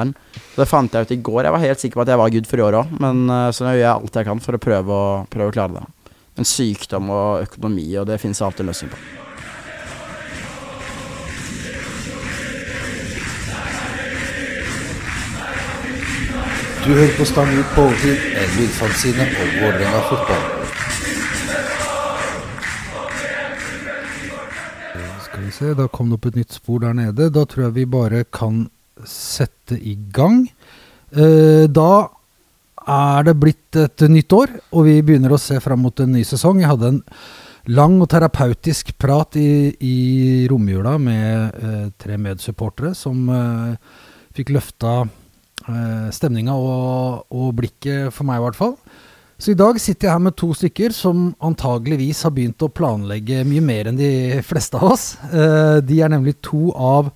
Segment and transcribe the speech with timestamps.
[0.00, 0.14] den.
[0.56, 1.42] Det fant jeg ut i går.
[1.46, 3.50] Jeg var helt sikker på at jeg var good for i år òg, men uh,
[3.50, 5.86] så nå gjør jeg alt jeg kan for å prøve å, prøve å klare det.
[6.36, 9.04] Men sykdom og økonomi, og det finnes alltid en løsning på.
[16.86, 20.44] Du hører på Stang ut på overtid, en lydfanzine om Vålerenga fotball.
[25.24, 27.26] Skal vi se, da kom det opp et nytt spor der nede.
[27.34, 28.68] Da tror jeg vi bare kan
[29.04, 30.46] sette i gang.
[31.12, 31.90] Eh, da
[32.86, 36.22] er det blitt et nytt år, og vi begynner å se fram mot en ny
[36.26, 36.62] sesong.
[36.62, 37.02] Jeg hadde en
[37.74, 39.96] lang og terapeutisk prat i, i
[40.50, 43.96] romjula med eh, tre medsupportere som eh,
[44.36, 48.76] fikk løfta eh, stemninga og, og blikket for meg, i hvert fall.
[49.36, 53.42] Så i dag sitter jeg her med to stykker som antageligvis har begynt å planlegge
[53.44, 55.08] mye mer enn de fleste av oss.
[55.28, 57.10] Eh, de er nemlig to av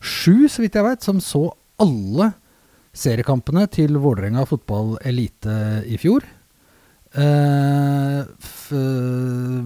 [0.00, 1.50] sju, så vidt jeg vet, som så
[1.80, 2.32] alle
[2.96, 6.24] seriekampene til Vålerenga fotball elite i fjor.
[7.14, 8.70] Eh, f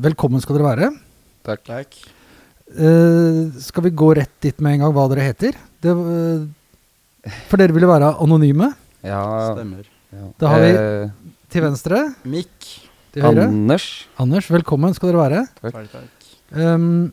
[0.04, 0.91] velkommen skal dere være.
[1.44, 1.64] Takk.
[1.68, 1.96] Takk.
[2.74, 5.56] Eh, skal vi gå rett dit med en gang hva dere heter?
[5.84, 8.72] Det, eh, for dere ville være anonyme.
[9.04, 9.84] Ja, Stemmer.
[10.12, 10.24] ja.
[10.41, 11.10] Da har vi- Eh,
[11.50, 12.80] Til venstre, Mikk.
[13.12, 13.46] til høyre.
[13.46, 14.06] Anders.
[14.19, 15.46] Anders, velkommen skal dere være.
[15.62, 15.72] Takk.
[15.72, 16.58] Takk, takk.
[16.58, 17.12] Ehm,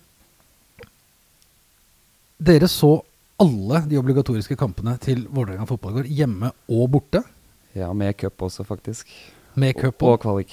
[2.41, 3.03] dere så
[3.41, 7.23] alle de obligatoriske kampene til Vålerenga fotballgård, hjemme og borte,
[7.73, 9.07] Ja, med cup også, faktisk.
[9.55, 10.51] med cup Og og kvalik.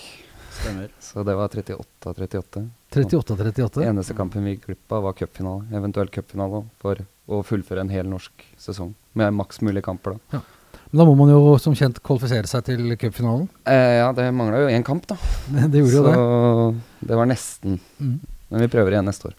[0.59, 0.89] Stemmer.
[1.03, 2.63] Så det var 38 av 38.
[2.95, 3.83] 38-38.
[3.87, 5.67] Eneste kampen vi gikk glipp av, var cupfinale.
[5.77, 8.95] Eventuelt cupfinale for å fullføre en hel norsk sesong.
[9.19, 10.41] Med maks mulig kamper, da.
[10.91, 13.49] Men da må man jo som kjent kvalifisere seg til cupfinalen.
[13.69, 15.19] Eh, ja, det mangla jo én kamp, da.
[15.69, 16.15] Det gjorde jo det.
[16.15, 17.79] Så det var nesten.
[18.01, 18.17] Mm.
[18.49, 19.37] Men vi prøver igjen neste år.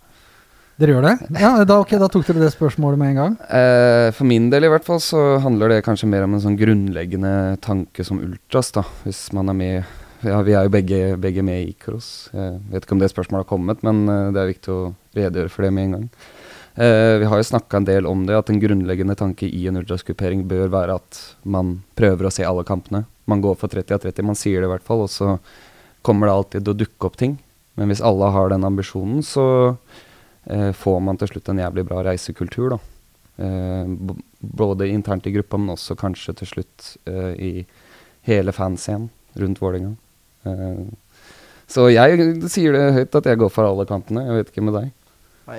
[0.80, 1.14] Dere gjør det?
[1.42, 3.34] Ja, da, ok, da tok dere det spørsmålet med en gang.
[3.52, 6.56] Eh, for min del i hvert fall så handler det kanskje mer om en sånn
[6.60, 8.86] grunnleggende tanke som ultras, da.
[9.04, 12.28] Hvis man er med Ja, vi er jo begge, begge med i Ikros.
[12.36, 14.80] Jeg vet ikke om det spørsmålet har kommet, men eh, det er viktig å
[15.16, 16.10] redegjøre for det med en gang.
[16.80, 19.80] Eh, vi har jo snakka en del om det, at en grunnleggende tanke i en
[19.80, 23.04] ultraskupering bør være at man prøver å se alle kampene.
[23.32, 25.38] Man går for 30 av 30, man sier det i hvert fall, og så
[26.08, 27.40] kommer det alltid til å dukke opp ting.
[27.80, 29.46] Men hvis alle har den ambisjonen, så
[30.50, 32.80] får man til slutt en jævlig bra reisekultur, da.
[33.40, 33.88] Eh,
[34.40, 37.52] både internt i gruppa, men også kanskje til slutt eh, i
[38.28, 39.94] hele fanscenen rundt Vålerenga.
[40.44, 40.82] Eh,
[41.70, 44.26] så jeg sier det høyt at jeg går for alle kampene.
[44.26, 44.90] Jeg vet ikke med deg.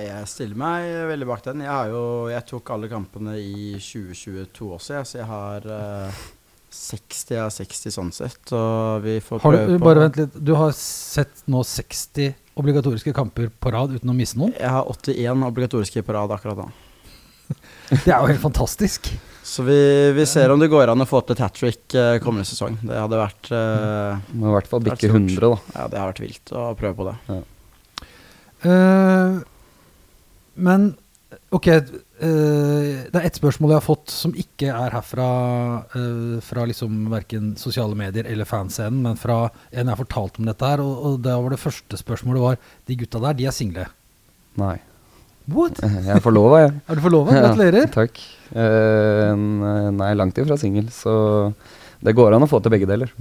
[0.01, 1.63] Jeg stiller meg veldig bak den.
[1.65, 6.21] Jeg, har jo, jeg tok alle kampene i 2022 også, jeg, så jeg har eh,
[6.71, 8.53] 60 av 60 sånn sett.
[8.55, 10.37] Og vi får Har prøve du, på bare vent litt.
[10.37, 14.53] Du har sett nå 60 obligatoriske kamper på rad uten å misse noen.
[14.57, 16.71] Jeg har 81 obligatoriske på rad akkurat nå.
[17.91, 19.11] Det er jo helt fantastisk.
[19.43, 19.77] Så vi,
[20.15, 22.77] vi ser om det går an å få til et hat trick eh, kommende sesong.
[22.85, 25.57] Det hadde vært uh, Må i hvert fall bikke 100, da.
[25.75, 27.39] Ja, det har vært vilt å prøve på det.
[28.69, 29.39] Eh,
[30.61, 30.91] men
[31.55, 31.79] ok, eh,
[33.11, 35.27] det er ett spørsmål jeg har fått som ikke er herfra
[35.95, 40.47] uh, fra liksom verken sosiale medier eller fanscenen, men fra en jeg har fortalt om
[40.49, 43.55] dette her, og, og da var det første spørsmålet var De gutta der, de er
[43.55, 43.87] single.
[44.59, 44.77] Nei.
[45.51, 45.79] What?
[46.07, 46.73] Jeg er forlova, jeg.
[46.85, 47.33] Er du forlova?
[47.33, 47.87] Gratulerer.
[47.87, 48.19] Ja, takk.
[48.51, 49.31] Eh,
[49.97, 51.13] nei, langt ifra singel, så
[52.05, 53.11] det går an å få til begge deler.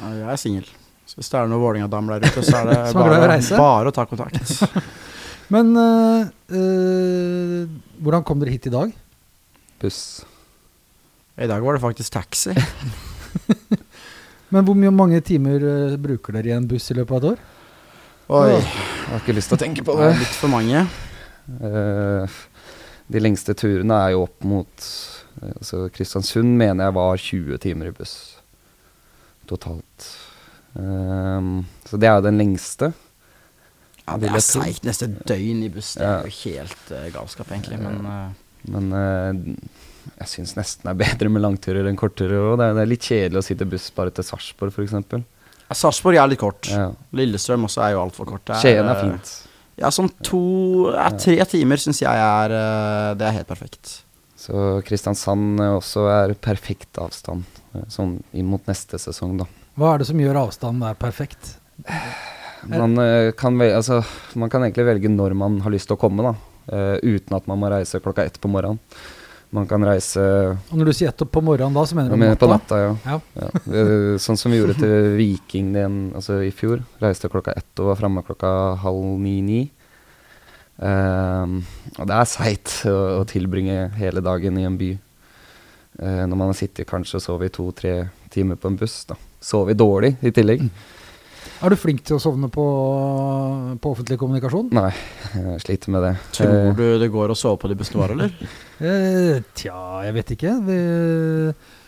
[0.00, 0.66] Ja, jeg er singel.
[1.06, 4.06] Så hvis det er noen Vålerenga-damer der ute, så er det bare, bare å ta
[4.10, 4.42] kontakt.
[5.52, 7.64] Men eh, eh,
[8.00, 8.92] hvordan kom dere hit i dag?
[9.82, 10.24] Buss.
[11.36, 12.54] I dag var det faktisk taxi.
[14.54, 17.42] Men hvor mange timer eh, bruker dere i en buss i løpet av et år?
[18.34, 20.12] Oi, Jeg har ikke lyst til å tenke på det det.
[20.14, 20.84] er litt for mange.
[21.60, 22.38] Eh,
[23.12, 24.86] de lengste turene er jo opp mot
[25.42, 28.14] eh, altså Kristiansund mener jeg var 20 timer i buss
[29.44, 30.06] totalt.
[30.80, 32.94] Ehm, så det er jo den lengste.
[34.06, 34.84] Ja, det er seigt.
[34.84, 35.94] Neste døgn i buss.
[35.96, 36.18] Det Ja.
[36.20, 37.78] er jo helt uh, galskap, egentlig.
[37.80, 38.32] Men uh.
[38.68, 39.56] Men uh,
[40.20, 42.58] jeg syns nesten det er bedre med langturer enn kortturer òg.
[42.60, 44.92] Det, er- det er litt kjedelig å sitte buss bare til Sarpsborg, f.eks.
[45.64, 46.68] ja, Sarpsborg er litt kort.
[46.72, 46.90] Ja.
[47.16, 48.44] Lillestrøm også er jo altfor kort.
[48.48, 49.32] Det Skien er fint.
[49.80, 50.40] Ja, sånn to
[50.94, 52.52] ja, Tre timer syns jeg er
[53.18, 54.02] Det er helt perfekt.
[54.38, 57.42] Så Kristiansand også er perfekt avstand,
[57.90, 59.48] sånn inn mot neste sesong, da.
[59.80, 61.56] Hva er det som gjør avstanden der perfekt?
[62.70, 64.00] Man, eh, kan velge, altså,
[64.40, 66.34] man kan egentlig velge når man har lyst til å komme, da.
[66.64, 68.78] Uh, uten at man må reise klokka ett på morgenen.
[69.54, 72.38] Man kan reise Og når du sier ett på morgenen da, så mener du men
[72.40, 72.78] på natta?
[72.80, 72.94] ja.
[73.04, 73.18] Ja.
[73.36, 73.50] ja.
[73.68, 76.82] Eh, Sånn som vi gjorde til Viking den, altså i fjor.
[77.04, 78.50] Reiste klokka ett og var framme klokka
[78.82, 79.66] halv ni-ni.
[80.74, 81.60] Uh,
[82.00, 84.90] og det er seigt å, å tilbringe hele dagen i en by.
[86.02, 87.94] uh, når man har sittet kanskje og sovet i to-tre
[88.34, 89.14] timer på en buss, da.
[89.44, 90.64] Sovet dårlig i tillegg.
[91.64, 92.64] Er du flink til å sovne på,
[93.80, 94.66] på offentlig kommunikasjon?
[94.76, 94.90] Nei,
[95.32, 96.10] jeg sliter med det.
[96.36, 98.34] Tror Eh, du det går å sove på de består, eller?
[98.84, 100.50] Eh, tja, jeg vet ikke.
[100.66, 100.78] Det,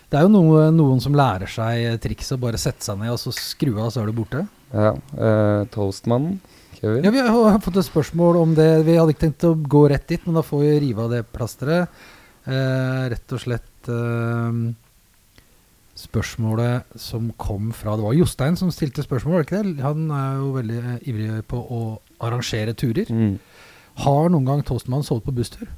[0.08, 3.18] det er jo noe, noen som lærer seg trikset å bare sette seg ned og
[3.20, 4.44] så skru av, så er du borte.
[4.70, 6.38] ja, eh, Toastmannen,
[6.78, 7.04] Kevin.
[7.04, 8.68] Ja, Vi har fått et spørsmål om det.
[8.86, 11.24] Vi hadde ikke tenkt å gå rett dit, men da får vi rive av det
[11.34, 11.90] plasteret.
[12.46, 14.62] Eh, rett og slett eh,
[15.96, 19.84] spørsmålet som kom fra Det var Jostein som stilte spørsmål, var det ikke det?
[19.84, 21.80] Han er jo veldig eh, ivrig på å
[22.26, 23.08] arrangere turer.
[23.08, 23.36] Mm.
[24.04, 25.68] Har noen gang Toastmann sovet på busstur?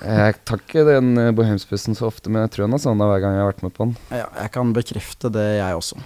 [0.00, 3.24] Jeg tar ikke den eh, bohemsbussen så ofte, men jeg tror han har sovna hver
[3.24, 3.96] gang jeg har vært med på den.
[4.10, 6.00] Ja, jeg kan bekrefte det, jeg også.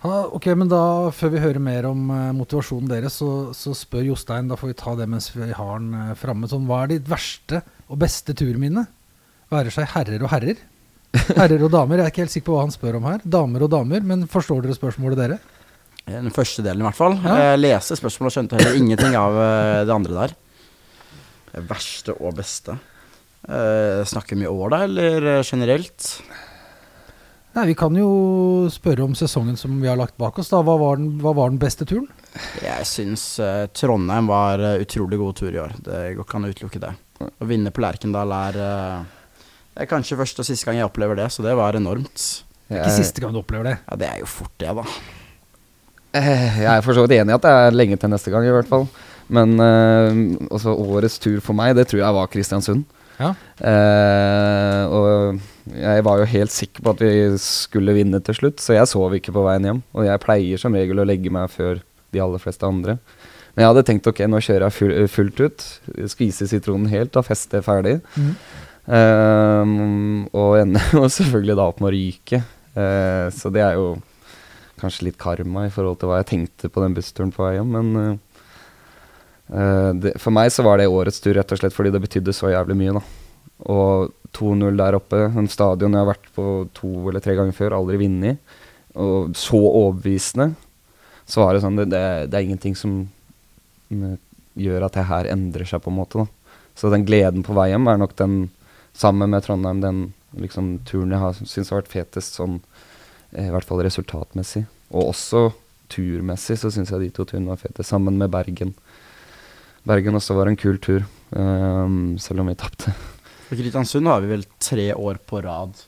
[0.00, 0.82] Ha, ok, men da,
[1.12, 4.78] Før vi hører mer om eh, motivasjonen deres, så, så spør Jostein Da får vi
[4.80, 6.50] ta det mens vi har den framme.
[6.50, 8.88] Sånn, hva er ditt verste og beste turminne?
[9.50, 10.58] Være seg herrer og herrer.
[11.12, 11.98] Herrer og damer.
[12.00, 13.22] Jeg er ikke helt sikker på hva han spør om her.
[13.38, 14.04] Damer og damer.
[14.06, 15.38] Men forstår dere spørsmålet, dere?
[16.10, 17.16] Den første delen, i hvert fall.
[17.22, 17.34] Ja.
[17.52, 20.36] Jeg leste spørsmålet og skjønte heller ingenting av eh, det andre der.
[21.50, 22.76] Det verste og beste.
[23.46, 26.08] Eh, snakker vi år, da, eller eh, generelt?
[27.56, 28.08] Nei, Vi kan jo
[28.70, 30.50] spørre om sesongen som vi har lagt bak oss.
[30.52, 30.62] da.
[30.66, 32.06] Hva var den, hva var den beste turen?
[32.62, 35.74] Jeg syns eh, Trondheim var utrolig god tur i år.
[35.82, 36.92] Det går ikke an å utelukke det.
[37.20, 39.16] Å vinne på Lerkendal er eh,
[39.70, 42.24] Det er kanskje første og siste gang jeg opplever det, så det var enormt.
[42.68, 43.76] Det er Ikke siste gang du opplever det.
[43.86, 44.84] Ja, det er jo fort det, da.
[46.18, 48.46] eh, jeg er for så vidt enig i at det er lenge til neste gang,
[48.46, 48.88] i hvert fall.
[49.30, 52.82] Men uh, også årets tur for meg, det tror jeg var Kristiansund.
[53.20, 53.30] Ja.
[53.60, 57.12] Uh, og jeg var jo helt sikker på at vi
[57.42, 59.82] skulle vinne til slutt, så jeg sov ikke på veien hjem.
[59.94, 61.78] Og jeg pleier som regel å legge meg før
[62.10, 62.96] de aller fleste andre.
[63.54, 65.68] Men jeg hadde tenkt ok, nå kjører jeg full, fullt ut.
[66.10, 68.00] Skvise sitronen helt og feste ferdig.
[68.16, 68.34] Mhm.
[68.90, 72.42] Ehm, og ender jo selvfølgelig da opp med å ryke.
[72.70, 73.94] Uh, så det er jo
[74.80, 77.74] kanskje litt karma i forhold til hva jeg tenkte på den bussturen på vei hjem.
[77.74, 77.98] Men
[79.52, 82.32] eh, det, for meg så var det årets tur rett og slett fordi det betydde
[82.32, 82.94] så jævlig mye.
[82.96, 83.02] da.
[83.68, 86.46] Og 2-0 der oppe, en stadion jeg har vært på
[86.76, 88.40] to eller tre ganger før, aldri vunnet.
[88.96, 90.54] Og så overbevisende.
[91.28, 93.02] Så var det sånn Det, det, det er ingenting som
[93.92, 94.16] mm,
[94.58, 96.24] gjør at det her endrer seg, på en måte.
[96.24, 96.56] da.
[96.78, 98.48] Så den gleden på vei hjem er nok den,
[98.96, 100.00] sammen med Trondheim, den
[100.38, 102.60] liksom, turen jeg har syns har vært fetest, sånn,
[103.32, 104.64] eh, i hvert fall resultatmessig.
[104.90, 105.48] Og også
[105.90, 108.74] turmessig så syns jeg de to turene var fete, sammen med Bergen.
[109.88, 112.92] Bergen også var en kul tur, um, selv om vi tapte.
[113.48, 115.78] For Kristiansund har vi vel tre år på rad,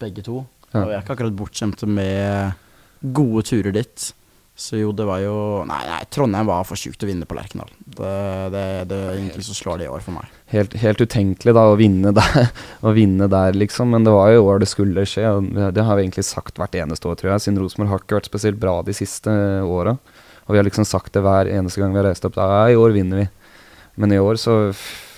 [0.00, 0.44] begge to.
[0.70, 0.84] Ja.
[0.84, 4.06] Og jeg er ikke akkurat bortskjemte med gode turer dit.
[4.58, 5.34] Så jo, det var jo
[5.68, 7.68] Nei, nei Trondheim var for sjukt å vinne på Lerkendal.
[7.86, 8.08] Det,
[8.50, 10.32] det, det er egentlig så slår det i år for meg.
[10.50, 12.48] Helt, helt utenkelig da å vinne der,
[12.88, 13.92] å vinne der, liksom.
[13.94, 15.30] Men det var jo år det skulle skje.
[15.54, 17.44] Det- har vi egentlig sagt hvert eneste år, tror jeg.
[17.46, 19.30] Siden Rosenborg har ikke vært spesielt bra de siste
[19.62, 19.94] åra.
[20.48, 22.36] Og vi har liksom sagt det hver eneste gang vi har reist opp.
[22.40, 23.28] Ja, i år vinner vi.
[24.00, 24.58] Men i år, så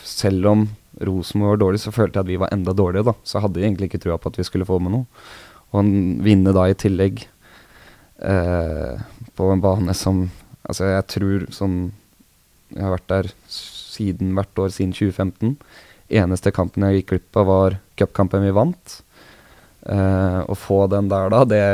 [0.05, 0.69] selv om
[1.01, 3.17] Rosenborg var dårlig, så følte jeg at vi var enda dårligere, da.
[3.25, 5.29] Så jeg hadde egentlig ikke trua på at vi skulle få med noe.
[5.73, 5.93] Og
[6.27, 7.23] vinne da i tillegg
[8.27, 9.01] eh,
[9.41, 10.29] på en bane som
[10.69, 11.77] Altså, jeg tror sånn
[12.75, 15.57] Jeg har vært der siden hvert år siden 2015.
[16.21, 18.95] Eneste kampen jeg gikk glipp av, var cupkampen vi vant.
[19.83, 21.65] Eh, å få den der da, det,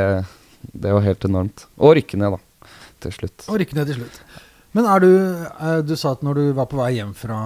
[0.73, 1.67] det var helt enormt.
[1.77, 2.71] Og rykke ned, da,
[3.05, 3.45] til slutt.
[3.45, 4.17] Og rykke ned til slutt.
[4.77, 7.37] Men er du eh, Du sa at når du var på vei hjem fra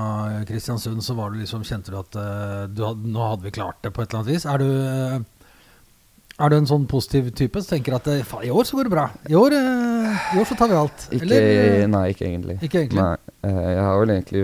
[0.48, 3.91] Kristiansund, så var du liksom, kjente du at eh, du nå hadde vi klart det
[3.91, 4.48] på et eller annet vis.
[4.48, 5.27] Er du,
[6.41, 8.88] er du en sånn positiv type som tenker at eh, faen, i år så går
[8.88, 9.05] det bra?
[9.29, 11.05] I år, eh, i år så tar vi alt?
[11.10, 11.48] Ikke, Eller,
[11.81, 12.57] eh, nei, ikke egentlig.
[12.65, 13.01] Ikke egentlig?
[13.01, 13.36] Nei,
[13.75, 14.43] jeg har vel egentlig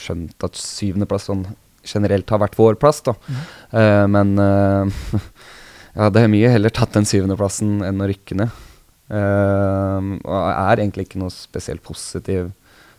[0.00, 1.46] skjønt at syvendeplass sånn
[1.88, 3.14] generelt har vært vår plass, da.
[3.24, 4.12] Mm.
[4.12, 4.32] Men
[5.94, 8.64] jeg hadde mye heller tatt den syvendeplassen enn å rykke ned.
[9.08, 12.50] Eh, og er egentlig ikke noe spesielt positiv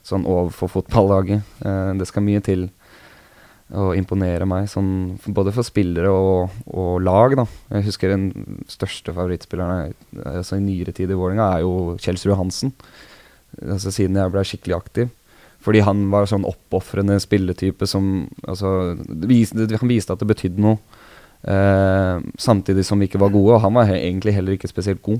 [0.09, 1.45] sånn overfor fotballaget.
[1.99, 2.69] Det skal mye til
[3.75, 7.35] å imponere meg, sånn, både for spillere og, og lag.
[7.38, 7.45] Da.
[7.75, 8.31] Jeg husker den
[8.71, 9.93] største favorittspilleren
[10.25, 12.73] altså i nyere tid i Vålerenga er jo Kjelsrud Hansen.
[13.61, 15.11] Altså siden jeg ble skikkelig aktiv.
[15.61, 20.29] Fordi han var sånn oppofrende spilletype som altså, det vis- det- Han viste at det
[20.31, 20.77] betydde noe.
[21.43, 25.01] Eh, samtidig som vi ikke var gode, og han var he egentlig heller ikke spesielt
[25.03, 25.19] god.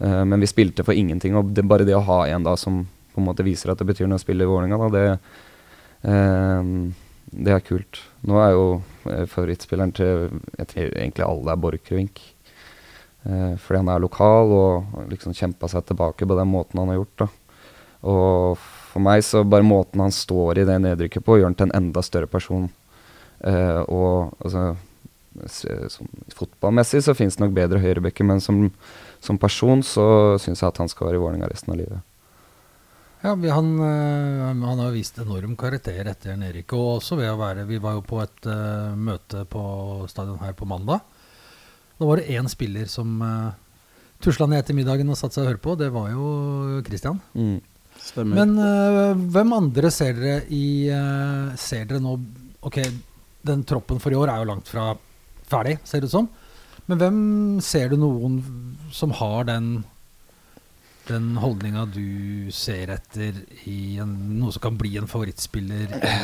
[0.00, 2.86] Eh, men vi spilte for ingenting, og det, bare det å ha en da som
[3.14, 5.18] på en måte viser at det betyr noe å spille i Vålerenga, da, det,
[6.04, 8.00] eh, det er kult.
[8.26, 8.64] Nå er jo
[9.10, 12.20] eh, favorittspilleren til jeg tror egentlig alle er Borchgrevink.
[13.28, 17.00] Eh, fordi han er lokal og liksom kjempa seg tilbake på den måten han har
[17.02, 17.24] gjort.
[17.24, 17.28] da.
[18.08, 21.68] Og for meg så bare måten han står i det nedrykket på, gjør han til
[21.70, 22.68] en enda større person
[23.38, 24.72] Eh, og altså
[25.46, 28.64] s- sånn, Fotballmessig så finnes det nok bedre høyrebekker, men som,
[29.22, 32.00] som person så syns jeg at han skal være i Vålerenga resten av livet.
[33.20, 36.72] Ja, vi, han, eh, han har vist enorm karakter etter Erik.
[36.76, 39.62] Og også ved å være Vi var jo på et uh, møte på
[40.10, 41.02] stadion her på mandag.
[41.98, 43.50] Da var det én spiller som uh,
[44.22, 45.74] tusla ned etter middagen og satte seg og hørte på.
[45.80, 46.28] Det var jo
[46.86, 47.18] Christian.
[47.34, 47.58] Mm.
[47.98, 48.38] Stemmer.
[48.38, 52.14] Men uh, hvem andre ser dere i uh, Ser dere nå
[52.68, 52.78] Ok,
[53.46, 54.92] den troppen for i år er jo langt fra
[55.48, 56.26] ferdig, ser det ut som.
[56.90, 57.20] Men hvem
[57.62, 58.40] ser du noen
[58.94, 59.68] som har den
[61.08, 63.36] den holdninga du ser etter
[63.68, 66.18] i en, noe som kan bli en favorittspiller i,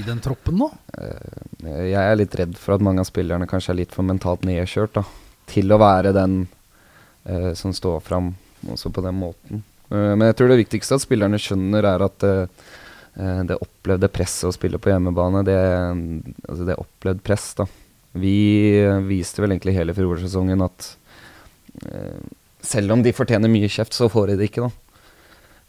[0.00, 0.68] i den troppen nå?
[0.96, 4.46] Eh, Jeg er litt redd for at mange av spillerne kanskje er litt for mentalt
[4.48, 5.04] nedkjørt da,
[5.50, 6.38] til å være den
[7.26, 8.32] eh, som står fram
[8.70, 9.62] også på den måten.
[9.90, 12.66] Eh, men jeg tror det viktigste at spillerne skjønner, er at eh,
[13.50, 15.58] det opplevde presset å spille på hjemmebane, det,
[16.46, 17.50] altså det opplevd press.
[17.58, 17.66] da.
[18.14, 18.36] Vi
[19.10, 20.94] viste vel egentlig hele fjorårssesongen at
[22.66, 24.90] selv om de fortjener mye kjeft, så får de det ikke, da.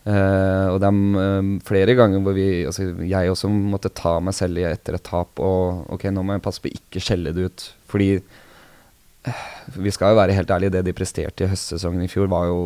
[0.01, 4.33] Eh, og det er eh, flere ganger hvor vi, altså jeg også måtte ta meg
[4.33, 5.41] selv i etter et tap.
[5.41, 7.67] Og ok, nå må jeg passe på ikke skjelle det ut.
[7.91, 9.43] Fordi eh,
[9.77, 12.63] vi skal jo være helt ærlige, det de presterte i høstsesongen i fjor, var jo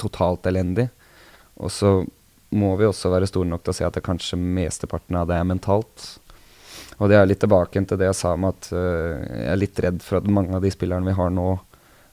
[0.00, 0.88] totalt elendig.
[1.62, 2.00] Og så
[2.52, 5.38] må vi også være store nok til å se at det kanskje mesteparten av det
[5.38, 6.08] er mentalt.
[7.00, 9.80] Og det er litt tilbake til det jeg sa om at uh, jeg er litt
[9.80, 11.46] redd for at mange av de spillerne vi har nå,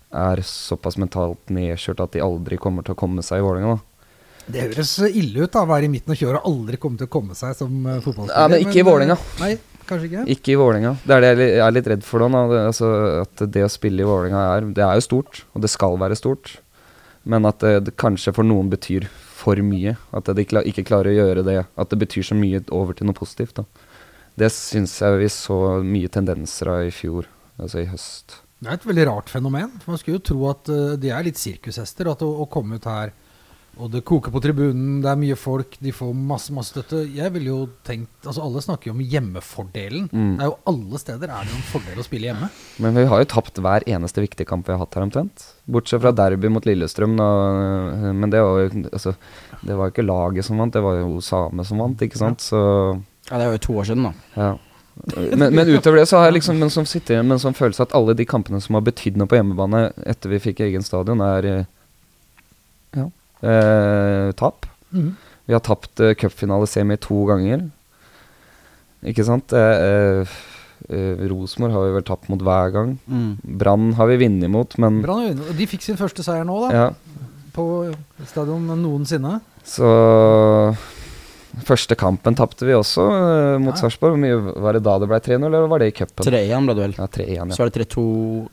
[0.09, 3.77] er såpass mentalt nedkjørt at de aldri kommer til å komme seg i Vålerenga.
[4.49, 7.11] Det høres ille ut da, være i midten av kjøret og aldri komme til å
[7.13, 8.33] komme seg som uh, fotballspiller.
[8.33, 9.17] Ja, men ikke i Vålerenga.
[9.19, 10.23] eh, Nei, kanskje ikke.
[10.33, 10.95] Ikke i Vålerenga.
[11.03, 12.31] Det er det jeg er litt redd for nå.
[12.33, 12.41] da.
[12.49, 12.89] Det, altså,
[13.27, 16.17] at det å spille i Vålerenga er Det er jo stort, og det skal være
[16.17, 16.55] stort.
[17.29, 19.05] Men at det, det kanskje for noen betyr
[19.39, 19.93] for mye.
[20.15, 21.59] At de ikke klarer å gjøre det.
[21.77, 23.61] At det betyr så mye over til noe positivt.
[23.61, 23.67] da.
[24.39, 27.27] Det syns jeg vi så mye tendenser av i fjor,
[27.59, 28.39] altså i høst.
[28.59, 29.71] Det er et veldig rart fenomen.
[29.87, 32.11] Man skulle jo tro at eh, de er litt sirkushester.
[32.11, 33.13] At å, å komme ut her
[33.79, 37.05] og det koker på tribunen, det er mye folk, de får masse masse støtte.
[37.15, 40.09] Jeg ville jo tenkt, altså Alle snakker jo om hjemmefordelen.
[40.11, 40.33] Mm.
[40.35, 42.49] Det er jo Alle steder er det jo en fordel å spille hjemme.
[42.83, 45.45] Men vi har jo tapt hver eneste viktige kamp vi har hatt her omtrent.
[45.69, 47.15] Bortsett fra derby mot Lillestrøm.
[47.19, 47.29] Da.
[48.11, 49.15] Men det var jo altså,
[49.63, 52.43] det var ikke laget som vant, det var jo Same som vant, ikke sant.
[52.43, 52.59] Så
[53.29, 54.13] Ja, det er jo to år siden, da.
[54.35, 54.55] ja.
[55.07, 57.57] Men, men utover det så har jeg liksom en sånn sitter igjen med en sånn
[57.57, 60.83] følelse at alle de kampene som har betydd noe på hjemmebane etter vi fikk egen
[60.85, 61.65] stadion, er eh,
[62.99, 63.05] ja,
[63.41, 64.67] eh, tap.
[64.91, 65.13] Mm.
[65.49, 67.69] Vi har tapt eh, cupfinalesemi to ganger.
[69.07, 69.55] Ikke sant?
[69.55, 70.37] Eh, eh,
[70.91, 72.93] eh, Rosenborg har vi vel tapt mot hver gang.
[73.07, 73.31] Mm.
[73.61, 76.69] Brann har vi vunnet mot, men Brann De fikk sin første seier nå, da.
[76.75, 77.25] ja,
[77.55, 77.87] På
[78.27, 79.39] stadion noensinne.
[79.63, 79.87] Så
[81.67, 83.79] Første kampen tapte vi også uh, mot Ja.
[83.81, 84.15] Sarpsborg.
[84.15, 86.25] Hvor mye Var det da det ble 3-0, eller var det i cupen?
[86.25, 86.95] 3-1 ble det vel.
[86.99, 87.47] Ja, 3-1, ja.
[87.55, 88.03] Så var det 3-2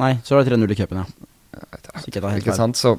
[0.02, 1.30] Nei, så var det 3-0 i cupen, ja.
[1.56, 2.96] Er helt Ikke sant, så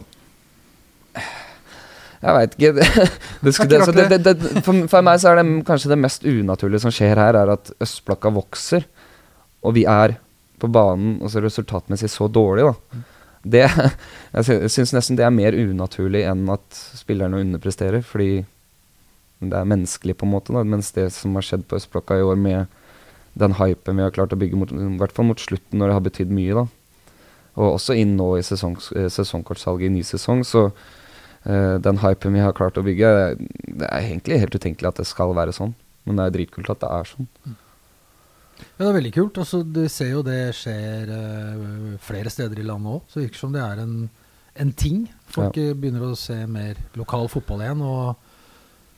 [2.17, 2.71] Jeg veit ikke.
[3.43, 3.93] Det, det, Det det, så
[4.25, 7.51] det, for, for meg så er det kanskje det mest unaturlige som skjer her, er
[7.53, 8.87] at østblokka vokser,
[9.61, 10.15] og vi er
[10.57, 13.03] på banen og så resultatmessig så dårlig, da.
[13.47, 13.63] Det,
[14.33, 18.41] jeg syns nesten det er mer unaturlig enn at spillerne underpresterer, fordi
[19.39, 22.25] det er menneskelig, på en måte, da, mens det som har skjedd på østblokka i
[22.25, 22.77] år, med
[23.37, 25.97] den hypen vi har klart å bygge, mot, i hvert fall mot slutten, når det
[25.97, 26.65] har betydd mye, da.
[27.57, 32.37] Og også inn nå i sesong, eh, sesongkortsalget i ny sesong, så uh, den hypen
[32.37, 35.73] vi har klart å bygge Det er egentlig helt utenkelig at det skal være sånn,
[36.05, 37.29] men det er dritkult at det er sånn.
[38.77, 39.37] Ja, det er veldig kult.
[39.41, 43.03] Altså, du ser jo det skjer uh, flere steder i landet òg.
[43.09, 43.97] Så det virker som det er en,
[44.57, 45.03] en ting.
[45.33, 45.75] Folk ja.
[45.77, 47.83] begynner å se mer lokal fotball igjen.
[47.85, 48.26] Og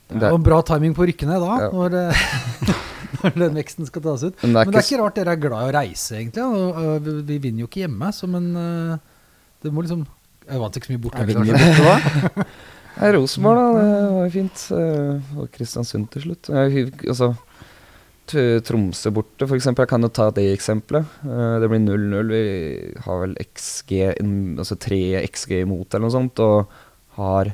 [0.09, 1.69] det var bra timing på rykkene da, Ja.
[1.69, 2.23] når, eh,
[3.23, 4.33] når den veksten skal tas ut.
[4.41, 6.15] Men det er Men det er ikke ikke rart dere er glad i å reise,
[6.17, 6.45] egentlig.
[6.45, 6.97] Ja.
[7.05, 8.97] Vi, vi vinner jo ikke hjemme, så men øh,
[9.61, 10.05] det må liksom
[10.49, 11.25] Jeg vant ikke så mye borte.
[11.29, 11.53] Kanskje.
[11.53, 12.45] borte,
[12.97, 13.09] da.
[13.15, 13.83] Rosenborg, da.
[13.85, 14.63] Det var jo fint.
[14.75, 16.49] eh, Og Kristiansund til slutt.
[16.49, 17.35] Eh, Altså,
[18.29, 19.85] Tromsø borte, eksempel.
[19.85, 21.05] Jeg kan jo ta det eksempelet.
[21.25, 22.27] Eh, Det blir 0-0.
[22.29, 23.93] Vi har vel XG,
[24.57, 26.67] altså tre XG imot eller noe sånt, og
[27.17, 27.53] har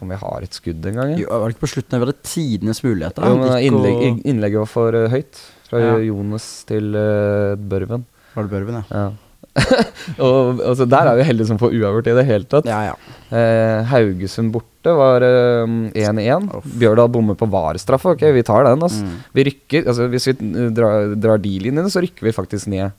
[0.00, 1.14] ikke om vi har et skudd engang.
[1.20, 3.28] Jo, Var det ikke på slutten der vi hadde tidenes muligheter?
[3.28, 5.42] Jo, men innlegg, og- innlegget var for eh, høyt.
[5.70, 5.98] Fra Ja.
[6.02, 8.02] Jonas til uh, Børven.
[8.34, 8.84] Var det Børven, ja?
[8.90, 9.10] Ja.
[10.22, 12.66] og altså, Der er vi heldige som får uavgjort i det hele tatt.
[12.70, 12.96] Ja, ja.
[13.30, 15.64] Eh, Haugesund borte var eh,
[15.94, 16.48] 1-1.
[16.50, 18.16] Eh, Bjørdal bommer på varestraffe.
[18.16, 18.82] Ok, vi tar den.
[18.82, 19.04] Altså.
[19.06, 19.16] Mm.
[19.38, 22.90] Vi rykker, altså Hvis vi eh, drar, drar de linjene, så rykker vi faktisk ned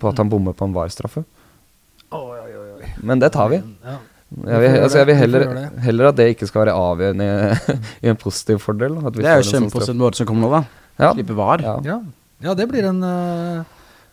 [0.00, 1.24] på at han bommer på en varestraffe.
[2.12, 2.92] Oi, oi, oi.
[3.04, 3.62] Men det tar vi.
[3.84, 3.96] Ja.
[4.28, 5.44] Jeg vil, altså, jeg vil heller,
[5.80, 7.28] heller at det ikke skal være avgjørende
[8.04, 8.98] i en positiv fordel.
[9.00, 10.82] At vi Det er jo kjempepositivt måte som kommer nå, da.
[10.98, 11.12] Ja.
[11.14, 11.64] Slippe var.
[11.64, 11.78] Ja.
[11.86, 11.98] Ja.
[12.44, 13.64] Ja, det blir en eh,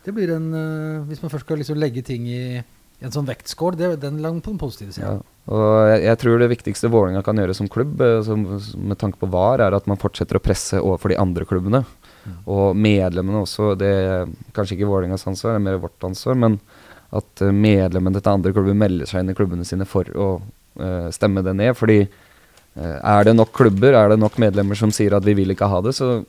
[0.02, 2.40] Det blir en eh, Hvis man først skal liksom legge ting i
[3.04, 5.18] en sånn vektskål, det, den langt på den positive sida.
[5.18, 5.52] Ja.
[5.52, 8.46] Og jeg, jeg tror det viktigste Vålerenga kan gjøre som klubb, eh, som,
[8.80, 11.82] med tanke på VAR, er at man fortsetter å presse overfor de andre klubbene.
[12.48, 13.74] Og medlemmene også.
[13.78, 16.40] Det er kanskje ikke Vålerengas ansvar, det er mer vårt ansvar.
[16.40, 16.56] Men
[17.14, 21.08] at eh, medlemmene til andre klubber melder seg inn i klubbene sine for å uh,
[21.14, 21.76] stemme det ned.
[21.78, 25.54] Fordi uh, er det nok klubber, er det nok medlemmer som sier at vi vil
[25.54, 26.20] ikke ha det, så,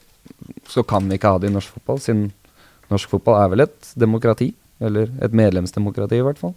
[0.70, 2.02] så kan vi ikke ha det i norsk fotball.
[2.04, 2.30] Siden
[2.94, 4.54] norsk fotball er vel et demokrati.
[4.78, 6.54] Eller et medlemsdemokrati, i hvert fall.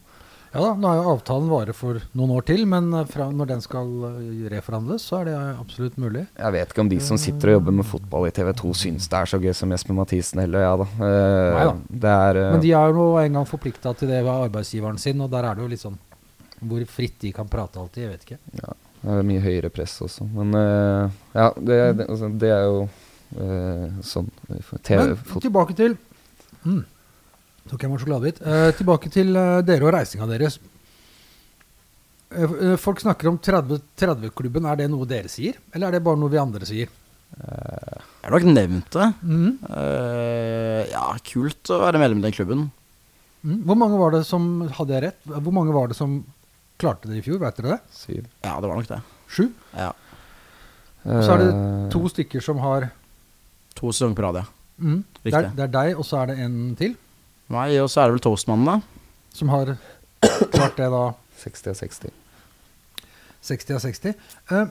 [0.51, 3.51] Ja da, nå er jo avtalen vare for noen år til, men eh, fra, når
[3.53, 6.25] den skal eh, reforhandles, så er det absolutt mulig.
[6.35, 9.07] Jeg vet ikke om de som sitter og jobber med fotball i TV 2 syns
[9.13, 10.89] det er så gøy som Jesper Mathisen heller, ja da.
[10.99, 11.75] Eh, Nei da.
[12.07, 15.23] Det er eh, Men de er jo en gang forplikta til det ved arbeidsgiveren sin,
[15.23, 15.99] og der er det jo litt sånn
[16.61, 18.39] hvor fritt de kan prate alltid, jeg vet ikke.
[18.61, 20.27] Ja, Det er mye høyere press også.
[20.35, 22.83] Men eh, ja, det, det, altså, det er jo
[23.39, 25.95] eh, sånn eh, TV, Men tilbake til
[26.67, 26.83] mm,
[27.69, 28.41] Tok jeg meg en sjokoladebit.
[28.41, 30.57] Eh, tilbake til eh, dere og reisinga deres.
[32.31, 34.67] Eh, eh, folk snakker om 30 30-klubben.
[34.67, 36.91] er det noe dere sier, eller er det bare noe vi andre sier?
[37.31, 39.07] Jeg har nok nevnt det.
[39.23, 39.51] Mm.
[39.63, 42.65] Uh, ja, kult å være medlem i den klubben.
[43.47, 43.61] Mm.
[43.69, 45.21] Hvor mange var det som hadde jeg rett?
[45.31, 46.19] Hvor mange var det som
[46.81, 47.39] klarte det i fjor?
[47.41, 47.95] Vet dere det?
[47.95, 48.27] syv.
[48.43, 48.99] Ja, det var nok det.
[49.31, 49.45] Sju?
[49.79, 49.93] Ja,
[51.07, 51.53] Og så er det
[51.95, 52.91] to stykker som har
[53.79, 54.49] To sesonger på rad, ja.
[54.83, 56.97] mm, det, er, det er deg, og så er det en til
[57.51, 59.07] Meg, og så er det vel Toastmannen, da.
[59.35, 59.75] som har
[60.55, 61.05] klart det da
[61.41, 62.13] 60 av 60.
[63.51, 64.15] 60 av 60.
[64.55, 64.71] Eh,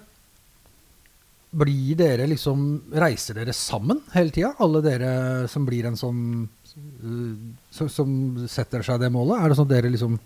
[1.59, 2.59] blir dere liksom
[3.01, 4.51] Reiser dere sammen hele tida?
[4.62, 5.13] Alle dere
[5.50, 8.12] som blir en sånn eh, som, som
[8.48, 9.41] setter seg det målet?
[9.41, 10.19] Er det sånn at dere liksom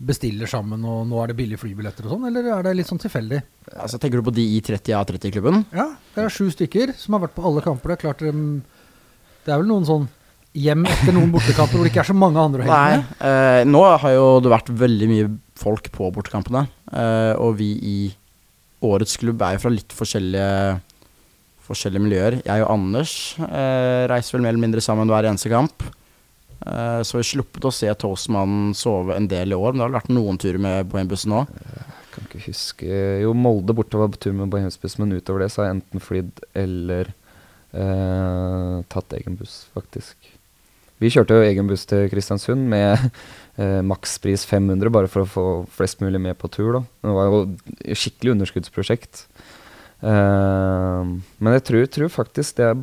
[0.00, 3.00] bestiller sammen, og nå er det billige flybilletter og sånn, eller er det litt sånn
[3.02, 3.42] tilfeldig?
[3.74, 5.66] Altså, Tenker du på de i 30 av 30-klubben?
[5.76, 7.92] Ja, det er sju stykker som har vært på alle kamper.
[7.92, 10.08] Det er klart Det er vel noen sånn
[10.56, 13.12] hjem etter noen bortekamper hvor det ikke er så mange andre å henge med?
[13.28, 15.28] eh, nå har jo det vært veldig mye
[15.60, 16.64] folk på bortekampene.
[16.92, 17.98] eh, og vi i
[18.82, 20.80] årets klubb er jo fra litt forskjellige
[21.70, 22.38] forskjellige miljøer.
[22.42, 25.84] Jeg og Anders eh, reiser vel mer eller mindre sammen hver eneste kamp.
[26.66, 29.86] Eh, så vi har sluppet å se Toastmannen sove en del i år, men det
[29.86, 31.44] har vært noen turer med Bohembussen nå.
[32.10, 32.88] Kan ikke huske
[33.22, 36.02] Jo, Molde borte var på tur med Bohemsbuss, men utover det så har jeg enten
[36.02, 37.12] flydd eller
[37.70, 40.16] eh, tatt egen buss, faktisk.
[41.00, 42.98] Vi kjørte jo egen buss til Kristiansund med
[43.60, 45.44] eh, makspris 500, bare for å få
[45.76, 46.72] flest mulig med på tur.
[46.78, 46.82] da.
[47.06, 47.38] Det var jo
[47.80, 49.24] et skikkelig underskuddsprosjekt.
[50.04, 51.04] Eh,
[51.40, 52.82] men jeg tror, tror faktisk det er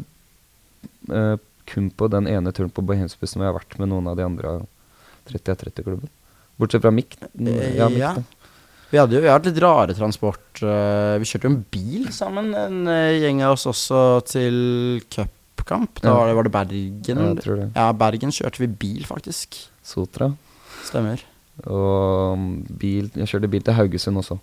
[1.13, 1.35] eh,
[1.67, 4.25] kun på den ene turen på Bohemsbussen hvor jeg har vært med noen av de
[4.25, 4.57] andre
[5.29, 6.09] 30-30-klubben.
[6.57, 7.17] Bortsett fra Mikk.
[7.37, 8.15] Eh, Ja, Mikk, ja.
[8.87, 10.61] Vi hadde jo vi hadde litt rare transport.
[10.63, 14.61] eh, vi kjørte jo en bil sammen, en eh, gjeng av oss også, til
[15.67, 16.01] cupkamp.
[16.01, 16.15] Da Ja.
[16.15, 17.17] var det, var det Bergen.
[17.17, 17.71] Ja, jeg tror det.
[17.75, 19.57] Ja, Bergen kjørte vi bil, faktisk.
[19.83, 20.31] Sotra.
[20.87, 21.21] Stemmer.
[21.65, 22.37] Og
[22.77, 24.39] bil Jeg kjørte bil til Haugesund også.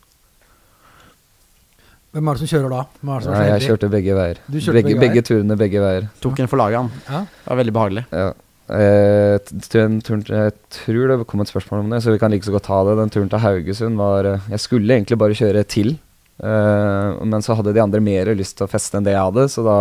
[2.14, 2.82] Hvem er det som kjører da?
[3.00, 4.38] Hvem er det som Nei, jeg kjørte begge veier.
[4.46, 6.08] Du kjørte begge, begge begge, turene begge veier.
[6.22, 6.90] Tok en for laget, han.
[7.08, 7.20] Ja.
[7.26, 8.04] Det var veldig behagelig.
[8.14, 8.28] Ja.
[8.64, 12.46] Eh, turen, turen, jeg tror det kom et spørsmål om det, så vi kan like
[12.46, 12.94] så godt ta det.
[13.00, 15.98] Den turen til Haugesund var eh, Jeg skulle egentlig bare kjøre til,
[16.38, 19.48] eh, men så hadde de andre mer lyst til å feste enn det jeg hadde,
[19.50, 19.76] så da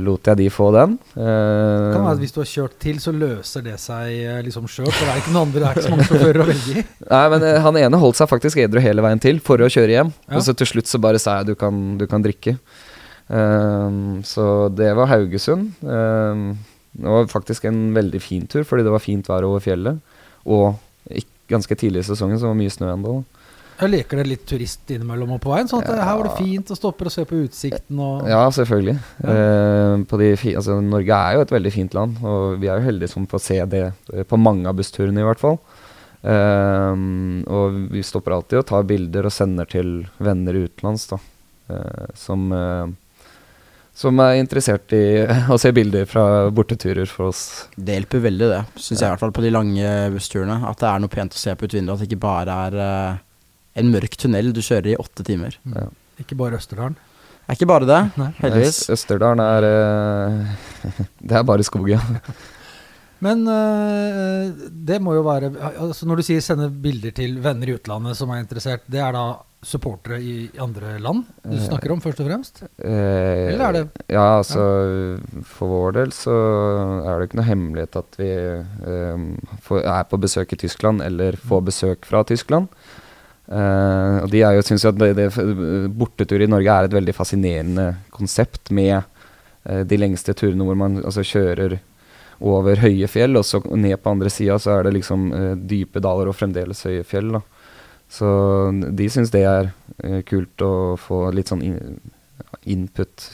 [0.00, 0.94] lot jeg de få den.
[1.12, 4.68] Uh, Kan være at Hvis du har kjørt til, så løser det seg eh, liksom
[4.70, 4.88] sjøl.
[4.88, 6.84] For det er ikke noen andre, det er ikke så mange sjåfører å velge i.
[7.10, 9.96] Nei, men uh, han ene holdt seg faktisk edru hele veien til for å kjøre
[9.96, 10.14] hjem.
[10.28, 10.38] Ja.
[10.38, 12.56] Og så til slutt så bare sa jeg du kan, du kan drikke.
[13.28, 15.76] Uh, så det var Haugesund.
[15.84, 20.00] Det var faktisk en veldig fin tur, fordi det var fint vær over fjellet.
[20.46, 20.78] Og
[21.50, 23.18] ganske tidlig i sesongen så var det mye snø ennå.
[23.74, 25.68] Jeg liker det litt turist innimellom og på veien.
[25.70, 26.06] Sånn at ja.
[26.06, 28.94] her var det fint og stopper og ser på utsikten og Ja, selvfølgelig.
[29.26, 32.78] Ehm, på de fi, altså, Norge er jo et veldig fint land, og vi er
[32.78, 35.58] jo heldige som får se det eh, på mange av bussturene i hvert fall.
[36.22, 36.92] Eh,
[37.58, 41.18] og vi stopper alltid og tar bilder og sender til venner utenlands da,
[41.74, 42.86] eh, som, eh,
[43.90, 45.04] som er interessert i
[45.54, 47.44] å se bilder fra borteturer for oss.
[47.74, 48.64] Det hjelper veldig, det.
[48.78, 50.62] Syns jeg i hvert fall på de lange bussturene.
[50.70, 51.98] At det er noe pent å se på ut vinduet.
[51.98, 53.22] At det ikke bare er eh,
[53.76, 55.56] en mørk tunnel du kjører i åtte timer.
[55.74, 55.88] Ja.
[56.22, 56.96] ikke bare Østerdalen.
[57.44, 58.30] Er ikke bare det, Nei.
[58.40, 58.78] heldigvis.
[58.86, 60.52] Øst- Østerdalen er uh,
[61.28, 62.00] Det er bare skog, ja.
[63.24, 64.48] Men uh,
[64.84, 68.32] det må jo være altså Når du sier sende bilder til venner i utlandet som
[68.34, 69.22] er interessert, det er da
[69.64, 72.58] supportere i andre land du Eh, snakker om, først og fremst?
[72.84, 74.60] Eh, Eller er det Ja, altså
[75.48, 76.34] For vår del så
[77.06, 78.28] er det ikke noe hemmelighet at vi
[78.84, 79.24] um,
[79.64, 82.68] får, er på besøk i Tyskland, eller får besøk fra Tyskland.
[83.44, 85.28] Eh, og de er jo, synes jo at det, det,
[85.92, 91.02] bortetur i Norge er et veldig fascinerende konsept med uh, de lengste turene hvor man
[91.02, 91.76] altså, kjører
[92.44, 96.02] over høye fjell, og så ned på andre sida så er det liksom uh, dype
[96.04, 97.36] daler og fremdeles høye fjell.
[97.36, 97.42] da.
[98.14, 98.28] Så
[98.94, 99.72] de syns det er
[100.28, 101.78] kult å få litt sånn in
[102.70, 103.24] input.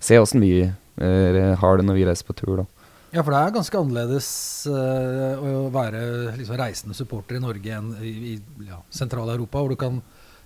[0.00, 2.81] se åssen vi har det når vi reiser på tur, da.
[3.12, 4.26] Ja, for det er ganske annerledes
[4.72, 5.98] uh, å være
[6.38, 9.98] liksom, reisende supporter i Norge enn i, i ja, Sentral-Europa, hvor du kan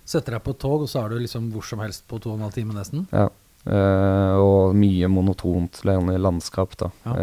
[0.07, 2.33] sette deg på et tog, og så er du liksom hvor som helst på to
[2.33, 3.05] og en halv time nesten.
[3.15, 3.29] Ja.
[3.71, 6.91] uh, og mye monotont landskap, da.
[7.07, 7.15] Ja.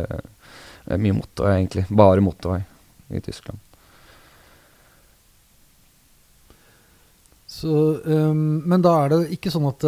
[0.84, 1.86] Eh, mye motorvei, egentlig.
[1.92, 2.62] Bare motorvei
[3.12, 3.60] i Tyskland.
[7.54, 7.72] Så,
[8.04, 9.84] um, men da er det ikke sånn at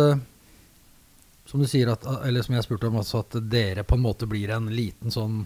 [1.47, 4.27] Som du sier, at, eller som jeg spurte om, også, at dere på en måte
[4.27, 5.45] blir en liten sånn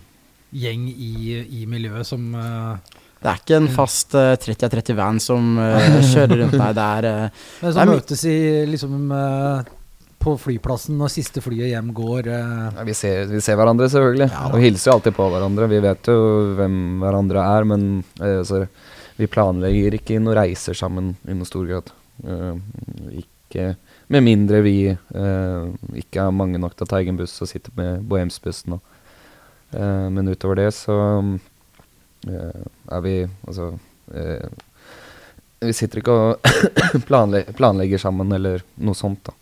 [0.57, 1.13] gjeng i,
[1.61, 2.79] i miljøet som uh,
[3.21, 6.73] Det er ikke en fast uh, 30 av 30 van som uh, kjører rundt deg.
[6.79, 8.39] Det er eh, Men som møtes i
[8.73, 9.69] liksom eh,
[10.21, 12.27] på flyplassen når siste flyet hjem går.
[12.33, 14.31] eh, Ja, vi, ser, vi ser hverandre, selvfølgelig.
[14.33, 15.69] Ja, og hilser jo alltid på hverandre.
[15.71, 16.17] Vi vet jo
[16.59, 17.87] hvem hverandre er, men
[18.25, 18.65] eh, så
[19.21, 21.93] vi planlegger ikke noen reiser sammen i noen stor grad.
[22.25, 23.71] Eh, ikke
[24.11, 25.67] Med mindre vi eh,
[26.03, 28.75] ikke er mange nok til å ta egen buss og sitte med Bohemsbussen.
[28.75, 28.81] og,
[29.71, 30.97] eh, men utover det så
[32.27, 33.69] eh, er vi Altså
[34.15, 34.49] eh,
[35.63, 36.51] Vi sitter ikke og
[37.09, 39.37] planle planlegger sammen eller noe sånt, da.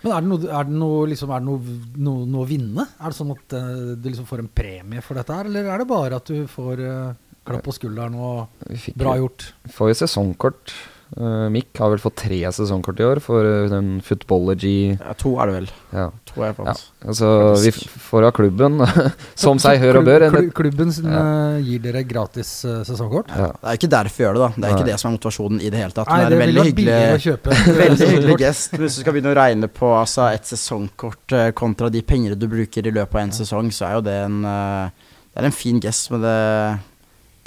[0.00, 2.86] Men er det noe, er det noe, liksom, er det noe, noe, noe å vinne?
[2.96, 5.82] Er det sånn at uh, du liksom får en premie for dette her, eller er
[5.82, 7.10] det bare at du får uh,
[7.44, 9.50] klapp på skulderen og bra gjort?
[9.66, 10.72] Vi får jo sesongkort.
[11.18, 15.32] Uh, Mick har vel fått tre sesongkort i år for eh, den Footballogy ja, To
[15.42, 15.64] er det vel.
[15.96, 16.04] Ja.
[16.30, 16.74] To er ja.
[17.10, 17.30] Altså,
[17.64, 18.76] vi f- får av klubben,
[19.42, 20.26] som seg hør og bør.
[20.28, 21.24] en- Klubben sin, Ja.
[21.56, 23.26] eh, gir dere gratis eh, sesongkort?
[23.34, 23.48] Ja.
[23.58, 24.50] Det er ikke derfor vi gjør det, da.
[24.54, 24.92] Det er ikke Nei.
[24.92, 26.12] det som er motivasjonen i det hele tatt.
[26.14, 27.44] Nei, det det er veldig hyggelig,
[27.82, 28.78] veldig hyggelig gest.
[28.78, 32.46] Hvis du skal begynne å regne på altså, et sesongkort eh, kontra de pengene du
[32.46, 35.58] bruker i løpet av en sesong, så er jo det en eh, Det er en
[35.58, 36.38] fin gest, men det,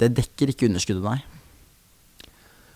[0.04, 1.22] det dekker ikke underskuddet, nei.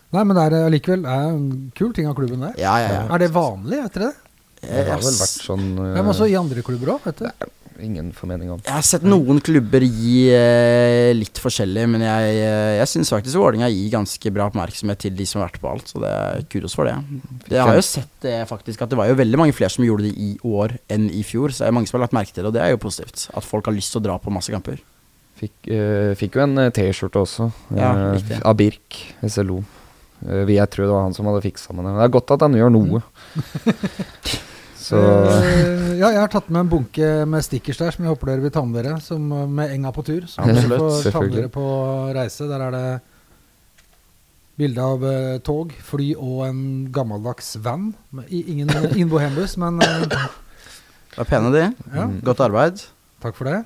[0.09, 2.57] Nei, men det er likevel allikevel det er en kul ting av klubben der.
[2.57, 3.05] Ja, ja, ja.
[3.13, 4.25] Er det vanlig, vet dere det?
[4.59, 7.47] Det har vel vært sånn uh, Men også i andre klubber òg, vet du.
[7.79, 8.59] Ingen formening om.
[8.65, 13.39] Jeg har sett noen klubber gi uh, litt forskjellig, men jeg, uh, jeg syns faktisk
[13.39, 16.45] Vålerenga gir ganske bra oppmerksomhet til de som har vært på alt, så det er
[16.51, 16.97] kudos for det.
[17.53, 20.09] Jeg har jo sett det faktisk, at det var jo veldig mange flere som gjorde
[20.09, 22.43] det i år enn i fjor, så det er mange som har lagt merke til
[22.43, 23.29] det, og det er jo positivt.
[23.31, 24.81] At folk har lyst til å dra på masse kamper.
[25.39, 29.61] Fikk, uh, fikk jo en eh, T-skjorte også, Ja, eh, av Birk SLO.
[30.27, 31.93] Eh, vi- jeg tror det var han som hadde fiksa med det.
[31.95, 33.01] Det er godt at han gjør noe.
[34.79, 38.31] Så Eh, ja, jeg har tatt med en bunke med stickers der som jeg håper
[38.31, 40.25] dere vil ta med dere, som, eh, med Enga på tur.
[40.27, 41.65] Som Absolutt, får ta med dere på
[42.15, 42.47] reise.
[42.49, 43.01] Der er det
[44.59, 47.93] bilde av eh, tog, fly og en gammeldags van.
[48.29, 51.65] I- ingen ingen men eh, Det er pene, de.
[51.93, 52.21] ja, Mm.
[52.23, 52.81] Godt arbeid.
[53.21, 53.65] takk for det.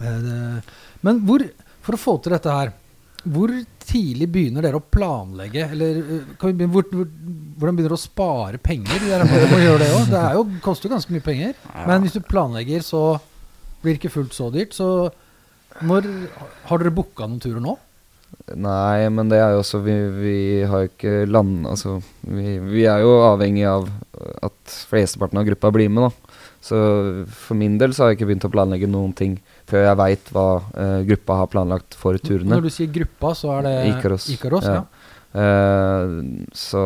[0.00, 0.62] Eh, det.
[1.02, 1.42] Men hvor,
[1.82, 2.72] for å få til dette her,
[3.26, 3.50] hvor
[3.88, 5.64] tidlig begynner dere å planlegge?
[5.74, 7.08] Eller eh, kan vi begynne, hvor, hvor,
[7.58, 9.02] hvordan begynner dere å spare penger?
[9.08, 10.12] Dere må gjøre det også.
[10.12, 11.58] Det jo, koster jo ganske mye penger.
[11.88, 13.02] Men hvis du planlegger, så
[13.82, 14.76] blir det ikke fullt så dyrt.
[14.76, 15.10] Så
[15.86, 16.08] når
[16.66, 17.76] Har dere booka noen turer nå?
[18.58, 21.66] Nei, men det er jo også Vi, vi har jo ikke land...
[21.68, 23.88] Altså, vi, vi er jo avhengig av
[24.44, 26.34] at flesteparten av gruppa blir med, da.
[26.60, 26.78] Så
[27.30, 30.30] for min del så har jeg ikke begynt å planlegge noen ting før jeg veit
[30.34, 32.54] hva uh, gruppa har planlagt for turene.
[32.54, 34.28] Når du sier gruppa, så er det Ikaros.
[34.32, 34.80] Ikaros ja.
[34.80, 34.86] Ja.
[35.28, 36.82] Uh, så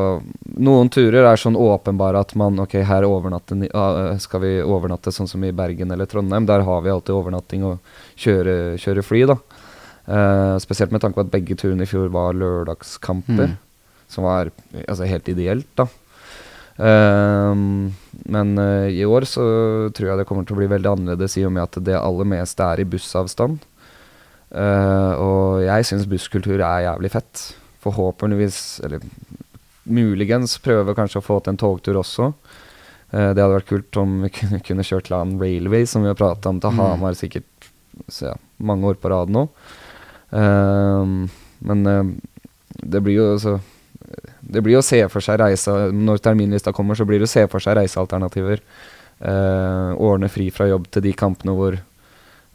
[0.58, 5.44] noen turer er sånn åpenbare at man Ok, her ah, skal vi overnatte sånn som
[5.46, 6.48] i Bergen eller Trondheim.
[6.50, 9.38] Der har vi alltid overnatting og kjøre, kjøre fly, da.
[10.60, 13.54] Spesielt med tanke på at begge turene i fjor var lørdagskamper.
[13.54, 13.58] Mm.
[14.10, 14.50] Som var
[14.82, 15.86] altså, helt ideelt, da.
[16.76, 17.54] Eh,
[18.32, 19.44] men uh, i år så
[19.94, 22.28] tror jeg det kommer til å bli veldig annerledes i og med at det aller
[22.28, 23.60] meste er i bussavstand.
[24.52, 27.44] Uh, og jeg syns busskultur er jævlig fett.
[27.82, 29.04] Forhåpentligvis, eller
[29.88, 32.30] muligens, prøve kanskje å få til en togtur også.
[33.12, 36.20] Uh, det hadde vært kult om vi kunne, kunne kjørt Land Railway, som vi har
[36.20, 36.84] prata om, til Mm.
[36.84, 37.48] Hamar sikkert
[38.08, 39.42] så ja, mange år på rad nå.
[40.32, 41.10] Eh,
[41.68, 41.82] men
[42.80, 43.58] det blir jo så
[44.42, 47.46] Det blir å se for seg reise Når terminlista kommer, så blir det å se
[47.50, 48.62] for seg reisealternativer.
[49.22, 51.78] Eh, ordne fri fra jobb til de kampene hvor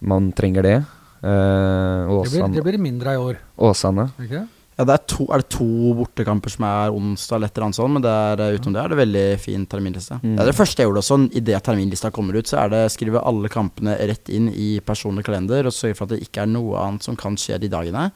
[0.07, 0.77] man trenger det.
[1.23, 3.39] Eh, Det blir, det blir mindre i år.
[3.57, 4.09] Åsane.
[4.19, 4.43] Okay.
[4.77, 5.65] Ja, det er, to, er det to
[5.97, 8.81] bortekamper som er onsdag eller et eller annet sånt, men det er, eh, utenom det
[8.83, 10.19] er det veldig fin terminliste.
[10.21, 10.35] Mm.
[10.35, 13.23] Det er det første jeg gjorde også, idet terminlista kommer ut, så er det skrive
[13.25, 16.77] alle kampene rett inn i personlig kalender, og sørge for at det ikke er noe
[16.77, 18.11] annet som kan skje de dagene.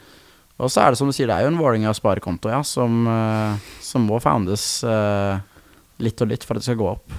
[0.61, 3.01] Og så er det som du sier, det er jo en Vålerenga sparekonto, ja, som,
[3.09, 5.41] eh, som må foundes eh,
[6.05, 7.17] litt og litt for at det skal gå opp.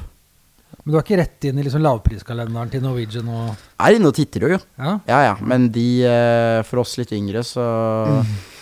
[0.83, 4.47] Men du har ikke rett inn i liksom lavpriskalenderen til Norwegian og inne og titter
[4.47, 4.61] jo, jo.
[4.79, 4.95] Ja?
[5.11, 7.63] Ja ja, men de eh, For oss litt yngre, så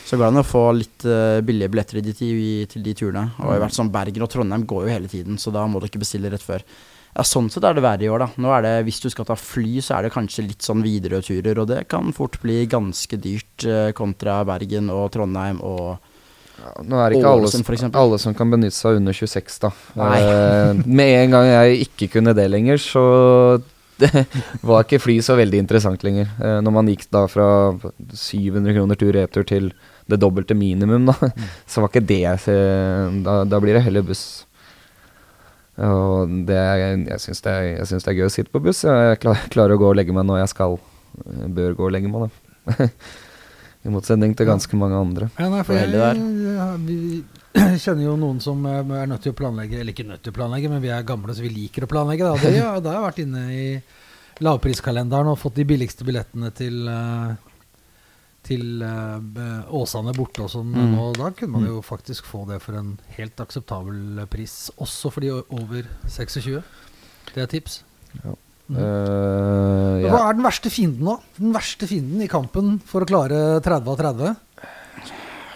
[0.04, 1.04] Så går det an å få litt
[1.46, 3.28] billige billetter i de, til, til de turene.
[3.44, 5.86] Og i hvert sånn Bergen og Trondheim går jo hele tiden, så da må du
[5.86, 6.64] ikke bestille rett før.
[7.16, 8.28] Ja, Sånn sett er det verre i år, da.
[8.40, 11.58] Nå er det, Hvis du skal ta fly, så er det kanskje litt sånn Widerøe-turer,
[11.58, 15.98] og det kan fort bli ganske dyrt eh, kontra Bergen og Trondheim og
[16.60, 19.58] Ja, nå er det ikke alle, Ålesund, for alle som kan benytte seg under 26,
[19.64, 19.72] da.
[19.98, 20.16] Nei.
[20.20, 23.04] Eh, med en gang jeg ikke kunne det lenger, så
[24.00, 24.26] det
[24.68, 26.28] var ikke fly så veldig interessant lenger.
[26.40, 27.48] Eh, når man gikk da fra
[28.12, 29.72] 700 kroner tur-retur til
[30.10, 31.32] det dobbelte minimum, da,
[31.70, 34.44] så var ikke det eh, da, da blir det heller buss.
[35.80, 37.56] Og det jeg syns det,
[37.88, 38.84] det er gøy å sitte på buss.
[38.84, 40.76] Jeg klar, klarer å gå og legge meg når jeg skal.
[41.24, 42.88] Jeg Bør gå og legge meg, da.
[43.86, 45.30] I motsetning til ganske mange andre.
[45.40, 47.22] Ja, nei, for jeg, ja, vi
[47.82, 50.36] kjenner jo noen som eh, er nødt til å planlegge, eller ikke nødt til å
[50.36, 52.28] planlegge, men vi er gamle så vi liker å planlegge.
[52.28, 52.36] Da.
[52.44, 53.64] Det, ja, da har jeg vært inne i
[54.44, 57.49] lavpriskalenderen og fått de billigste billettene til eh,
[58.46, 60.70] til eh, Åsane borte og sånn.
[60.74, 60.94] Mm.
[60.98, 65.20] Og da kunne man jo faktisk få det for en helt akseptabel pris, også for
[65.24, 66.62] de over 26.
[67.34, 67.82] Det er tips.
[68.24, 68.32] Ja.
[68.70, 68.76] Mm.
[68.78, 70.10] Uh, ja.
[70.12, 71.16] Hva er den verste fienden, da?
[71.40, 74.36] Den verste fienden i kampen for å klare 30 av 30?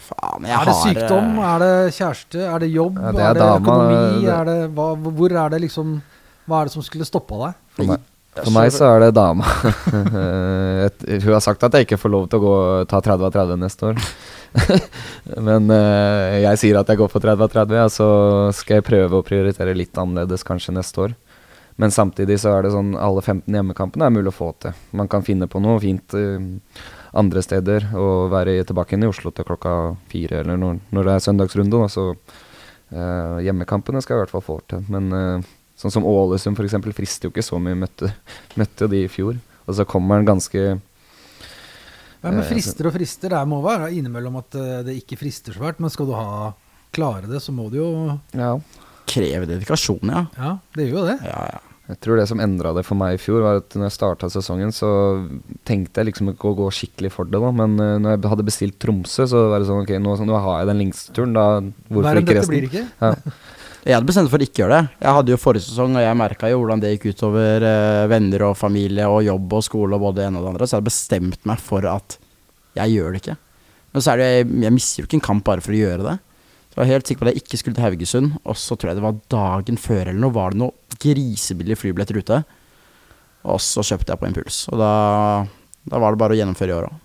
[0.04, 1.28] Faen, jeg er det har sykdom?
[1.38, 2.40] eh, Er det kjæreste?
[2.44, 2.98] Er det jobb?
[3.00, 4.24] Ja, det er, er det dama, økonomi?
[4.26, 5.94] det- Er det, hva, hvor er det liksom
[6.46, 7.54] Hva er det som skulle stoppa deg?
[7.78, 8.00] For meg,
[8.42, 9.46] for meg så er det dama.
[11.24, 12.54] Hun har sagt at jeg ikke får lov til å gå,
[12.90, 14.00] ta 30 av 30 neste år.
[15.48, 18.08] Men uh, jeg sier at jeg går for 30 av 30, og så
[18.58, 21.16] skal jeg prøve å prioritere litt annerledes kanskje neste år.
[21.78, 24.76] Men samtidig så er det sånn alle 15 hjemmekampene er mulig å få til.
[24.94, 26.38] Man kan finne på noe fint uh,
[27.14, 31.16] andre steder og være tilbake inn i Oslo til klokka fire, eller når, når det
[31.16, 31.82] er søndagsrunde.
[31.82, 34.86] Da, så uh, hjemmekampene skal jeg i hvert fall få til.
[34.90, 35.44] Men
[35.80, 36.76] sånn som Ålesund f.eks.
[36.96, 37.78] frister jo ikke så mye.
[37.78, 38.12] Møtte,
[38.60, 39.38] møtte jo de i fjor.
[39.64, 43.32] Og så kommer den ganske Ja, men Eh, frister og frister.
[43.34, 45.82] Det må være innimellom at eh, det ikke frister så fælt.
[45.82, 46.52] Men skal du ha
[46.94, 47.90] klare det, så må du jo
[48.32, 48.54] Ja.
[49.04, 50.26] Kreve dedikasjon, ja.
[50.38, 51.18] Ja, det gjør jo det.
[51.28, 51.60] Ja, ja.
[51.84, 54.30] Jeg tror det som endra det for meg i fjor, var at når jeg starta
[54.32, 54.88] sesongen, så
[55.68, 57.50] tenkte jeg liksom ikke å gå skikkelig for det, da.
[57.52, 60.62] Men uh, når jeg hadde bestilt Tromsø, så var det sånn ok, nå, nå har
[60.62, 62.54] jeg den lengste turen, da hvorfor Verre enn ikke dette resten?
[62.54, 62.86] blir ikke.
[63.04, 63.12] Ja.
[63.84, 64.96] Jeg hadde bestemt for å ikke gjøre det.
[65.04, 68.46] Jeg hadde jo forrige sesong, og jeg merka jo hvordan det gikk utover eh, venner
[68.46, 70.80] og familie og jobb og skole og både det ene og det andre, så jeg
[70.80, 72.16] hadde bestemt meg for at
[72.78, 73.36] jeg gjør det ikke.
[73.92, 76.06] Men så er det jeg, jeg mister jo ikke en kamp bare for å gjøre
[76.08, 76.16] det.
[76.64, 78.90] Så jeg var helt sikker på at jeg ikke skulle til Haugesund, og så tror
[78.90, 82.40] jeg det var dagen før eller noe, var det noe grisebillige flybilletter ute.
[83.44, 84.64] Og så kjøpte jeg på impuls.
[84.72, 84.90] Og da,
[85.92, 87.00] da var det bare å gjennomføre i år òg.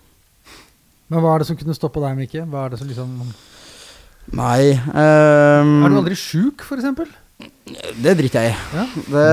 [1.12, 2.48] Men hva er det som kunne stoppa deg, Mikke?
[2.48, 3.20] Hva er det som liksom
[4.36, 7.16] Nei um, Er du aldri sjuk, f.eks.?
[8.02, 8.58] Det driter jeg i.
[8.76, 8.86] Ja.
[9.14, 9.26] Det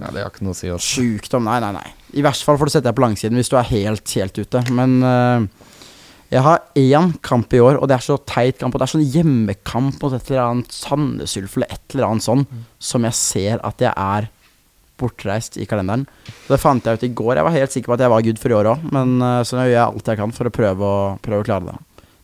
[0.00, 0.70] Ja, det har ikke noe å si.
[0.72, 0.98] Også.
[0.98, 1.86] Sjukdom, nei, nei, nei.
[2.16, 4.62] I verste fall får du sette deg på langsiden hvis du er helt, helt ute.
[4.74, 5.68] Men uh,
[6.32, 8.74] jeg har én kamp i år, og det er så teit kamp.
[8.74, 12.44] Og det er sånn hjemmekamp mot et eller annet Sandnesulf eller et eller annet sånn,
[12.90, 14.28] som jeg ser at jeg er
[14.98, 16.08] bortreist i kalenderen.
[16.46, 17.36] Så det fant jeg ut i går.
[17.38, 19.42] Jeg var helt sikker på at jeg var good for i år òg, men uh,
[19.46, 21.78] så nå gjør jeg alt jeg kan for å prøve å, prøve å klare det.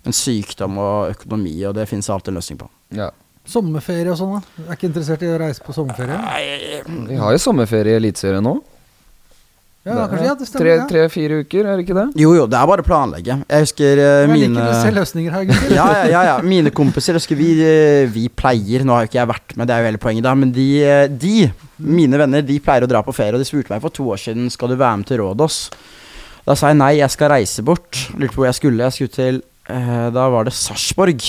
[0.04, 2.68] Men sykdom og økonomi, og det finnes alltid en løsning på.
[2.98, 3.10] Ja.
[3.48, 4.68] Sommerferie og sånn, da?
[4.68, 6.16] Er ikke interessert i å reise på sommerferie?
[6.20, 8.54] Nei, Vi har jo sommerferie i Eliteserien nå.
[9.84, 10.62] Ja, kanskje, ja, det stemmer.
[10.64, 10.84] Tre- ja.
[10.88, 12.04] Tre-fire uker, er det ikke det?
[12.16, 13.34] Jo, jo, det er bare å planlegge.
[13.52, 15.74] Jeg husker eh, Jeg mine liker å se løsninger her, gutter.
[15.76, 16.36] ja, ja, ja, ja.
[16.40, 19.74] Mine kompiser husker vi, eh, vi pleier Nå har jo ikke jeg vært med, det
[19.76, 20.32] er jo hele poenget, da.
[20.40, 21.34] Men de, eh, de,
[21.84, 23.36] mine venner, de pleier å dra på ferie.
[23.36, 25.58] Og de spurte meg for to år siden Skal du være med til Rådås.
[26.48, 28.06] Da sa jeg nei, jeg skal reise bort.
[28.16, 28.88] Lurte på hvor jeg skulle.
[28.88, 31.24] Jeg skulle til eh, Da var det Sarpsborg.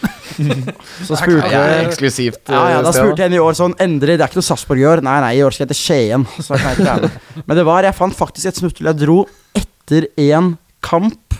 [1.06, 2.48] Så spurte jeg eksklusivt.
[2.48, 4.80] ja, ja, da spurte jeg henne i år sånn Endre, det er ikke noe Sarpsborg
[4.82, 5.02] i år.
[5.04, 6.26] Nei, nei, i år skal jeg til Skien.
[6.38, 7.44] Så kan jeg ikke være med.
[7.46, 8.90] Men det var Jeg fant faktisk et smutthull.
[8.92, 9.18] Jeg dro
[9.60, 11.36] etter én kamp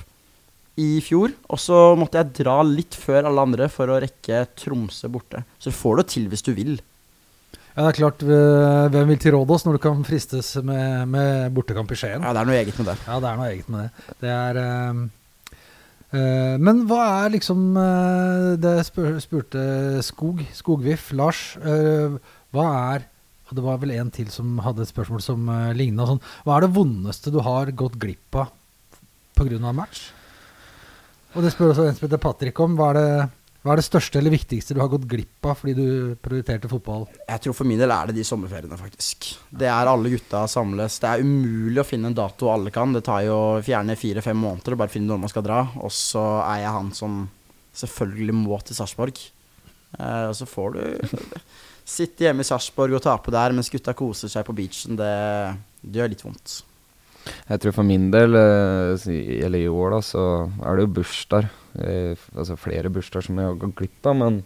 [0.81, 1.33] i fjor.
[1.53, 5.45] Og så måtte jeg dra litt før alle andre for å rekke Tromsø borte.
[5.61, 6.77] Så du får det til hvis du vil.
[7.71, 11.53] Ja, det er klart, eh, hvem vil til oss når du kan fristes med, med
[11.55, 12.21] bortekamp i Skien?
[12.21, 12.97] Ja, det er noe eget med det.
[13.07, 14.15] Ja, det er noe eget med det.
[14.25, 15.05] Det er eh,
[16.13, 19.63] Men hva er liksom eh, Det spurte
[20.03, 21.57] Skog, Skogviff, Lars.
[21.63, 22.17] eh,
[22.51, 23.05] hva er
[23.47, 26.21] Og det var vel en til som hadde et spørsmål som uh, ligna sånn.
[26.47, 28.53] Hva er det vondeste du har gått glipp av
[29.35, 29.73] pga.
[29.75, 30.13] match?
[31.35, 32.77] Og det spør også en som heter Patrick om.
[32.79, 33.27] Hva er, det,
[33.61, 35.89] hva er det største eller viktigste du har gått glipp av fordi du
[36.25, 37.03] prioriterte fotball?
[37.29, 39.35] Jeg tror for min del er det de sommerferiene, faktisk.
[39.53, 40.97] Det er alle gutta samles.
[41.03, 42.95] Det er umulig å finne en dato alle kan.
[42.97, 45.61] Det tar jo fjerne fire-fem måneder å bare finne når man skal dra.
[45.85, 47.21] Og så er jeg han som
[47.83, 49.21] selvfølgelig må til Sarpsborg.
[49.99, 50.83] Eh, og så får du
[51.99, 54.97] sitte hjemme i Sarpsborg og tape der mens gutta koser seg på beachen.
[54.97, 55.15] Det,
[55.85, 56.63] det gjør litt vondt.
[57.29, 59.11] Jeg tror for min del, eh,
[59.45, 61.53] eller i år, da, så er det jo bursdager.
[61.79, 64.41] Eh, altså flere bursdager som jeg har gått glipp av, men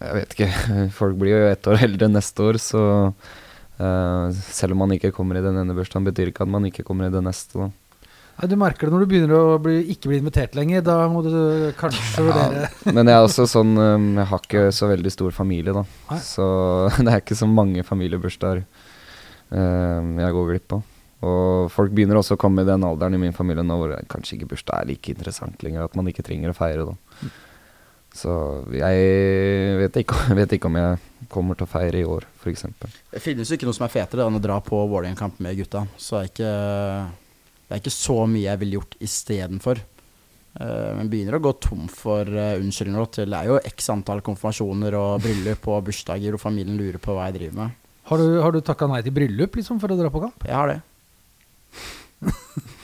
[0.00, 0.50] jeg vet ikke.
[0.98, 2.82] Folk blir jo ett år eldre neste år, så
[3.78, 6.86] eh, selv om man ikke kommer i den ene bursdagen, betyr ikke at man ikke
[6.86, 7.66] kommer i den neste.
[7.66, 7.70] da.
[8.34, 10.82] Nei, du merker det når du begynner å bli, ikke bli invitert lenger.
[10.86, 11.34] Da må du
[11.78, 15.74] kanskje vurdere Men jeg er også sånn um, Jeg har ikke så veldig stor familie,
[15.76, 15.84] da.
[16.10, 16.18] Nei.
[16.18, 16.48] Så
[16.98, 18.66] det er ikke så mange familiebursdager
[19.54, 20.80] jeg går glipp av.
[21.24, 24.36] Og folk begynner også å komme i den alderen i min familie nå hvor kanskje
[24.36, 25.88] ikke bursdag er like interessant lenger.
[25.88, 27.30] At man ikke trenger å feire, da.
[28.14, 28.30] Så
[28.70, 31.00] jeg vet ikke, vet ikke om jeg
[31.32, 32.68] kommer til å feire i år, f.eks.
[33.10, 35.82] Det finnes jo ikke noe som er fetere enn å dra på Vålerenga-kamp med gutta.
[35.98, 36.54] Så det er ikke,
[37.64, 39.82] det er ikke så mye jeg ville gjort istedenfor.
[40.54, 43.08] Uh, men begynner å gå tom for uh, unnskyldninger.
[43.16, 47.16] til Det er jo x antall konfirmasjoner og bryllup og bursdager og familien lurer på
[47.16, 47.80] hva jeg driver med.
[48.04, 50.46] Har du, har du takka nei til bryllup liksom, for å dra på kamp?
[50.46, 50.82] Jeg har det.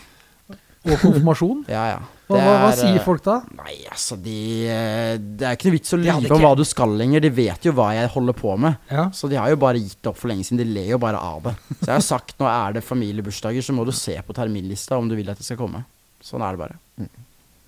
[0.81, 1.64] Og konfirmasjon?
[1.68, 1.98] Ja, ja.
[2.31, 3.35] Hva, Det hva, hva er, sier eh, folk da?
[3.59, 4.37] Nei, altså de
[4.70, 7.24] eh, Det er ikke noe vits å lyve om hva du skal lenger.
[7.26, 8.79] De vet jo hva jeg holder på med.
[8.88, 9.09] Ja.
[9.16, 10.62] Så de har jo bare gitt opp for lenge siden.
[10.62, 11.55] De ler jo bare av det.
[11.74, 15.11] Så jeg har sagt nå er det familiebursdager, så må du se på terminlista om
[15.11, 15.83] du vil at det skal komme.
[16.24, 17.11] Sånn er det bare.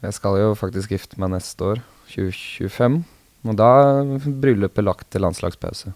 [0.03, 1.83] Jeg skal jo faktisk gifte meg neste år,
[2.15, 3.03] 2025.
[3.51, 3.69] Og da
[4.01, 5.93] er bryllupet lagt til landslagspause.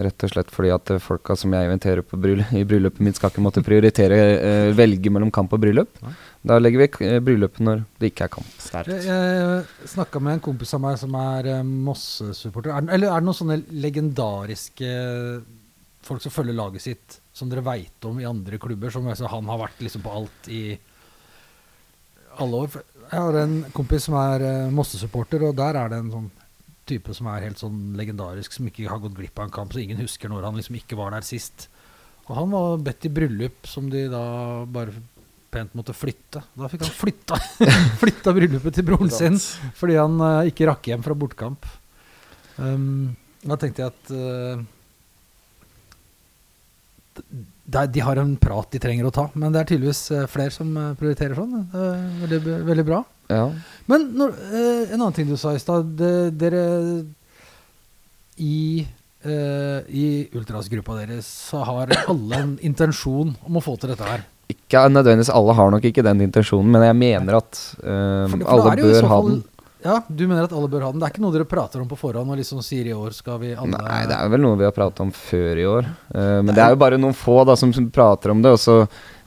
[0.00, 3.18] Rett og slett fordi at eh, folka som jeg inviterer på bryll i bryllupet mitt,
[3.18, 5.98] skal ikke måtte prioritere eh, velge mellom kamp og bryllup.
[6.06, 6.12] Nei.
[6.50, 8.50] Da legger vi k- eh, bryllupet når det ikke er kamp.
[8.64, 8.92] Sterkt.
[8.94, 12.72] Jeg, jeg snakka med en kompis av meg som er eh, Mosse-supporter.
[12.78, 14.92] Er, eller er det noen sånne legendariske
[16.06, 18.90] folk som følger laget sitt, som dere veit om i andre klubber?
[18.94, 20.62] Som altså, han har vært liksom på alt i
[22.40, 22.80] alle år.
[23.10, 26.30] Jeg har en kompis som er eh, Mosse-supporter, og der er det en sånn
[26.90, 29.82] type som er helt sånn legendarisk, som ikke har gått glipp av en kamp, så
[29.82, 31.68] ingen husker når han liksom ikke var der sist.
[32.28, 34.24] Og han var bedt i bryllup som de da
[34.70, 34.94] bare
[35.50, 36.42] pent måtte flytte.
[36.54, 37.38] Da fikk han flytta,
[38.02, 39.38] flytta bryllupet til broren sin
[39.78, 41.66] fordi han uh, ikke rakk hjem fra bortkamp.
[42.60, 44.62] Um, da tenkte jeg at uh,
[47.70, 50.54] de, de har en prat de trenger å ta, men det er tydeligvis eh, flere
[50.54, 51.56] som eh, prioriterer sånn.
[51.70, 53.00] Det er veldig, veldig bra.
[53.30, 53.46] Ja.
[53.90, 55.94] Men når, eh, en annen ting du sa i stad.
[56.38, 56.64] Dere
[58.40, 58.86] i,
[59.24, 64.24] eh, i ultrasgruppa deres så har alle en intensjon om å få til dette her.
[64.50, 68.44] Ikke nødvendigvis alle har nok ikke den intensjonen, men jeg mener at eh, For- for
[68.44, 69.44] da alle er det jo i bør ha fall- den.
[69.82, 71.00] Ja, du mener at alle bør ha den.
[71.00, 73.38] Det er ikke noe dere prater om på forhånd og liksom sier i år skal
[73.40, 75.86] vi alle Nei, det er vel noe vi har pratet om før i år.
[76.12, 78.52] Eh, men det er jo bare noen få da som, som prater om det.
[78.52, 78.74] Og så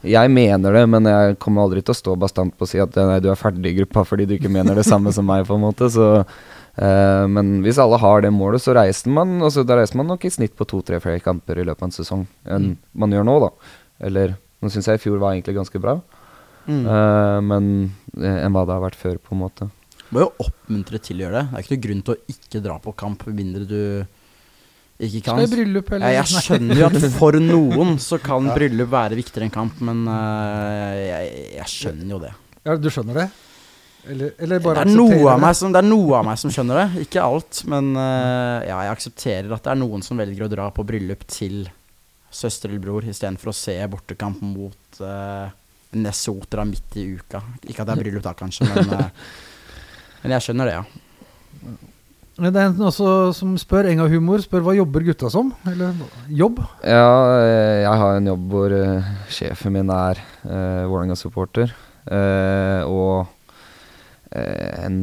[0.03, 2.97] Jeg mener det, men jeg kommer aldri til å stå bastant på å si at
[2.99, 5.45] eh, nei, du er ferdig i gruppa fordi du ikke mener det samme som meg,
[5.47, 5.87] på en måte.
[5.93, 9.99] Så, uh, men hvis alle har det målet, så reiser man Og så da reiser
[10.01, 12.77] man nok i snitt på to-tre flere kamper i løpet av en sesong enn Mm.
[12.99, 13.51] man gjør nå, da.
[14.09, 16.01] Eller nå syns jeg i fjor var egentlig ganske bra,
[16.67, 16.83] Mm.
[16.87, 19.69] uh, men enn hva det har vært før, på en måte.
[20.13, 21.47] Må jo oppmuntre til å gjøre det.
[21.49, 24.05] Det er ikke noen grunn til å ikke dra på kamp med mindre du
[25.01, 25.39] ikke kan.
[25.39, 29.17] Skal i bryllup eller Jeg, jeg skjønner jo at for noen så kan bryllup være
[29.17, 32.33] viktigere enn kamp, men uh, jeg, jeg skjønner jo det.
[32.63, 33.27] Ja, du skjønner det?
[34.03, 36.51] Eller, eller Det bare noe aksepterer av meg som, det er noe av meg som
[36.53, 37.63] skjønner det, ikke alt.
[37.71, 41.25] Men uh, ja, jeg aksepterer at det er noen som velger å dra på bryllup
[41.31, 41.63] til
[42.33, 45.47] søster eller bror istedenfor å se bortekamp mot uh,
[45.93, 47.43] Nesotra midt i uka.
[47.63, 48.93] Ikke at det er bryllup da, kanskje, men,
[50.23, 51.09] men jeg skjønner det, ja.
[52.33, 55.51] Det er en også som spør, Enga Humor spør hva jobber gutta som?
[55.69, 55.93] Eller
[56.33, 56.63] jobb?
[56.81, 61.75] Ja, eh, jeg har en jobb hvor uh, sjefen min er uh, Vålerenga-supporter.
[62.09, 63.27] Uh, og
[64.33, 64.97] uh, en,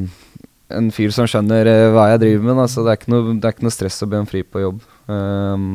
[0.74, 2.58] en fyr som skjønner eh, hva jeg driver med.
[2.64, 4.64] Da, så det er, noe, det er ikke noe stress å be om fri på
[4.64, 4.82] jobb.
[5.06, 5.70] Um,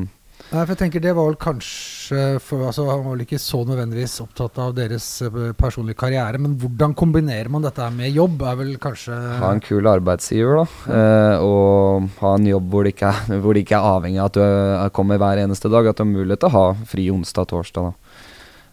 [0.55, 3.59] Nei, for jeg tenker Det var vel kanskje for, altså, Han var vel ikke så
[3.67, 8.45] nødvendigvis opptatt av deres eh, personlige karriere, men hvordan kombinerer man dette med jobb?
[8.45, 10.95] er vel kanskje ha en kul arbeidsgiver, da.
[10.95, 14.43] eh, og ha en jobb hvor det, ikke er, ikke er avhengig av at du
[14.45, 15.89] eh, kommer hver eneste dag.
[15.89, 17.89] At du har mulighet til å ha fri onsdag og torsdag.
[17.89, 18.21] da.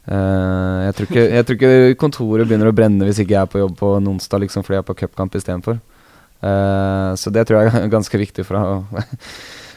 [0.03, 3.51] Eh, jeg, tror ikke, jeg tror ikke kontoret begynner å brenne hvis ikke jeg er
[3.51, 5.81] på jobb på en onsdag liksom, fordi jeg er på cupkamp istedenfor.
[6.43, 9.03] Uh, så det tror jeg er ganske viktig for, å,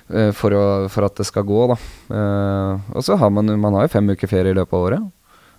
[0.08, 1.62] for, å, for at det skal gå.
[1.72, 1.78] Da.
[2.14, 5.12] Eh, og så har man, man har jo fem uker ferie i løpet av året.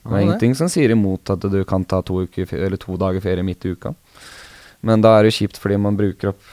[0.07, 3.23] Det er ingenting som sier imot at du kan ta to, uker, eller to dager
[3.25, 3.91] ferie midt i uka.
[4.87, 6.51] Men da er det kjipt fordi man bruker opp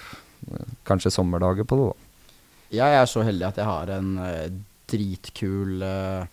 [0.49, 1.89] eh, kanskje sommerdager på det.
[1.91, 2.29] da.
[2.73, 4.47] Jeg er så heldig at jeg har en eh,
[4.89, 6.31] dritkul eh,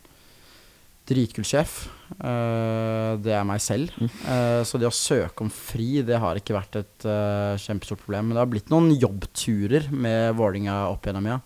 [1.11, 1.88] Dritkul sjef.
[2.20, 3.90] Uh, det er meg selv.
[4.22, 8.28] Uh, så det å søke om fri, det har ikke vært et uh, kjempestort problem.
[8.28, 11.40] Men det har blitt noen jobbturer med Vålinga opp gjennom, ja.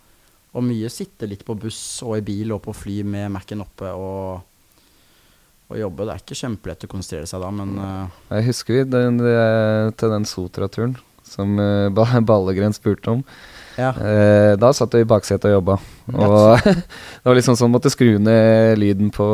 [0.55, 3.91] Og mye sitte litt på buss og i bil og på fly med Mac-en oppe
[3.91, 4.45] og,
[5.71, 6.07] og jobbe.
[6.07, 9.97] Det er ikke kjempelett å konsentrere seg da, men uh, Jeg husker vi den, den,
[9.99, 10.95] til den Sotra-turen
[11.27, 13.25] som uh, Ballegren spurte om.
[13.79, 13.91] Ja.
[13.99, 15.77] Eh, da satt jeg i baksetet og jobba.
[16.15, 19.27] Og det var liksom sånn måtte skru ned lyden på,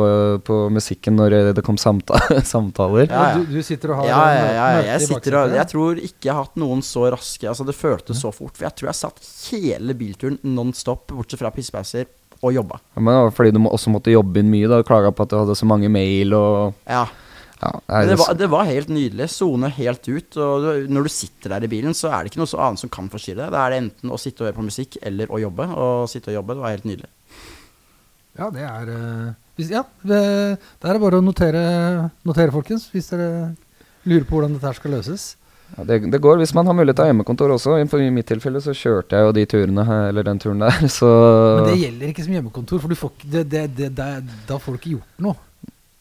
[0.47, 2.17] på musikken når det kom samta
[2.53, 3.09] samtaler.
[3.11, 3.41] Ja, ja.
[3.41, 5.57] Du, du sitter og har Ja, ja, mø- ja, møte i jeg sitter og baksetet.
[5.61, 8.55] Jeg tror ikke jeg har hatt noen så raske Altså, det føltes så fort.
[8.57, 9.21] For jeg tror jeg satt
[9.51, 12.07] hele bilturen non stop, bortsett fra pissepauser,
[12.41, 12.79] og jobba.
[12.95, 14.69] Ja, Men det var fordi du også måtte jobbe inn mye.
[14.71, 17.03] da Klaga på at du hadde så mange mail og Ja.
[17.61, 19.27] Ja, nei, det, det- var, det var helt nydelig.
[19.29, 20.37] Sone helt ut.
[20.41, 22.81] Og du, når du sitter der i bilen, så er det ikke noe så annet
[22.81, 23.51] som kan forstyrre deg.
[23.53, 25.67] Da er det enten å sitte og høre på musikk eller å jobbe.
[25.71, 27.11] Og sitte og jobbe, det var helt nydelig.
[28.39, 30.21] Ja, det er eh, hvis, Ja, det,
[30.87, 31.61] er bare å notere,
[32.25, 33.27] notere, folkens, hvis dere
[34.07, 35.25] lurer på hvordan dette her skal løses.
[35.75, 37.75] Ja, det, det går hvis man har mulighet til å ha hjemmekontor også.
[37.79, 40.79] I, I mitt tilfelle så kjørte jeg jo de turene, her, eller den turen der,
[40.97, 41.11] så
[41.61, 44.09] Men det gjelder ikke som hjemmekontor, for du får, ikke- det, det, det, det,
[44.49, 45.37] da får du ikke gjort noe.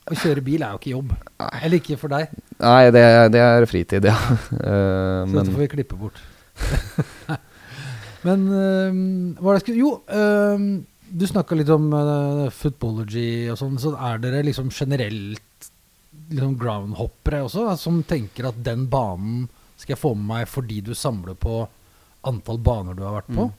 [0.09, 1.12] Å kjøre bil er jo ikke jobb.
[1.61, 2.32] Eller ikke for deg.
[2.61, 4.16] Nei, det, det er fritid, ja.
[4.16, 6.20] Uh, Så dette får vi klippe bort.
[8.26, 8.96] Men uh,
[9.40, 10.64] hva er det jeg skulle Jo, uh,
[11.11, 13.78] du snakka litt om uh, footballogy og sånn.
[13.82, 15.70] Så er dere liksom generelt
[16.30, 19.48] liksom groundhoppere også, som tenker at den banen
[19.80, 21.64] skal jeg få med meg fordi du samler på
[22.28, 23.46] antall baner du har vært på?
[23.48, 23.57] Mm.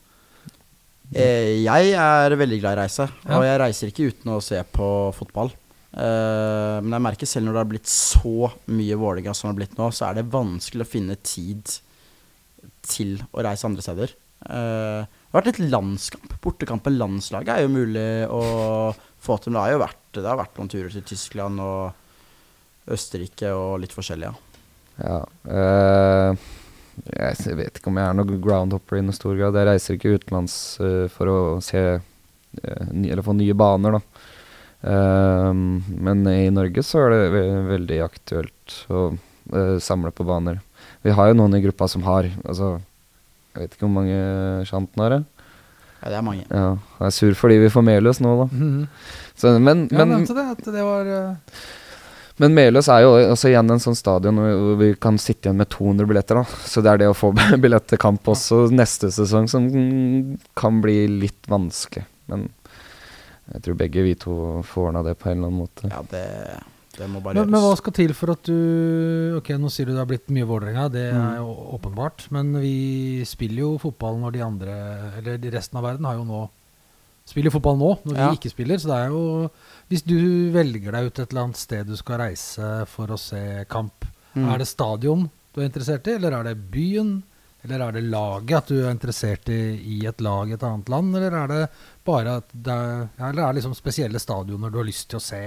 [1.66, 4.88] jeg er veldig glad i å reise, og jeg reiser ikke uten å se på
[5.18, 5.52] fotball.
[5.92, 9.60] Eh, men jeg merker selv når det har blitt så mye Vålerenga som det har
[9.60, 11.80] blitt nå, så er det vanskelig å finne tid
[12.88, 14.14] til å reise andre steder.
[14.42, 16.32] Uh, det har vært litt landskamp.
[16.42, 18.42] Bortekamp med landslaget er jo mulig å
[19.22, 19.52] få til.
[19.52, 23.76] Men det har jo vært, det har vært noen turer til Tyskland og Østerrike og
[23.84, 24.64] litt forskjellig, ja.
[25.06, 25.20] ja.
[25.46, 26.48] uh,
[27.14, 29.60] jeg vet ikke om jeg er noen groundhopper i noe stor grad.
[29.60, 30.56] Jeg reiser ikke utenlands
[31.14, 31.84] for å se
[32.52, 34.11] Eller få nye baner, da.
[34.82, 39.10] Eh, men i Norge så er det ve veldig aktuelt å
[39.54, 40.62] eh, samle på baner.
[41.06, 42.76] Vi har jo noen i gruppa som har Altså,
[43.54, 45.18] jeg vet ikke hvor mange Shanten har.
[45.18, 45.26] jeg.
[46.02, 46.46] ja det er mange.
[46.50, 48.48] Ja, jeg er sur fordi vi får Meløs nå, da.
[48.52, 48.88] Mhm.
[49.36, 51.62] Så, men, Ja, men, nevnte det, at det var uh...
[52.42, 55.70] Men Meløs er jo også igjen en sånn stadion hvor vi kan sitte igjen med
[55.70, 56.40] 200 billetter.
[56.40, 57.30] da Så det er det å få
[57.64, 62.08] billett til kamp også neste sesong som mm, kan bli litt vanskelig.
[62.32, 62.48] Men
[63.54, 65.90] jeg tror begge vi to får ordna det på en eller annen måte.
[65.92, 66.24] Ja, det,
[66.98, 69.94] det må bare men, men hva skal til for at du Ok, nå sier du
[69.94, 71.22] det har blitt mye Vålerenga, det Mm.
[71.34, 72.28] er jo åpenbart.
[72.32, 74.74] Men vi spiller jo fotball når de andre
[75.20, 76.42] Eller de resten av verden har jo nå
[77.26, 78.30] Spiller fotball nå, når Ja.
[78.32, 78.76] vi ikke spiller.
[78.82, 79.50] Så det er jo
[79.90, 83.66] Hvis du velger deg ut et eller annet sted du skal reise for å se
[83.70, 84.48] kamp, Mm.
[84.54, 87.22] er det stadion du er interessert i, eller er det byen?
[87.62, 90.90] Eller er det laget, at du er interessert i, i et lag i et annet
[90.90, 91.14] land?
[91.18, 91.62] Eller er det
[92.08, 95.24] bare at det er, eller er det liksom spesielle stadioner du har lyst til å
[95.24, 95.42] se?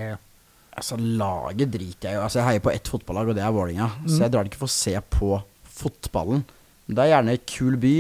[0.74, 3.90] Altså, laget driter jeg jo Altså, jeg heier på ett fotballag, og det er Vålinga
[3.94, 4.08] Mm.
[4.10, 5.30] Så jeg drar ikke for å se på
[5.74, 6.44] fotballen.
[6.86, 7.96] Men det er gjerne kul by.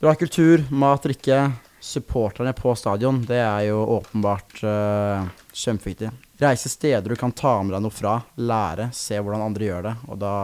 [0.00, 1.42] Bra kultur, mat, drikke.
[1.80, 6.10] Supporterne på stadion, det er jo åpenbart uh, kjempeviktig.
[6.40, 8.18] Reise steder du kan ta med deg noe fra.
[8.36, 9.94] Lære, se hvordan andre gjør det.
[10.12, 10.34] Og da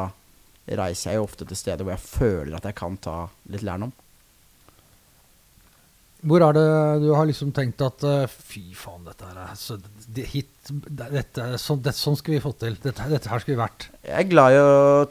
[0.66, 3.20] reiser jeg jo ofte til steder hvor jeg føler at jeg kan ta
[3.52, 3.94] litt lærdom.
[6.26, 6.66] Hvor er det
[7.04, 11.52] du har liksom tenkt at eh, fy faen, dette her er så, det, hit, dette,
[11.60, 12.78] sånn, det, sånn skal vi få til.
[12.82, 13.88] Dette, dette her skal vi vært.
[14.02, 14.64] Jeg er glad i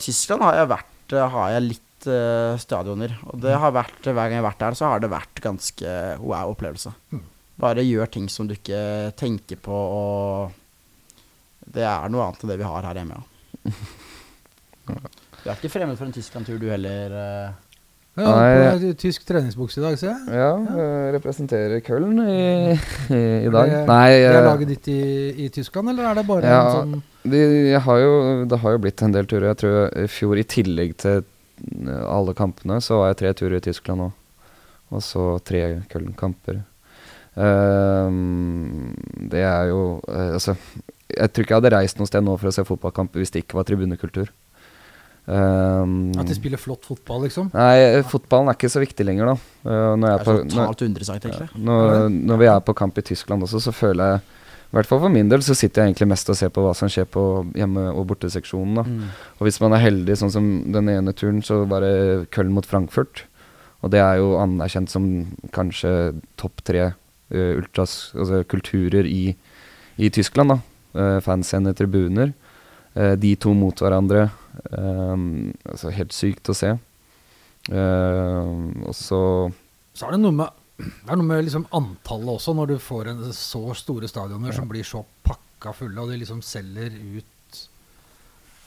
[0.03, 3.15] Tyskland har jeg vært eh, Har jeg litt uh, stadioner.
[3.31, 5.95] Og det har vært Hver gang jeg har vært der, så har det vært ganske
[6.19, 6.91] wow opplevelse.
[7.13, 7.23] Mm.
[7.63, 10.51] Bare gjør ting som du ikke tenker på, og
[11.65, 13.23] Det er noe annet enn det vi har her hjemme, ja.
[15.45, 17.13] Du er ikke fremmed for en Tyskland-tur, du heller?
[17.13, 17.53] eh.
[18.15, 18.79] Ja, Nei.
[18.79, 20.37] på tysk treningsbukse i dag, ser jeg.
[20.39, 22.71] Ja, jeg representerer Köln i,
[23.11, 23.67] i, i dag.
[23.67, 24.99] Er det- Nei, er jeg- laget ditt i,
[25.45, 26.61] i Tyskland, eller er det bare Ja.
[26.63, 29.49] en sånn De, har jo, det har jo blitt en del turer.
[29.51, 33.57] Jeg tror i fjor, i tillegg til eh, alle kampene, så var jeg tre turer
[33.59, 34.11] i Tyskland òg.
[34.95, 36.63] Og så tre Köln-kamper.
[37.35, 38.95] Um,
[39.29, 40.55] det er jo eh, Altså,
[41.11, 43.43] jeg tror ikke jeg hadde reist noe sted nå for å se fotballkamp hvis det
[43.43, 44.31] ikke var tribunekultur.
[45.25, 47.49] Ehm, At de spiller flott fotball, liksom?
[47.55, 49.35] Nei, fotballen er ikke så viktig lenger, da.
[49.97, 50.73] Når, jeg er på, når,
[51.15, 51.47] egentlig.
[51.65, 55.01] når, når vi er på kamp i Tyskland også, så føler jeg I hvert fall
[55.01, 57.23] for min del så sitter jeg egentlig mest og ser på hva som skjer på
[57.57, 58.81] hjemme- og borteseksjonen.
[58.81, 58.83] da.
[58.83, 59.15] Mm.
[59.39, 62.67] Og hvis man er heldig, sånn som den ene turen, så var det Köln mot
[62.67, 63.25] Frankfurt.
[63.85, 65.05] Og det er jo anerkjent som
[65.55, 69.35] kanskje topp tre uh, ultras, altså kulturer i,
[70.01, 70.59] i Tyskland, da.
[70.97, 72.33] uh, fansscene, tribuner.
[72.97, 74.27] Uh, de to mot hverandre.
[74.71, 76.73] Um, altså helt sykt å se.
[77.69, 78.51] Uh,
[78.85, 79.21] og så
[79.95, 83.11] Så er det noe med, det er noe med liksom antallet også, når du får
[83.13, 87.65] en så store stadioner som blir så pakka fulle, og de liksom selger ut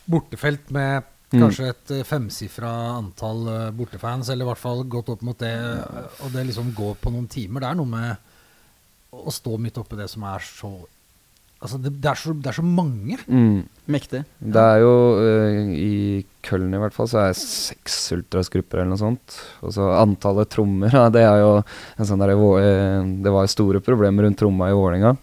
[0.09, 1.43] bortefelt med Mm.
[1.43, 5.53] kanskje et uh, femsifra antall uh, bortefans, eller i hvert fall gått opp mot det,
[6.24, 7.61] og det liksom går på noen timer.
[7.61, 8.16] Det er noe med
[9.12, 10.70] å stå midt oppi det som er så
[11.59, 13.16] Altså, det, det, er, så, det er så mange.
[13.26, 14.20] mm, Mektig.
[14.38, 18.92] Det er jo uh, I Köln i hvert fall så er det seks ultrasgrupper eller
[18.92, 19.38] noe sånt.
[19.66, 23.82] Og så antallet trommer, ja, det er jo en sånn der, eh, Det var store
[23.84, 25.16] problemer rundt tromma i Vålerenga.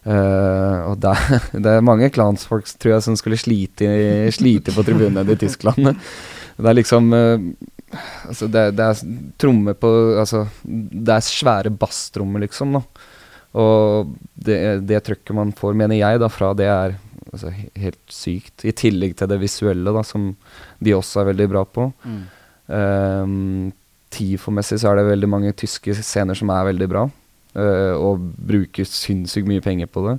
[0.00, 1.12] Uh, og det,
[1.66, 3.90] det er mange klansfolk tror jeg, som skulle slite,
[4.32, 5.92] slite på tribunene i Tyskland.
[6.56, 7.36] Det er liksom uh,
[8.30, 9.88] Altså, det, det er trommer på
[10.22, 12.78] Altså, det er svære basstrommer, liksom.
[12.78, 13.09] da
[13.58, 16.94] og det, det trøkket man får, mener jeg, da, fra det er
[17.32, 18.64] altså, helt sykt.
[18.66, 20.30] I tillegg til det visuelle, da, som
[20.78, 21.88] de også er veldig bra på.
[22.04, 22.20] Mm.
[22.70, 23.72] Um,
[24.14, 27.04] Tifo-messig så er det veldig mange tyske scener som er veldig bra,
[27.58, 30.16] uh, og bruker sinnssykt mye penger på det.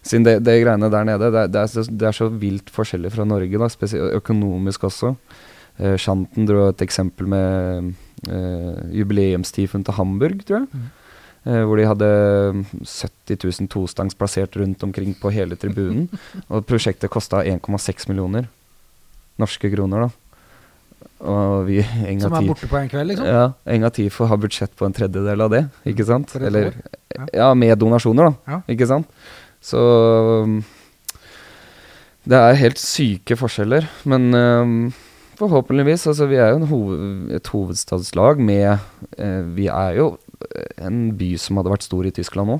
[0.00, 3.12] Siden det, det greiene der nede, det, det, er så, det er så vilt forskjellig
[3.12, 3.68] fra Norge, da,
[4.16, 5.12] økonomisk også.
[5.80, 7.92] Uh, Shanten dro et eksempel med
[8.30, 10.72] uh, jubileumstifoen til Hamburg, tror jeg.
[10.72, 10.96] Mhm.
[11.48, 12.08] Eh, hvor de hadde
[12.84, 16.08] 70 000 tostangs plassert rundt omkring på hele tribunen.
[16.52, 18.50] og prosjektet kosta 1,6 millioner
[19.40, 20.10] norske kroner, da.
[21.20, 21.82] Og vi
[22.20, 23.28] Som er borte på en kveld, liksom.
[23.28, 26.32] ja, Eng av ti får ha budsjett på en tredjedel av det, ikke sant?
[26.36, 26.72] Eller.
[27.12, 27.26] Ja.
[27.42, 27.48] ja.
[27.54, 28.52] med donasjoner, da.
[28.54, 28.60] Ja.
[28.72, 29.08] Ikke sant?
[29.60, 29.80] Så
[30.44, 30.60] um,
[32.24, 34.74] Det er helt syke forskjeller, men um,
[35.40, 38.78] forhåpentligvis Altså, vi er jo en hoved, et hovedstadslag med
[39.18, 40.14] eh, Vi er jo
[40.80, 42.58] en by som hadde vært stor i Tyskland nå.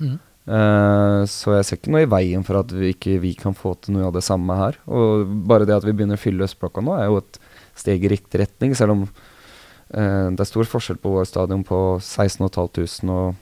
[0.00, 0.16] Mm.
[0.46, 3.74] Eh, så jeg ser ikke noe i veien for at vi ikke vi kan få
[3.82, 4.78] til noe av det samme her.
[4.86, 7.40] Og bare det at vi begynner å fylle Østblokka nå, er jo et
[7.76, 11.80] steg i riktig retning, selv om eh, det er stor forskjell på vår stadion på
[12.00, 13.34] 16 500 og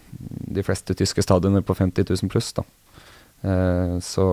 [0.59, 2.53] de fleste tyske stadioner på 50 000 pluss.
[2.57, 2.67] da.
[3.45, 4.29] Eh, så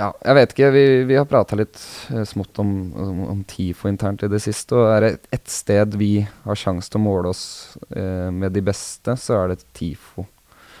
[0.00, 0.70] ja, jeg vet ikke.
[0.74, 1.78] Vi, vi har prata litt
[2.14, 4.76] eh, smått om, om, om TIFO internt i det siste.
[4.78, 6.12] Og er det ett sted vi
[6.46, 7.44] har sjanse til å måle oss
[7.92, 10.24] eh, med de beste, så er det TIFO.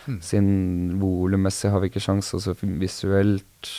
[0.06, 0.18] Mm.
[0.24, 0.54] Siden
[1.02, 3.74] volummessig har vi ikke sjanse, og så visuelt,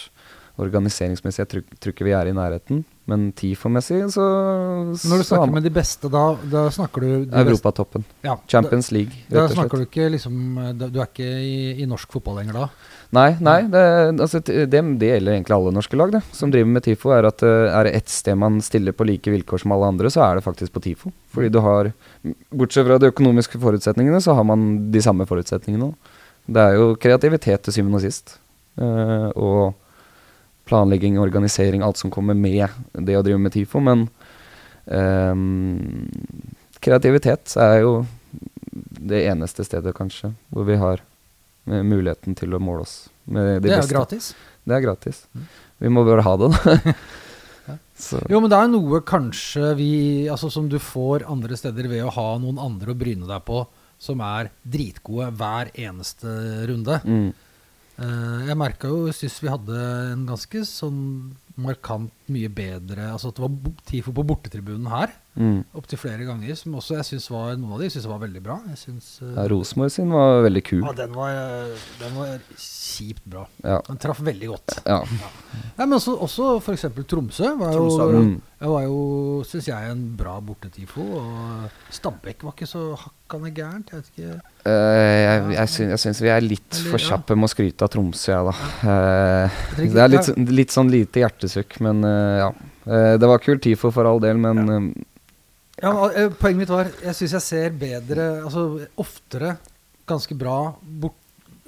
[0.61, 2.83] organiseringsmessig, jeg tror ikke vi er i nærheten.
[3.11, 4.23] Men TIFO-messig, så
[4.95, 8.05] Når du snakker med de beste, da, da snakker du de Europatoppen.
[8.23, 10.37] Ja, Champions League, Da, League, rett og snakker du ikke liksom
[10.79, 12.67] Du er ikke i, i norsk fotball lenger da?
[13.11, 13.81] Nei, nei det,
[14.23, 17.11] altså, det, det gjelder egentlig alle norske lag det, som driver med TIFO.
[17.11, 20.11] Er at eh, er det ett sted man stiller på like vilkår som alle andre,
[20.13, 21.11] så er det faktisk på TIFO.
[21.35, 21.91] Fordi du har
[22.55, 26.15] Bortsett fra de økonomiske forutsetningene, så har man de samme forutsetningene òg.
[26.51, 28.37] Det er jo kreativitet til syvende og sist.
[28.79, 29.80] Uh, og
[30.71, 33.81] planlegging, organisering, alt som kommer med det å drive med TIFO.
[33.83, 34.07] Men
[34.87, 36.07] um,
[36.81, 37.93] kreativitet er jo
[39.01, 42.95] det eneste stedet, kanskje, hvor vi har eh, muligheten til å måle oss
[43.25, 43.95] med de Det er jo beste.
[43.97, 44.29] gratis.
[44.63, 45.19] Det er gratis.
[45.81, 46.93] Vi må bare ha det, da.
[48.01, 49.91] Så, Jo, men det er noe kanskje vi
[50.33, 53.59] Altså som du får andre steder ved å ha noen andre å bryne deg på
[54.01, 56.31] som er dritgode hver eneste
[56.65, 56.97] runde.
[57.05, 57.27] mm,
[58.47, 59.77] jeg merka jo sist vi hadde
[60.13, 61.01] en ganske sånn
[61.61, 65.59] markant mye bedre Altså at det var TIFO på bortetribunen her mm.
[65.79, 68.57] opptil flere ganger, som også jeg synes var noen av de synes var veldig bra.
[68.73, 70.81] Jeg synes, uh, Ja, Rosenborg sin var veldig kul.
[70.83, 71.31] ja, den var,
[72.01, 73.45] den var kjipt bra.
[73.63, 73.79] Ja.
[73.87, 74.79] Den traff veldig godt.
[74.85, 75.01] ja.
[75.77, 76.85] Ja, men også, også f.eks.
[77.07, 78.19] Tromsø var jo, Tromsø.
[78.21, 78.41] Mm.
[78.73, 78.97] var jo
[79.49, 81.01] syns jeg, en bra bortetifo.
[81.21, 83.89] Og Stabæk var ikke så hakkande gærent.
[83.93, 84.33] Jeg vet ikke.
[84.67, 87.07] uh, jeg, jeg, syns, jeg syns vi er litt Eller, for ja.
[87.13, 88.53] kjappe med å skryte av Tromsø, jeg, da.
[88.83, 92.03] Uh, Jeg det er litt, sånn- litt sånn lite hjertesukk, men
[92.41, 92.51] ja.
[92.81, 94.85] Det var kult TIFO for all del, men eh,
[95.81, 98.65] ja, eh, Poenget mitt var jeg syns jeg ser bedre, altså
[99.01, 99.55] oftere,
[100.09, 101.17] ganske bra bort,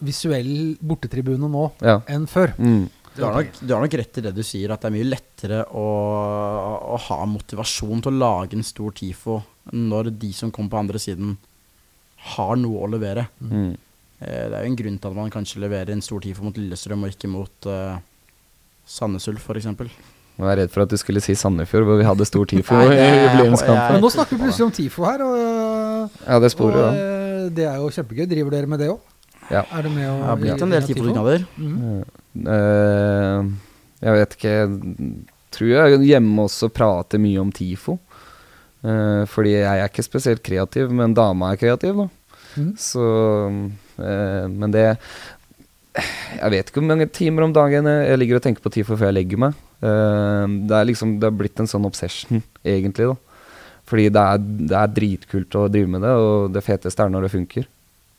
[0.03, 1.99] visuell bortetribune nå ja.
[2.11, 2.53] enn før.
[2.57, 2.89] Mm.
[3.13, 5.05] Du har, nok, du har nok rett i det du sier, at det er mye
[5.05, 5.87] lettere å,
[6.95, 9.37] å ha motivasjon til å lage en stor TIFO
[9.77, 11.35] når de som kommer på andre siden,
[12.33, 13.27] har noe å levere.
[13.43, 13.75] Mm.
[14.23, 16.57] Eh, det er jo en grunn til at man kanskje leverer en stor TIFO mot
[16.57, 18.01] Lillestrøm og ikke mot uh,
[18.87, 19.69] Sandnes Ulf, f.eks.
[20.33, 22.95] Jeg redd for at du skulle si Sandefjord, hvor vi hadde stor TIFO Nei, i
[22.97, 23.91] det- jubileumskampen.
[23.97, 26.89] Men nå snakker vi plutselig om TIFO her, og, Ja, det og sporet, da.
[26.93, 28.25] eh, det er jo kjempegøy.
[28.31, 28.99] Driver dere med det òg?
[29.51, 29.61] Ja.
[29.75, 31.45] Er det med å Det har blitt en del TIFO-dugnader.
[31.59, 32.03] Mm.
[32.49, 33.51] Eh,
[34.03, 35.13] jeg vet ikke Jeg
[35.53, 37.99] tror jeg hjemme også prater mye om TIFO.
[38.83, 42.07] Eh, fordi jeg er ikke spesielt kreativ, men dama er kreativ, da.
[42.57, 42.71] Mm.
[42.77, 43.03] Så
[43.99, 44.83] eh, Men det
[45.93, 49.11] Jeg vet ikke hvor mange timer om dagen jeg ligger og tenker på TIFO før
[49.11, 49.53] jeg legger meg.
[49.83, 53.15] Eh, det er liksom Det har blitt en sånn obsession, egentlig, da.
[53.89, 54.37] Fordi det er,
[54.71, 57.65] det er dritkult å drive med det, og det feteste er når det funker.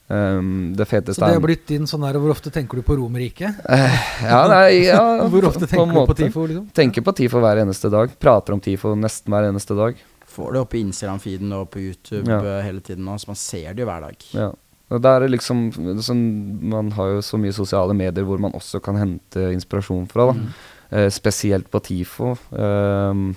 [0.06, 2.92] Um, det Så det er har blitt din sånn her Hvor ofte tenker du på
[2.98, 3.56] Romerriket?
[3.64, 5.00] ja, nei, ja,
[5.32, 6.16] Hvor ofte tenker på du på.
[6.18, 6.66] TIFO, liksom?
[6.76, 8.12] Tenker på TIFO hver eneste dag.
[8.20, 9.96] Prater om TIFO nesten hver eneste dag.
[10.34, 12.42] Får det opp i Instagram-feeden og på YouTube Ja.
[12.58, 14.28] eh, hele tiden nå, så man ser det jo hver dag.
[14.36, 14.50] Ja.
[14.92, 15.72] Og det er liksom
[16.04, 16.22] sånn,
[16.68, 20.26] Man har jo så mye sosiale medier hvor man også kan hente inspirasjon fra.
[20.26, 20.52] da Mm.
[20.94, 22.34] Eh, Spesielt på TIFO.
[22.50, 23.32] Um,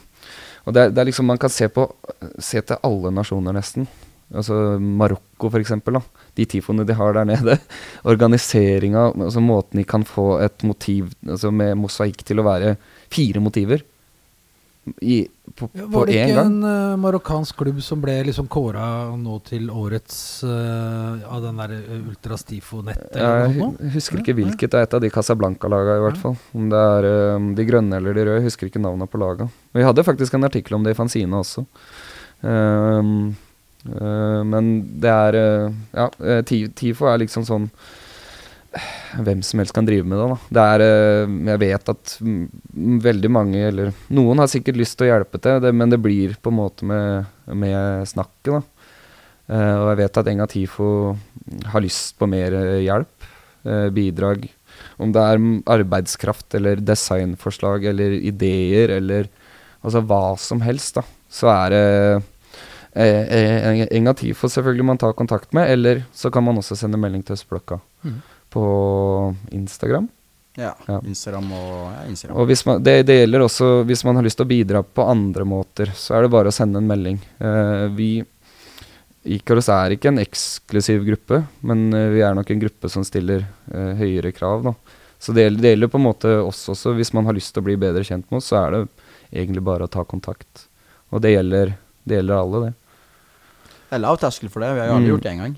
[0.67, 1.87] og det er, det er liksom Man kan se på
[2.43, 3.87] Se til alle nasjoner, nesten.
[4.27, 5.49] Altså Marokko.
[5.49, 6.01] Da.
[6.35, 7.57] De tifoene de har der nede.
[8.11, 12.75] Organiseringa, altså måten de kan få et motiv altså med mosaikk til å være
[13.13, 13.85] fire motiver
[15.01, 15.17] i,
[15.55, 18.85] på, Ja, var det ikke en uh, marokkansk klubb som ble liksom kåra
[19.17, 20.17] nå til årets
[20.47, 23.17] uh, av den der uh, Ultras Tifo-nettet?
[23.17, 24.71] Jeg husker ikke hvilket.
[24.71, 26.37] Det er et av de Casablanca-laga, i hvert fall.
[26.57, 28.39] Om det er um, de grønne eller de røde.
[28.41, 29.49] Jeg husker ikke navnet på laga.
[29.75, 31.65] Vi hadde faktisk en artikkel om det i Fanzine også.
[32.41, 33.35] Um,
[33.89, 37.71] uh, men det er eh, Ja, eh, TIFO er liksom sånn
[39.23, 40.27] hvem som helst kan drive med det.
[40.31, 40.37] da.
[40.57, 42.43] Det er, eh, jeg vet at mm,
[43.03, 46.35] veldig mange, eller noen har sikkert lyst til å hjelpe til, det, men det blir
[46.41, 48.53] på en måte med, med snakket.
[48.57, 48.61] da.
[49.47, 50.87] Eh, og jeg vet at Enga TIFO
[51.73, 53.33] har lyst på mer eh, hjelp,
[53.91, 54.45] bidrag.
[55.01, 59.27] Om det er mm, arbeidskraft eller designforslag eller ideer eller
[59.81, 61.03] altså hva som helst, da.
[61.27, 61.83] Så er det
[62.97, 67.35] Enga TIFO selvfølgelig man tar kontakt med, eller så kan man også sende melding til
[67.35, 68.21] Østblokka Mhm.
[68.57, 70.09] På Instagram.
[70.57, 70.71] Ja.
[70.89, 70.95] Ja.
[71.05, 72.37] Instagram og ja, Instagram.
[72.41, 75.05] Og hvis man, det, det gjelder også hvis man har lyst til å bidra på
[75.05, 77.19] andre måter, så er det bare å sende en melding.
[77.37, 78.07] Uh, vi
[79.27, 83.43] Ikaros er ikke en eksklusiv gruppe, men uh, vi er nok en gruppe som stiller
[83.73, 84.63] uh, høyere krav.
[84.65, 84.73] Da.
[85.21, 86.95] Så det, gjelder- det gjelder på en måte oss også.
[86.97, 88.81] Hvis man har lyst til å bli bedre kjent med oss, så er det
[89.43, 90.65] egentlig bare å ta kontakt.
[91.13, 91.75] Og det gjelder,
[92.07, 92.73] det gjelder alle, det.
[93.87, 94.73] Det er lav terskel for det.
[94.75, 95.13] Vi har jo aldri Mm.
[95.15, 95.57] gjort det engang.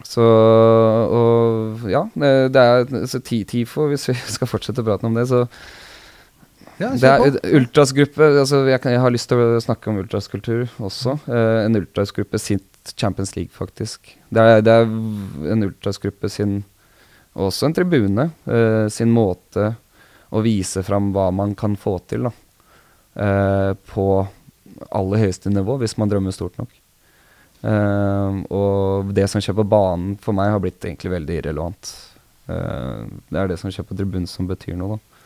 [0.00, 5.46] Så og ja, det, er TIFO, hvis vi skal fortsette praten om det, så
[6.80, 10.64] Ja, Det er ultrasgruppe altså jeg, kan, jeg har lyst til å snakke om ultraskultur
[10.82, 11.18] også.
[11.28, 14.16] Eh, en ultrasgruppe sitt Champions League, faktisk.
[14.32, 14.88] Det er, det er
[15.52, 16.62] en ultrasgruppe sin
[17.38, 18.30] Også en tribune.
[18.44, 19.74] eh, sin måte
[20.32, 22.32] å vise fram hva man kan få til, da.
[23.14, 24.06] Eh, på
[24.90, 26.72] aller høyeste nivå, hvis man drømmer stort nok.
[27.62, 31.92] Eh, og det som skjer på banen for meg har blitt egentlig veldig irrelevant.
[32.50, 35.20] Uh, det er det som skjer på tribunen som betyr noe, da.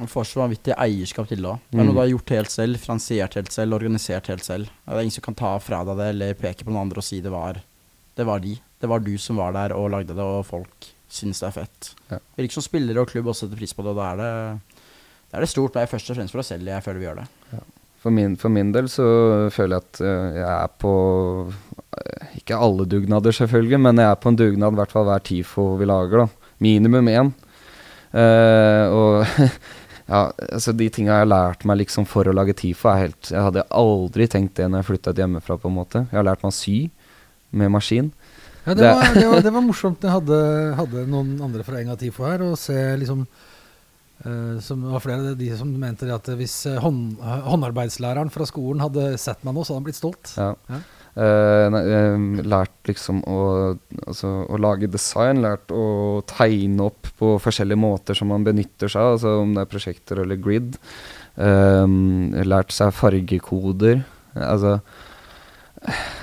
[0.00, 1.60] Man får så vanvittig eierskap til det òg.
[1.70, 1.86] Det er Mm.
[1.86, 4.64] noe du har gjort helt selv, finansiert helt selv, organisert helt selv.
[4.84, 7.04] Det er ingen som kan ta fra deg det eller peke på noen andre og
[7.04, 7.60] si det var
[8.16, 8.58] Det var de.
[8.80, 11.94] Det var du som var der og lagde det, og folk syns det er fett.
[12.10, 12.18] Ja.
[12.38, 14.60] Virker som spillere og klubb også setter pris på det, og da er det
[15.30, 15.72] det, er det stort.
[15.74, 17.28] Det er først og fremst for oss selv jeg føler vi gjør det.
[18.02, 19.06] For min, for min del så
[19.54, 20.92] føler jeg at eh, jeg er på
[21.50, 25.24] eh, Ikke alle dugnader, selvfølgelig, men jeg er på en dugnad i hvert fall hver
[25.26, 26.24] TIFO vi lager.
[26.26, 27.32] da Minimum én.
[28.16, 29.48] Uh, og
[30.12, 30.20] ja,
[30.52, 33.42] altså de tinga jeg har lært meg liksom for å lage TIFO, er helt Jeg
[33.44, 36.04] hadde aldri tenkt det når jeg flyttet hjemmefra, på en måte.
[36.12, 36.76] Jeg har lært meg å sy
[37.56, 38.12] med maskin.
[38.66, 40.02] Ja, det, Det- var, det, var, det var morsomt.
[40.06, 40.38] Jeg hadde,
[40.78, 43.26] hadde noen andre fra Enga Tifo her, og se liksom
[44.64, 48.80] som det var flere av de som mente at hvis eh, hånd, håndarbeidslæreren fra skolen
[48.84, 50.32] hadde sett meg nå, så hadde han blitt stolt.
[50.40, 50.54] Ja.
[50.72, 50.84] Ja.
[51.16, 53.38] Uh, nei, eh, lært liksom å,
[54.04, 59.00] altså, å lage design, lært å tegne opp på forskjellige måter som man benytter seg
[59.00, 60.76] av, altså om det er prosjekter eller grid.
[61.36, 61.96] Eh,
[62.44, 64.04] lært seg fargekoder.
[64.36, 64.78] Altså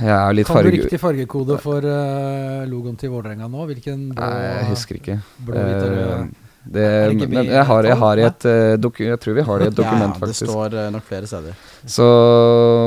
[0.03, 0.75] Jeg er litt Kan du farge...
[0.75, 3.65] riktig fargekode for eh, logoen til Vålerenga nå?
[3.69, 5.19] Hvilken blå Nei, jeg husker ikke.
[5.41, 5.85] Blå, hvit?
[5.89, 6.83] Eh, det,
[7.19, 9.65] det men jeg har, jeg har i et eh, doku, Jeg tror vi har det
[9.65, 11.57] i et dokument, ja, det står eh, nok flere steder.
[11.83, 12.05] Så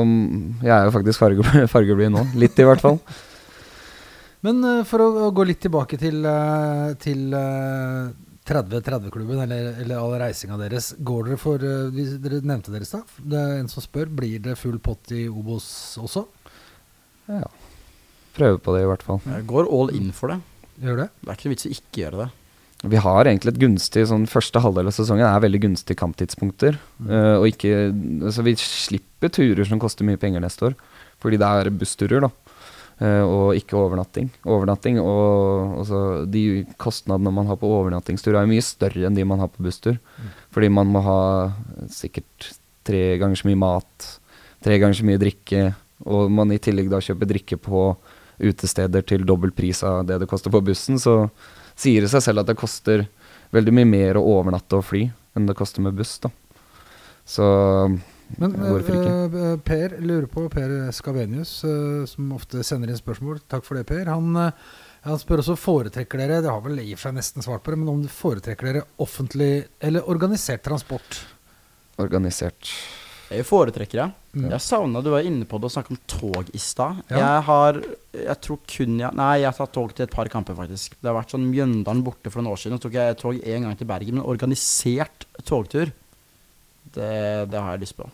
[0.01, 2.23] mm, jeg er jo faktisk farge, nå.
[2.41, 2.97] Litt, i hvert fall.
[4.47, 6.25] Men eh, for å, å gå litt tilbake til,
[7.03, 8.09] til eh,
[8.49, 10.95] 30-30-klubben, eller, eller all reisinga deres.
[10.97, 13.03] Går dere for Dere nevnte deres da.
[13.19, 14.09] Det er en som spør.
[14.23, 15.69] Blir det full pott i Obos
[16.01, 16.25] også?
[17.29, 17.45] Ja.
[18.37, 19.21] Prøve på det, i hvert fall.
[19.27, 20.41] Jeg går all in for det.
[20.81, 21.09] Gjør det?
[21.21, 22.29] Det er ikke noe vits i ikke gjøre det.
[22.85, 26.77] Vi har egentlig et gunstig sånn Første halvdel av sesongen er veldig gunstige kamptidspunkter.
[27.01, 30.77] Uh, og ikke Altså, vi slipper turer som koster mye penger neste år.
[31.23, 32.29] Fordi det er bussturer, da.
[33.01, 34.29] Uh, og ikke overnatting.
[34.45, 36.43] Overnatting og altså, De
[36.81, 39.97] kostnadene man har på overnattingstur, er mye større enn de man har på busstur.
[40.53, 41.19] Fordi man må ha
[41.93, 42.53] sikkert
[42.87, 44.07] tre ganger så mye mat,
[44.63, 45.65] tre ganger så mye drikke,
[46.07, 47.89] og man i tillegg da kjøper drikke på
[48.37, 51.25] utesteder til dobbel pris av det det koster på bussen, så,
[51.77, 53.05] sier det seg selv at det koster
[53.55, 55.05] veldig mye mer å overnatte og fly
[55.37, 56.17] enn det koster med buss.
[56.23, 56.31] da.
[57.27, 57.45] Så
[58.39, 63.63] Men eh, eh, Per lurer på, Per Skavenius, uh, som ofte sender inn spørsmål, takk
[63.67, 64.09] for det, Per.
[64.11, 64.51] Han, uh,
[65.05, 67.71] han spør også foretrekker dere, det har vel i og for seg nesten svart på
[67.71, 71.21] det, men om du foretrekker dere offentlig eller organisert transport?
[71.97, 72.69] organisert
[73.27, 74.07] Jeg foretrekker det.
[74.37, 74.49] Ja.
[74.53, 77.01] Jeg savna Du var inne på det og snakket om tog i stad.
[77.09, 77.17] Ja.
[77.19, 77.79] Jeg har
[78.15, 80.95] Jeg tror kun jeg Nei, jeg har tatt tog til et par kamper, faktisk.
[81.01, 82.79] Det har vært sånn Mjøndalen borte for noen år siden.
[82.79, 84.19] Så tok jeg tog én gang til Bergen.
[84.19, 85.91] Men organisert togtur,
[86.95, 87.11] det,
[87.51, 88.07] det har jeg lyst på.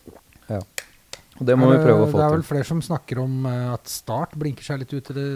[0.54, 2.20] Og det må det, vi prøve å få til.
[2.20, 2.50] Det er vel til.
[2.52, 5.28] flere som snakker om eh, at Start blinker seg litt ut i det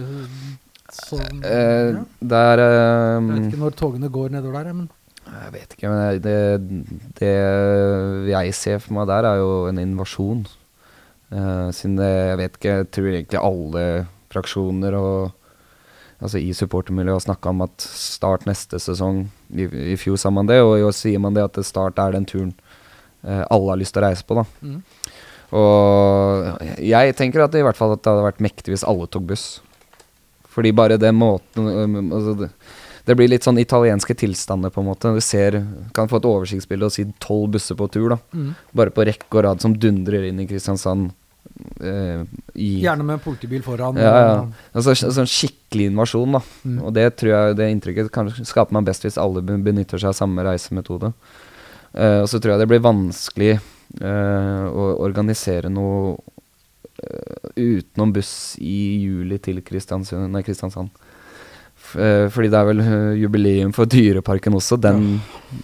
[0.93, 2.03] sånn, Eh, ja.
[2.34, 4.89] Der er Jeg vet eh, ikke når togene går nedover der, men
[5.28, 6.38] Jeg vet ikke, men det,
[7.19, 7.34] det
[8.32, 10.45] jeg ser for meg der, er jo en invasjon.
[11.32, 13.84] Uh, siden det, jeg vet ikke, jeg tror egentlig alle
[14.34, 15.34] fraksjoner og
[16.17, 19.19] Altså i supportermiljøet har snakka om at Start neste sesong
[19.53, 22.15] I, I fjor sa man det, og i år sier man det at Start er
[22.15, 22.55] den turen
[23.21, 24.45] uh, alle har lyst til å reise på, da.
[24.65, 24.80] Mm.
[25.57, 29.07] Og jeg tenker at det i hvert fall at det hadde vært mektig hvis alle
[29.07, 29.45] tok buss.
[30.51, 31.69] Fordi bare den måten
[32.09, 32.49] altså det,
[33.08, 35.14] det blir litt sånn italienske tilstander, på en måte.
[35.16, 35.62] Du ser,
[35.95, 38.18] kan få et oversiktsbilde og si tolv busser på tur, da.
[38.36, 38.49] mm.
[38.76, 41.14] Bare på rekke og rad som dundrer inn i Kristiansand.
[41.82, 42.20] eh,
[42.53, 43.95] i, gjerne med politibil foran.
[43.97, 44.47] ja, ja.
[44.76, 46.41] Altså så- sånn skikkelig invasjon, da.
[46.68, 46.84] Mm.
[46.84, 50.20] Og det tror jeg det inntrykket kanskje skaper man best hvis alle benytter seg av
[50.20, 51.14] samme reisemetode.
[51.95, 53.53] Eh, og så tror jeg det blir vanskelig
[54.01, 56.18] eh, å organisere noe
[57.01, 60.30] eh, utenom buss i juli til Kristiansand.
[60.32, 60.89] nei, Kristiansand.
[61.95, 65.21] Eh, fordi det er vel eh, jubileum for Dyreparken også, den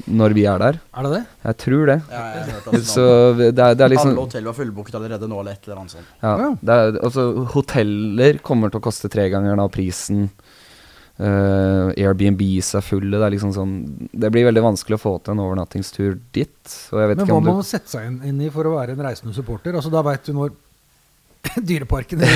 [0.07, 0.79] når vi er der.
[0.95, 1.21] Er det det?
[1.49, 1.97] Jeg tror det.
[2.07, 3.05] Ja, jeg har hørt at Så
[3.41, 5.97] det er, det er liksom Alle hotell var fullbooket allerede nå, eller et eller annet
[5.97, 6.13] sånt.
[6.23, 6.33] Ja,
[6.77, 10.29] er, altså, hoteller kommer til å koste tregangeren av prisen.
[11.13, 13.19] Uh, Airbnbs er fulle.
[13.19, 13.73] Det er liksom sånn
[14.09, 16.55] Det blir veldig vanskelig å få til en overnattingstur dit.
[16.89, 18.65] Og jeg vet Men ikke hva om må man sette seg inn, inn i for
[18.65, 19.75] å være en reisende supporter?
[19.77, 20.55] Altså Da veit du når
[21.69, 22.33] Dyreparken i,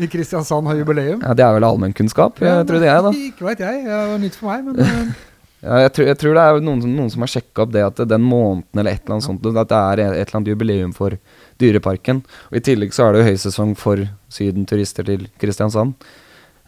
[0.00, 1.20] i Kristiansand har jubileum.
[1.22, 3.10] ja, Det er vel allmennkunnskap, jeg trodde jeg, da.
[3.30, 3.82] Ikke veit jeg.
[3.86, 4.70] Det var nytt for meg.
[4.70, 5.10] Men eh,
[5.60, 7.98] Ja, jeg, tror, jeg tror det er noen, noen som har sjekka opp det at
[8.08, 11.18] den måneden eller et eller annet sånt At det er et eller annet jubileum for
[11.60, 12.22] Dyreparken.
[12.48, 14.00] Og i tillegg så er det jo høysesong for
[14.32, 15.92] sydenturister til Kristiansand.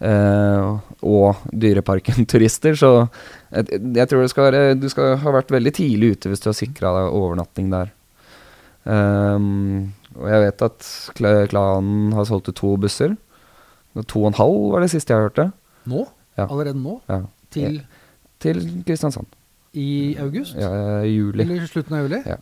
[0.03, 0.68] Eh,
[1.09, 2.93] og Dyreparken-turister, så
[3.55, 6.51] jeg, jeg tror det skal være Du skal ha vært veldig tidlig ute hvis du
[6.51, 7.93] har sikra deg overnatting der.
[8.93, 10.79] Ehm, og jeg vet at
[11.19, 13.17] kla- klanen har solgt ut to busser.
[14.09, 15.53] To og en halv var det siste jeg hørte.
[15.87, 16.07] nå?
[16.39, 16.47] Ja.
[16.49, 17.01] Allerede nå?
[17.09, 17.21] Ja.
[17.53, 17.83] Til
[18.41, 19.27] Til Kristiansand.
[19.75, 20.55] i august?
[20.57, 21.43] Ja, i juli.
[21.45, 22.23] Eller slutten av juli?
[22.27, 22.37] Ja.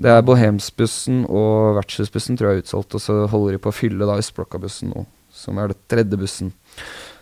[0.00, 3.74] Det er Bohemsbussen og Vertshusbussen tror jeg er utsolgt, og så holder de på å
[3.74, 5.04] fylle da Østblokka-bussen nå,
[5.34, 6.52] som er det tredje bussen.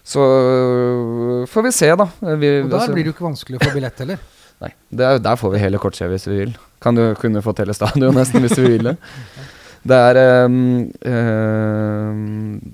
[0.07, 2.07] Så øh, får vi se, da.
[2.37, 4.19] Vi, Og da altså- blir det jo ikke vanskelig å få billett heller.
[4.63, 6.55] Nei, det er, der får vi hele kortskjea hvis vi vil.
[6.81, 8.95] Kan du kunne fått hele stadion nesten hvis vi ville.
[8.97, 9.47] Det
[9.85, 12.13] er um, uh,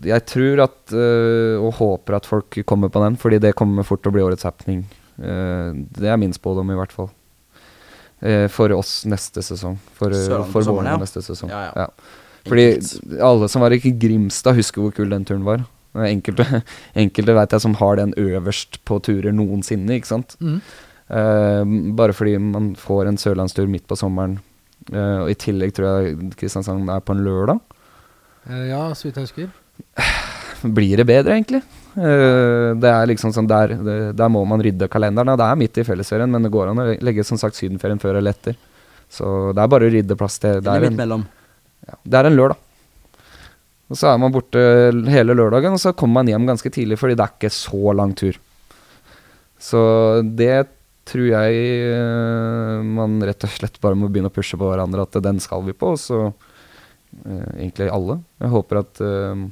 [0.07, 4.05] Jeg tror at uh, og håper at folk kommer på den, fordi det kommer fort
[4.05, 4.85] til å bli årets happening.
[5.19, 7.11] Uh, det er min spådom, i hvert fall.
[8.23, 9.79] Eh, for oss neste sesong.
[9.99, 10.15] For,
[10.53, 10.99] for våren ja.
[11.01, 11.51] neste sesong.
[11.51, 11.89] Ja, ja.
[12.47, 13.17] Fordi Enkelt.
[13.23, 15.65] alle som var i Grimstad, husker hvor kul den turen var.
[16.07, 16.63] Enkelte,
[17.03, 20.37] enkelte vet jeg som har den øverst på turer noensinne, ikke sant.
[20.39, 20.61] Mm.
[21.19, 24.39] Eh, bare fordi man får en sørlandstur midt på sommeren.
[24.91, 27.61] Eh, og i tillegg tror jeg Kristiansand er på en lørdag.
[28.49, 29.53] Eh, ja, så vidt jeg husker.
[30.79, 31.63] Blir det bedre, egentlig?
[31.93, 35.37] Eh, det er liksom sånn der, det, der må man rydde kalenderen.
[35.39, 38.21] Det er midt i fellesferien, men det går an å legge som sagt sydenferien før
[38.21, 38.59] eller etter.
[39.13, 40.63] Så det er bare å rydde plass til.
[40.65, 41.25] Det er midt en, mellom.
[41.89, 42.69] ja, det er en lørdag.
[43.93, 44.61] Og så er man borte
[45.13, 48.15] hele lørdagen, og så kommer man hjem ganske tidlig, fordi det er ikke så lang
[48.17, 48.39] tur.
[49.61, 49.83] Så
[50.25, 50.55] det
[51.09, 55.19] tror jeg eh, man rett og slett bare må begynne å pushe på hverandre, at
[55.25, 58.21] den skal vi på, og så eh, egentlig alle.
[58.43, 59.45] Jeg håper at eh,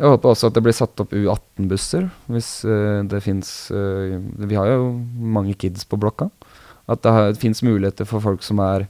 [0.00, 4.94] jeg håper også at det blir satt opp U18-busser, hvis det fins Vi har jo
[5.36, 6.30] mange kids på blokka.
[6.88, 8.86] At det fins muligheter for folk som er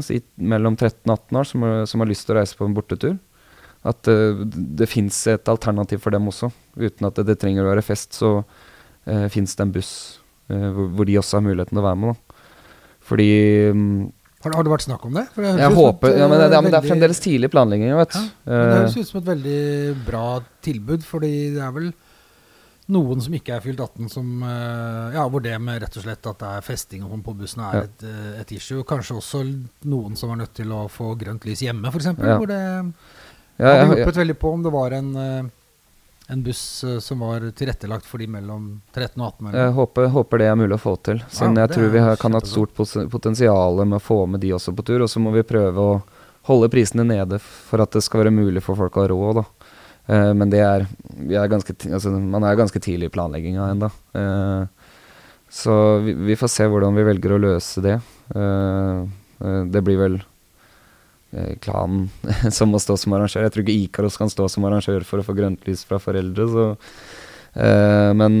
[0.00, 2.78] si, mellom 13 og 18 år, som som har lyst til å reise på en
[2.78, 3.18] bortetur.
[3.84, 6.48] At det fins et alternativ for dem også.
[6.80, 10.21] Uten at det, det trenger å være fest, så uh, fins det en buss
[10.74, 12.12] hvor, hvor de også har muligheten til å være med.
[12.12, 12.42] Da.
[13.08, 13.28] Fordi
[13.74, 14.12] mm,
[14.44, 15.26] Har, har det vært snakk om det?
[15.34, 18.16] Det Jeg håper ja, men det, eh, ja, men det er fremdeles tidlig planlegging, vet
[18.18, 19.60] Ja, men det Eh, høres ut som et veldig
[20.06, 20.26] bra
[20.66, 21.92] tilbud, fordi det er vel
[22.92, 26.26] noen som ikke er fylt 18 som eh, Ja, hvor det med rett og slett
[26.28, 28.82] at det er festing sånn på bussen er et, eh, et issue.
[28.88, 29.42] Kanskje også
[29.88, 32.10] noen som er nødt til å få grønt lys hjemme, f.eks.
[32.10, 32.38] Ja.
[32.38, 32.60] Hvor det
[33.62, 35.50] hadde hjulpet veldig på om det var en, eh,
[36.32, 39.48] en buss eh, som var tilrettelagt for de mellom 13 og 18?
[39.48, 39.58] Eller?
[39.60, 41.22] Jeg håper, håper det er mulig å få til.
[41.28, 42.74] Siden Ja, jeg tror vi har, kan ha et stort
[43.12, 45.04] potensial med å få med de også på tur.
[45.04, 46.00] Og så må vi prøve å
[46.48, 49.42] holde prisene nede for at det skal være mulig for folk å ha råd.
[50.06, 53.92] Eh, men det er, vi er ganske, altså, man er ganske tidlig i planlegginga ennå.
[54.18, 54.88] Eh,
[55.52, 57.98] så vi, vi får se hvordan vi velger å løse det.
[58.34, 59.00] Eh,
[59.44, 60.22] eh, det blir vel
[61.64, 62.10] klanen
[62.56, 63.46] som må stå som arrangør.
[63.46, 66.48] Jeg tror ikke Ikaros kan stå som arrangør for å få grønt lys fra foreldre.
[66.52, 66.66] Så,
[67.56, 68.40] uh, men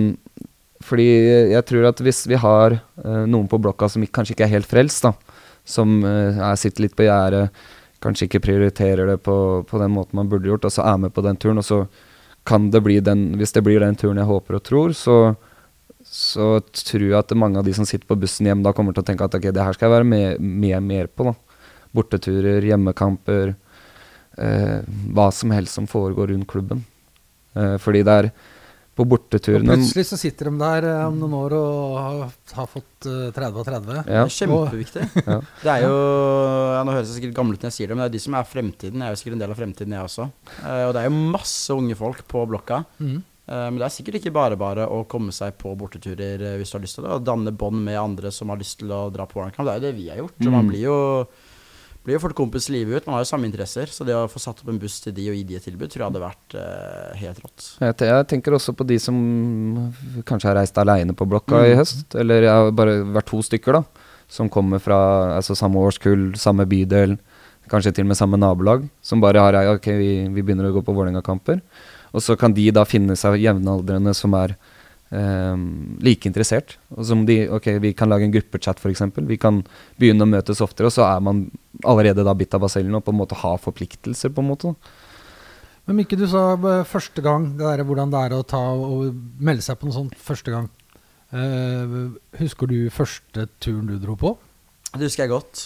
[0.82, 1.08] fordi
[1.52, 4.56] jeg tror at hvis vi har uh, noen på blokka som ikke, kanskje ikke er
[4.56, 7.48] helt frelst, da, som uh, er, sitter litt på gjerdet,
[8.02, 9.36] kanskje ikke prioriterer det på,
[9.68, 11.84] på den måten man burde gjort, og så er med på den turen, og så
[12.48, 15.36] kan det bli den Hvis det blir den turen jeg håper og tror, så,
[16.02, 19.04] så tror jeg at mange av de som sitter på bussen hjem, da kommer til
[19.04, 21.30] å tenke at ok, det her skal jeg være med, med mer på.
[21.30, 21.51] da.
[21.94, 23.54] Borteturer, hjemmekamper,
[24.38, 24.80] eh,
[25.12, 26.84] hva som helst som foregår rundt klubben.
[27.54, 28.30] Eh, fordi det er
[28.92, 32.66] på Og borteturene plutselig så sitter de der eh, om noen år og har, har
[32.68, 33.94] fått eh, 30 av 30.
[33.96, 35.04] ja, Det er kjempeviktig.
[35.26, 35.38] Ja.
[35.62, 35.94] Det er jo
[36.76, 38.22] ja, Nå høres jeg sikkert gammel ut når jeg sier det, men det er de
[38.26, 39.00] som er fremtiden.
[39.00, 40.26] Jeg er jo sikkert en del av fremtiden, jeg også.
[40.60, 42.82] Eh, og det er jo masse unge folk på blokka.
[43.00, 43.22] Mhm.
[43.48, 46.70] Eh, men det er sikkert ikke bare bare å komme seg på borteturer eh, hvis
[46.70, 49.06] du har lyst til det, og danne bånd med andre som har lyst til å
[49.12, 49.66] dra på Warnerkamp.
[49.66, 50.36] Det er jo det vi har gjort.
[50.38, 50.70] Så man Mm.
[50.70, 50.98] blir jo
[52.04, 53.06] blir jo fort kompis livet ut.
[53.06, 55.28] Man har jo samme interesser, så det å få satt opp en buss til de
[55.30, 57.66] og gi de et tilbud, tror jeg hadde vært eh, helt rått.
[57.80, 59.18] Jeg, jeg tenker også på de som
[60.26, 61.78] kanskje har reist aleine på blokka i Mm.
[61.82, 62.14] høst.
[62.18, 63.84] Eller jeg har bare vært to stykker, da.
[64.32, 64.98] Som kommer fra
[65.36, 67.18] altså, samme årskull, samme bydel,
[67.70, 68.88] kanskje til og med samme nabolag.
[69.04, 71.60] Som bare har ei Ok, vi, vi begynner å gå på Vålerenga-kamper.
[72.12, 74.56] Og så kan de da finne seg jevnaldrende som er
[75.12, 75.64] eh,
[76.02, 76.76] like interessert.
[76.96, 79.04] Og som de Ok, vi kan lage en gruppechat, f.eks.
[79.28, 79.62] Vi kan
[80.00, 81.46] begynne å møtes oftere, og så er man
[81.84, 84.74] allerede da bitt av basillen og på en måte har forpliktelser, på en måte.
[85.88, 89.10] Men Mikke, du sa eh, første gang, det der, hvordan det er å ta og
[89.42, 90.70] melde seg på noe sånt første gang.
[91.32, 94.34] Uh, husker du første turen du dro på?
[94.92, 95.62] Det husker jeg godt.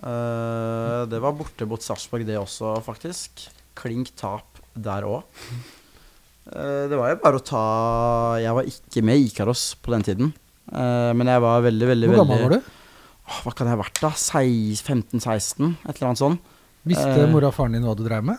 [0.00, 3.44] Uh, det var borte mot Sarpsborg, det også, faktisk.
[3.76, 5.28] Klink tap der òg.
[6.44, 7.60] Det var jo bare å ta
[8.42, 10.32] Jeg var ikke med i Ikaros på den tiden.
[10.72, 12.70] Eh, men jeg var veldig, veldig Hvor gammel var du?
[13.28, 14.10] Åh, Hva kan jeg ha vært, da?
[14.10, 15.76] 15-16?
[15.86, 16.40] Et eller annet sånt.
[16.86, 17.30] Visste Eh.
[17.30, 18.38] mora og faren din hva du dreiv med?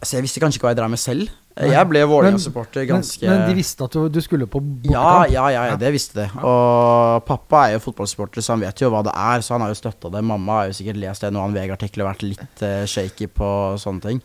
[0.00, 1.28] Altså, jeg visste kanskje ikke hva jeg dreiv med selv.
[1.56, 5.24] Eh, Jeg ble Men- Vålerenga-supporter ganske men de visste at du, du skulle på Ja,
[5.24, 5.30] bortekamp?
[5.32, 6.30] ja, ja, det visste de.
[6.44, 9.40] Og pappa er jo fotballsupporter, så han vet jo hva det er.
[9.40, 10.22] Så han har jo støtta det.
[10.24, 13.76] Mamma har jo sikkert lest en og annen VG-artikkel og vært litt uh, shaky på
[13.80, 14.20] sånne ting.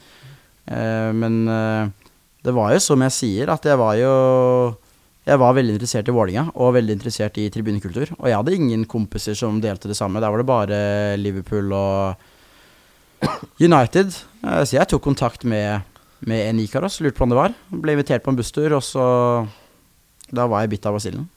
[0.69, 1.89] Uh, men eh,
[2.41, 4.13] det var jo som jeg sier, at jeg var jo
[5.21, 8.09] Jeg var veldig interessert i Vålinga og veldig interessert i tribunekultur.
[8.17, 10.17] Og jeg hadde ingen kompiser som delte det samme.
[10.17, 10.79] Der var det bare
[11.21, 12.15] Liverpool og
[13.61, 14.17] United.
[14.41, 15.85] Eh, så jeg tok kontakt med,
[16.25, 17.53] med en Ikaros, lurte på om det var.
[17.69, 19.05] Ble invitert på en busstur, og så
[20.31, 21.29] Da var jeg bitt av basillen.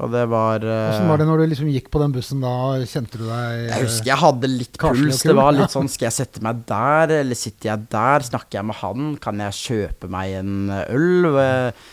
[0.00, 2.52] Og det var eh, Hvordan var det når du liksom gikk på den bussen da?
[2.88, 5.22] Kjente du deg Jeg husker jeg hadde litt puls.
[5.28, 8.24] Det var litt sånn Skal jeg sette meg der, eller sitter jeg der?
[8.30, 9.10] Snakker jeg med han?
[9.20, 11.28] Kan jeg kjøpe meg en eh, øl?
[11.44, 11.88] Eh,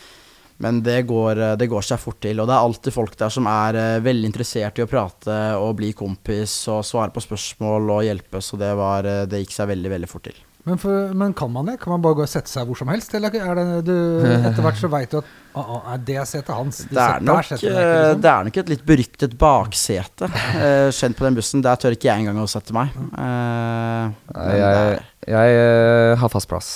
[0.64, 2.40] Men det går, eh, det går seg fort til.
[2.42, 5.76] Og det er alltid folk der som er eh, veldig interessert i å prate og
[5.78, 9.70] bli kompis og svare på spørsmål og hjelpe, så det, var, eh, det gikk seg
[9.76, 10.40] veldig, veldig fort til.
[10.68, 11.78] Men, for, men kan man det?
[11.80, 13.14] Kan man bare gå og sette seg hvor som helst?
[13.16, 13.94] Eller er det du,
[14.36, 16.82] etter hvert så veit du at ah, ah, er det setet hans?
[16.84, 18.22] De Det er, der nok, eh, ikke, liksom.
[18.26, 21.64] det er nok et litt beryktet baksete Uh, kjent på den bussen.
[21.64, 22.92] Der tør ikke jeg engang å sette meg.
[23.16, 25.00] Uh, jeg, jeg,
[25.32, 26.70] jeg eh, har fast plass.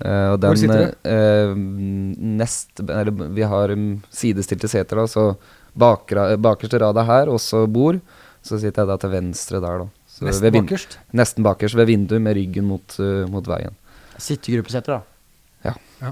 [0.00, 1.08] Uh, og Hvor sitter du?
[1.12, 1.50] eh,
[2.40, 5.26] nest Eller vi har um, sidestilte seter, da, så
[5.76, 8.00] bakra, bakerste rad er her, også bord.
[8.42, 9.99] Så sitter jeg da til venstre der, da.
[10.20, 10.98] Så Nesten bakerst.
[11.16, 13.72] Nesten bakerst ved vinduet med ryggen mot, uh, mot veien.
[14.20, 15.06] Sittegruppeseter, da.
[15.64, 16.10] Ja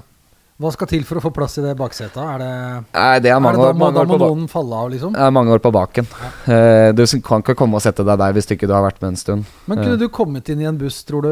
[0.59, 2.17] Hva skal til for å få plass i det baksetet?
[2.19, 2.49] Er det,
[2.95, 4.89] Nei, det er er det da, år, mange, da år må på, noen falle av,
[4.91, 5.13] liksom?
[5.15, 6.09] det er mange år på baken.
[6.49, 9.13] Eh, du kan ikke komme og sette deg der hvis ikke du har vært med
[9.13, 9.53] en stund.
[9.69, 11.31] Men kunne kunne du kommet inn i en buss, tror du,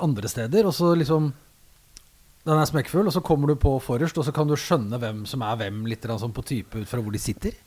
[0.00, 1.32] andre steder, og så liksom
[2.48, 5.26] Den er smekkfull, og så kommer du på forrest, og så kan du skjønne hvem
[5.28, 7.58] som er hvem, litt grann sånn på type ut fra hvor de sitter?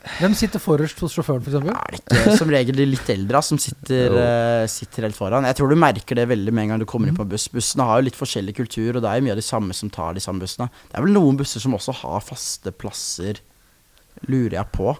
[0.00, 1.56] Hvem sitter forrest hos sjåføren, f.eks.?
[1.60, 5.44] Er det ikke som regel de litt eldre som sitter, eh, sitter helt foran?
[5.44, 7.50] Jeg tror du merker det veldig med en gang du kommer inn på buss.
[7.52, 9.92] Bussene har jo litt forskjellig kultur, og det er jo mye av de samme som
[9.92, 10.70] tar de samme bussene.
[10.88, 13.42] Det er vel noen busser som også har faste plasser,
[14.24, 14.96] lurer jeg på.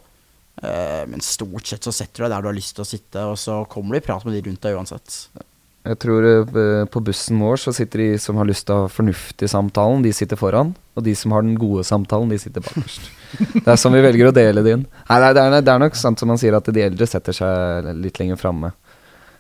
[0.60, 3.24] Uh, men stort sett så setter du deg der du har lyst til å sitte,
[3.32, 5.22] og så kommer du i prat med de rundt deg uansett.
[5.80, 8.90] Jeg tror eh, på bussen vår så sitter de som har lyst til å ha
[8.92, 10.74] fornuftig samtalen, de sitter foran.
[10.98, 13.08] Og de som har den gode samtalen, de sitter bakerst.
[13.64, 14.84] det er sånn vi velger å dele det inn.
[15.08, 17.88] Nei, det, er, det er nok sant som man sier at de eldre setter seg
[17.96, 18.74] litt lenger framme.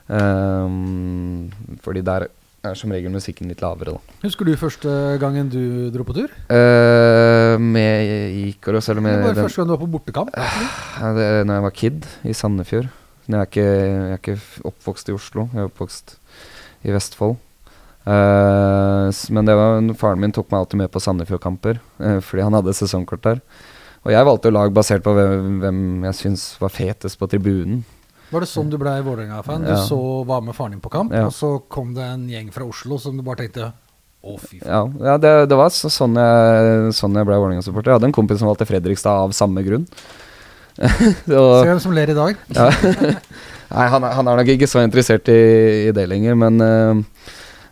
[0.08, 1.50] Um,
[1.84, 2.30] fordi der
[2.64, 4.16] er som regel musikken litt lavere, da.
[4.24, 6.32] Husker du første gangen du dro på tur?
[6.48, 10.32] Uh, med Ikaros, eller med Det var den, første gang du var på bortekamp?
[10.40, 12.88] Uh, det, Når jeg var kid i Sandefjord.
[13.30, 16.16] Jeg er, ikke, jeg er ikke oppvokst i Oslo, jeg er oppvokst
[16.84, 17.36] i Vestfold.
[18.08, 22.56] Uh, men det var, faren min tok meg alltid med på Sandefjord-kamper, uh, fordi han
[22.56, 23.42] hadde sesongkort der.
[24.06, 27.82] Og jeg valgte jo lag basert på hvem, hvem jeg syns var fetest på tribunen.
[28.30, 29.66] Var det sånn du ble Vålerenga-fan?
[29.66, 29.82] Du Ja.
[29.84, 31.26] så var med faren din på kamp, Ja.
[31.26, 33.72] og så kom det en gjeng fra Oslo som du bare tenkte
[34.22, 34.68] Å, fy faen.
[34.68, 37.88] Ja, ja det, det var så, sånn jeg, sånn jeg ble Vålerenga-supporter.
[37.88, 39.86] Jeg hadde en kompis som valgte Fredrikstad av samme grunn.
[40.80, 42.36] Se hvem som ler i dag.
[43.70, 45.36] Nei, han, han er nok ikke så interessert i,
[45.88, 47.26] i det lenger, men uh,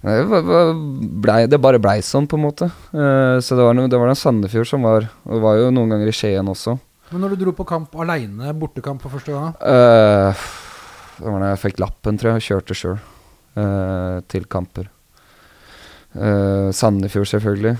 [0.06, 2.68] det, var- var- det bare blei sånn, på en måte.
[2.94, 5.72] Uh, så det var, no, det var den Sandefjord som var Og det var jo
[5.74, 6.76] noen ganger i Skien også.
[7.10, 10.46] Men når du dro på kamp aleine, bortekamp for første gang, Uh,
[11.18, 12.38] det var da jeg fikk lappen, tror jeg.
[12.38, 12.98] og Kjørte sjøl
[14.30, 14.86] til kamper.
[16.14, 17.74] Uh, Sandefjord, selvfølgelig.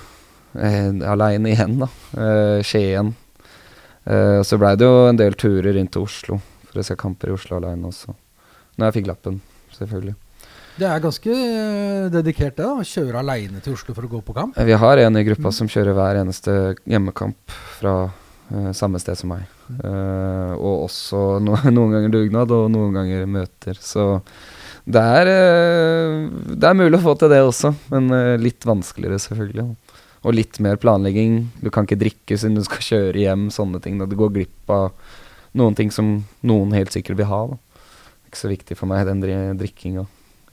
[0.59, 1.87] Uh, Aleine igjen, da.
[2.19, 3.13] Uh, Skien.
[4.09, 6.37] Eh, så blei det jo en del turer inn til Oslo
[6.69, 8.13] for å se kamper i Oslo aleine også.
[8.77, 9.41] Når jeg fikk lappen,
[9.75, 10.15] selvfølgelig.
[10.79, 12.67] det er ganske eh, dedikert, det.
[12.69, 14.55] Å kjøre aleine til Oslo for å gå på kamp.
[14.55, 16.55] Vi har en i gruppa som kjører hver eneste
[16.87, 19.43] hjemmekamp fra uh, samme sted som meg.
[19.75, 23.81] Eh, og også no noen ganger dugnad og noen ganger møter.
[23.83, 24.21] Så
[24.87, 29.73] det er, uh, det er mulig å få til det også, men litt vanskeligere selvfølgelig.
[30.19, 31.41] Og litt mer planlegging.
[31.63, 33.99] Du kan ikke drikke siden du skal kjøre hjem, sånne ting.
[33.99, 34.07] Da.
[34.07, 34.91] Du går glipp av
[35.57, 36.11] noen ting som
[36.45, 37.41] noen helt sikkert vil ha.
[37.53, 37.83] Da.
[38.29, 40.05] Ikke så viktig for meg, den dri drikkinga,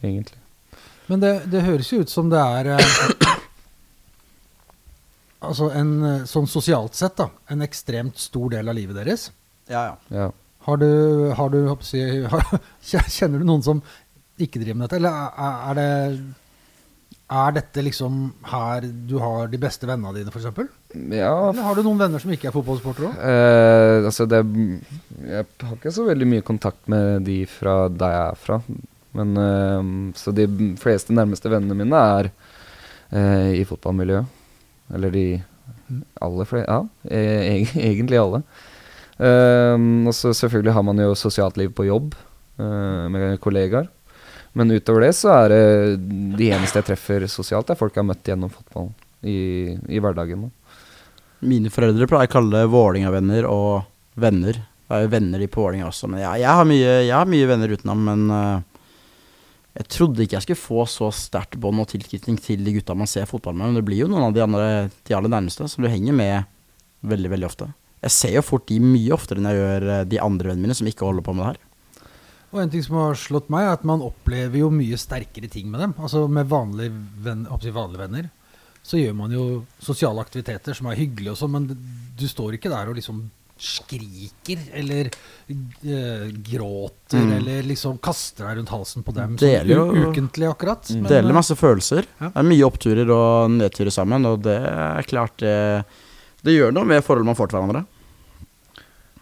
[0.03, 0.41] egentlig.
[1.11, 3.35] Men det, det høres jo ut som det er eh,
[5.47, 7.29] Altså en eh, sånn sosialt sett, da.
[7.53, 9.29] En ekstremt stor del av livet deres.
[9.71, 9.95] Ja, ja.
[10.17, 10.31] Ja.
[10.67, 10.89] Har du,
[11.39, 11.79] har du har,
[12.83, 13.85] Kjenner du noen som
[14.43, 15.91] ikke driver med dette, eller er, er det
[17.27, 20.69] Er dette liksom her du har de beste vennene dine, f.eks.?
[21.11, 23.17] ja, Eller har du noen venner som ikke er fotballsportere òg?
[23.19, 24.39] Eh, altså det
[25.27, 28.61] Jeg har ikke så veldig mye kontakt med de fra der jeg er fra.
[29.19, 30.47] Men eh, Så de
[30.79, 32.31] fleste nærmeste vennene mine er
[33.11, 34.31] eh, i fotballmiljøet.
[34.95, 35.27] Eller de
[36.23, 38.45] aller fleste Ja, e egentlig alle.
[39.19, 39.75] Eh,
[40.07, 42.15] og så selvfølgelig har man jo sosialt liv på jobb
[42.63, 43.91] eh, med kollegaer.
[44.57, 45.65] Men utover det så er det
[46.39, 48.95] de eneste jeg treffer sosialt, er folk jeg har møtt gjennom fotballen
[49.27, 50.47] i, i hverdagen.
[50.47, 50.79] Da.
[51.45, 53.85] Mine foreldre pleier å kalle det Vålinga-venner og
[54.17, 54.57] venner.
[54.87, 57.29] Det er jo venner de på Vålinga også, men jeg, jeg, har mye, jeg har
[57.29, 58.09] mye venner utenom.
[58.09, 58.77] Men uh,
[59.77, 63.11] jeg trodde ikke jeg skulle få så sterkt bånd og tilknytning til de gutta man
[63.11, 63.69] ser fotball med.
[63.69, 64.69] Men det blir jo noen av de, andre,
[65.05, 66.49] de aller nærmeste som du henger med
[67.05, 67.69] veldig, veldig ofte.
[68.07, 70.77] Jeg ser jo fort de mye oftere enn jeg gjør eh, de andre vennene mine
[70.79, 71.63] som ikke holder på med det her.
[72.57, 75.69] Og en ting som har slått meg, er at man opplever jo mye sterkere ting
[75.69, 75.93] med dem.
[76.01, 78.31] Altså med vanlige, venn, vanlige venner.
[78.87, 79.43] Så gjør man jo
[79.83, 81.67] sosiale aktiviteter som er hyggelige og sånn, men
[82.17, 83.27] du står ikke der og liksom
[83.59, 85.09] skriker eller
[85.49, 87.33] eh, gråter Mm.
[87.39, 90.91] eller liksom kaster deg rundt halsen på dem Deler sånn jo- ukentlig akkurat.
[90.93, 92.05] men, Deler eh, masse følelser.
[92.21, 92.29] Ja.
[92.35, 95.85] Det er mye oppturer og nedturer sammen, og det er klart det
[96.45, 97.87] Det gjør noe med forholdet man får til hverandre.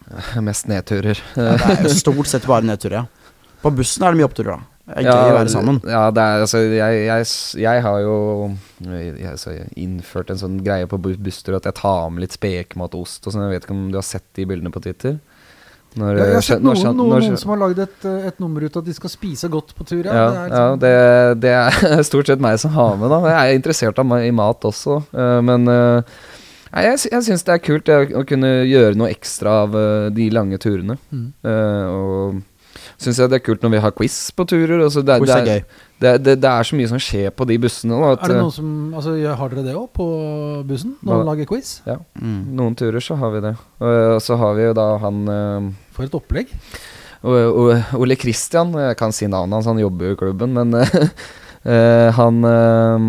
[0.45, 1.17] Mest nedturer.
[1.33, 3.05] Det er jo stort sett bare nedturer, ja.
[3.65, 4.71] På bussen er det mye oppturer, da.
[4.85, 5.77] Det er gøy å være sammen.
[5.89, 7.29] Ja, det er, altså, jeg, jeg,
[7.63, 8.17] jeg har jo
[8.85, 12.35] jeg, altså, jeg innført en sånn greie på bu- busstur at jeg tar med litt
[12.37, 13.47] spekemat og ost og sånn.
[13.47, 15.17] Jeg vet ikke om du har sett de bildene på Twitter?
[15.97, 18.39] Når, Ja, jeg har eh, sett noen, noen, noen som har lagd et, eh, et
[18.43, 20.05] nummer ut at de skal spise godt på tur.
[20.05, 21.53] Ja, ja, det er ja liksom- det, det
[21.97, 23.21] er stort sett meg som har med, da.
[23.31, 27.63] Jeg er interessert av i mat også, eh, men nei, jeg, jeg syns det er
[27.73, 29.79] kult det, å kunne gjøre noe ekstra av
[30.13, 30.99] de lange turene.
[31.09, 31.31] Mm.
[31.41, 32.43] Eh, og
[33.01, 34.79] syns jeg det er kult når vi har quiz på turer.
[34.85, 35.61] Altså det, Quiz det, er gøy.
[36.05, 37.95] Det, det, det er så mye som skjer på de bussene.
[38.01, 40.07] Da, at, Er det eh, noen som altså, Har dere det òg på
[40.67, 40.97] bussen?
[41.01, 41.77] Når Noen lager quiz?
[41.87, 42.41] ja, Mm.
[42.55, 43.55] noen turer så har vi det.
[43.79, 46.51] Og, og så har vi jo da han uh, For et opplegg.
[47.25, 52.43] Ole Kristian, jeg kan si navnet hans, han jobber jo i klubben, men eh, han
[52.45, 53.07] eh,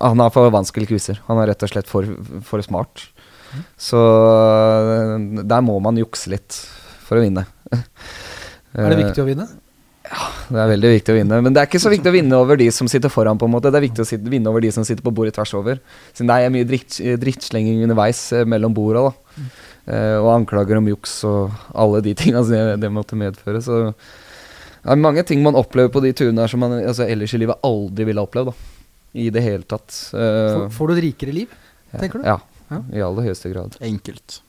[0.00, 1.18] Han har for vanskelige quizer.
[1.28, 2.06] Han er rett og slett for,
[2.48, 3.10] for smart.
[3.76, 6.56] Så eh, der må man jukse litt
[7.04, 7.44] for å vinne.
[8.74, 9.46] Er det viktig å vinne?
[10.02, 11.38] Ja, Det er veldig viktig å vinne.
[11.44, 13.38] Men det er ikke så viktig å vinne over de som sitter foran.
[13.38, 15.34] på en måte Det er viktig å sitte, vinne over de som sitter på bordet
[15.36, 15.78] tvers over.
[16.12, 19.04] Siden det er mye dritt, drittslenging underveis eh, mellom borda.
[19.36, 19.42] da
[19.92, 23.62] eh, Og anklager om juks og alle de tinga det, det måtte medføre.
[23.62, 23.94] Så
[24.82, 27.38] det er mange ting man opplever på de turene her som man altså, ellers i
[27.38, 28.50] livet aldri ville opplevd.
[28.50, 29.92] da I det hele tatt.
[30.12, 31.48] Eh, Får, får du et rikere liv,
[31.98, 32.26] tenker du?
[32.26, 32.40] Ja,
[32.72, 32.80] Ja.
[32.92, 33.76] i aller høyeste grad.
[33.80, 34.40] Enkelt.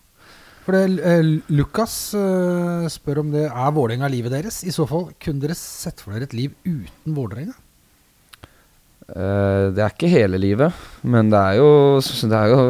[0.64, 4.62] For det, eh, Lukas eh, spør om det er Vålerenga livet deres.
[4.64, 7.56] I så fall, kunne dere sett for dere et liv uten Vålerenga?
[9.12, 10.72] Eh, det er ikke hele livet,
[11.04, 12.62] men det er, jo, det er jo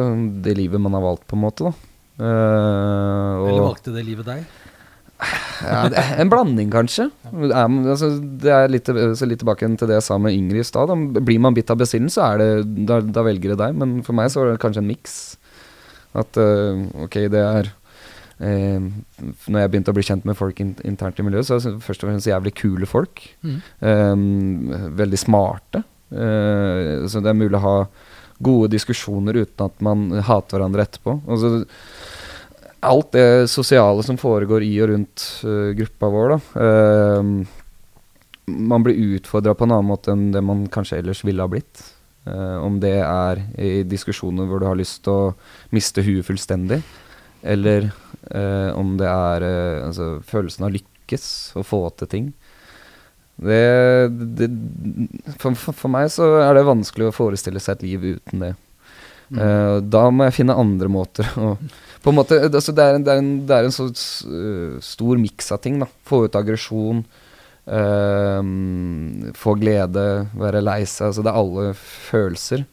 [0.42, 1.70] det livet man har valgt, på en måte.
[2.18, 4.42] Eh, Eller valgte det livet deg?
[5.62, 5.84] ja,
[6.18, 7.06] en blanding, kanskje.
[7.30, 7.64] Ja.
[7.94, 10.90] altså, det er litt, så litt tilbake til det jeg sa med Ingrid i stad.
[11.22, 12.50] Blir man bitt av basillen, så er det,
[12.90, 13.78] da, da velger det deg.
[13.78, 15.16] Men for meg så var det kanskje en miks.
[16.18, 17.70] At uh, ok, det er
[18.44, 18.88] eh,
[19.48, 21.84] Når jeg begynte å bli kjent med folk in, internt i miljøet, så er det
[21.84, 23.24] først og fremst jævlig kule folk.
[23.44, 23.58] Mm.
[23.90, 25.84] Eh, veldig smarte.
[26.14, 27.78] Eh, så det er mulig å ha
[28.44, 31.18] gode diskusjoner uten at man hater hverandre etterpå.
[31.30, 31.64] Altså,
[32.84, 36.64] alt det sosiale som foregår i og rundt uh, gruppa vår, da.
[36.64, 37.52] eh,
[38.44, 41.80] man blir utfordra på en annen måte enn det man kanskje ellers ville ha blitt.
[42.28, 45.32] Eh, om det er i diskusjoner hvor du har lyst til å
[45.72, 46.82] miste huet fullstendig,
[47.40, 47.90] eller
[48.30, 52.28] eh, om det er uh, altså, følelsen av lykkes å få til ting.
[53.34, 53.62] Det,
[54.38, 54.46] det
[55.42, 58.52] for, for, meg så er det vanskelig å forestille seg et liv uten det.
[59.34, 61.56] Eh, da må jeg finne andre måter å
[62.04, 63.86] på en måte, altså det, er en, det, er en, det er en så
[64.84, 65.78] stor miks av ting.
[65.80, 66.98] da Få ut aggresjon,
[69.40, 70.04] få glede,
[70.36, 71.06] være lei seg.
[71.08, 72.66] Altså det er alle følelser.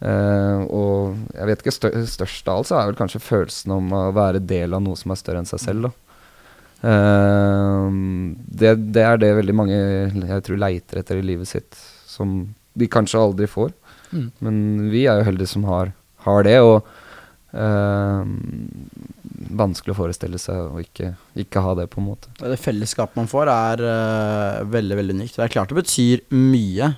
[0.00, 3.90] Eh, og jeg vet ikke, stør, størst av alt så er vel kanskje følelsen om
[3.92, 5.90] å være del av noe som er større enn seg selv.
[6.80, 11.76] Ehm, det, det er det veldig mange jeg tror leiter etter i livet sitt,
[12.08, 12.42] som
[12.72, 13.74] de kanskje aldri får.
[14.10, 14.26] Mm.
[14.40, 14.56] Men
[14.92, 15.92] vi er jo heldige som har,
[16.24, 16.80] har det, og
[17.52, 18.24] uh,
[19.60, 21.12] vanskelig å forestille seg å ikke,
[21.44, 22.32] ikke ha det, på en måte.
[22.40, 25.36] Det fellesskapet man får, er veldig veldig unikt.
[25.36, 26.94] Det er klart det betyr mye,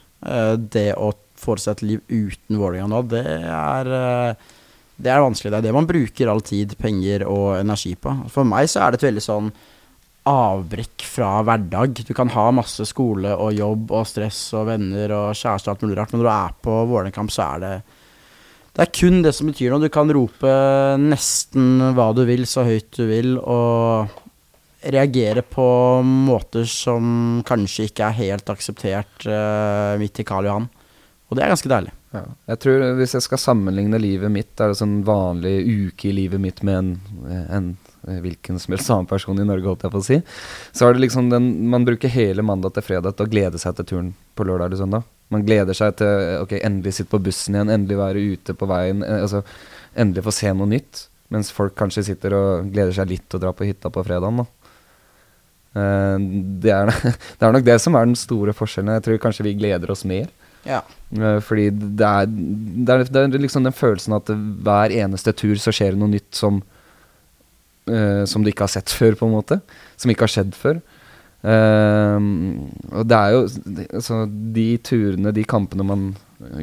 [0.72, 1.10] det å
[1.42, 3.02] forestille et liv uten Vålerenga nå.
[3.10, 4.56] Det er, eh,
[5.02, 5.52] det er vanskelig.
[5.52, 8.14] Det er det man bruker all tid, penger og energi på.
[8.32, 9.52] For meg så er det et veldig sånn
[10.28, 12.04] avbrekk fra hverdag.
[12.06, 15.82] Du kan ha masse skole og jobb og stress og venner og kjæreste og alt
[15.86, 17.74] mulig rart, men når du er på Vålerenga-kamp, så er det
[18.72, 19.84] det er kun det som betyr noe.
[19.84, 20.52] Du kan rope
[20.96, 24.08] nesten hva du vil, så høyt du vil, og
[24.82, 25.64] reagere på
[26.02, 30.70] måter som kanskje ikke er helt akseptert uh, midt i Karl Johan.
[31.32, 31.92] Og det er ganske deilig.
[32.12, 32.26] Ja.
[32.52, 36.42] Jeg tror Hvis jeg skal sammenligne livet mitt, er det sånn vanlig uke i livet
[36.44, 36.90] mitt med en,
[37.56, 37.70] en
[38.04, 40.18] eh, hvilken som helst annen person i Norge, holdt jeg på å si,
[40.76, 43.78] så er det liksom den Man bruker hele mandag til fredag til å glede seg
[43.78, 45.08] til turen på lørdag eller søndag.
[45.32, 49.00] Man gleder seg til ok, endelig sitte på bussen igjen, endelig være ute på veien.
[49.06, 49.44] Eh, altså
[49.92, 51.06] Endelig få se noe nytt.
[51.32, 54.40] Mens folk kanskje sitter og gleder seg litt til å dra på hytta på fredagen.
[54.40, 54.46] da.
[55.80, 56.28] Eh,
[56.64, 56.92] det, er,
[57.40, 58.94] det er nok det som er den store forskjellen.
[58.98, 60.28] Jeg tror kanskje vi gleder oss mer.
[60.68, 60.82] Ja.
[61.10, 65.58] Eh, Fordi det er, det, er, det er liksom den følelsen at hver eneste tur
[65.60, 66.62] så skjer det noe nytt som
[67.90, 69.60] uh, Som du ikke har sett før, på en måte.
[69.96, 70.82] Som ikke har skjedd før.
[71.42, 72.18] Uh,
[72.94, 73.40] og det er jo
[73.98, 76.12] altså, De turene, de kampene man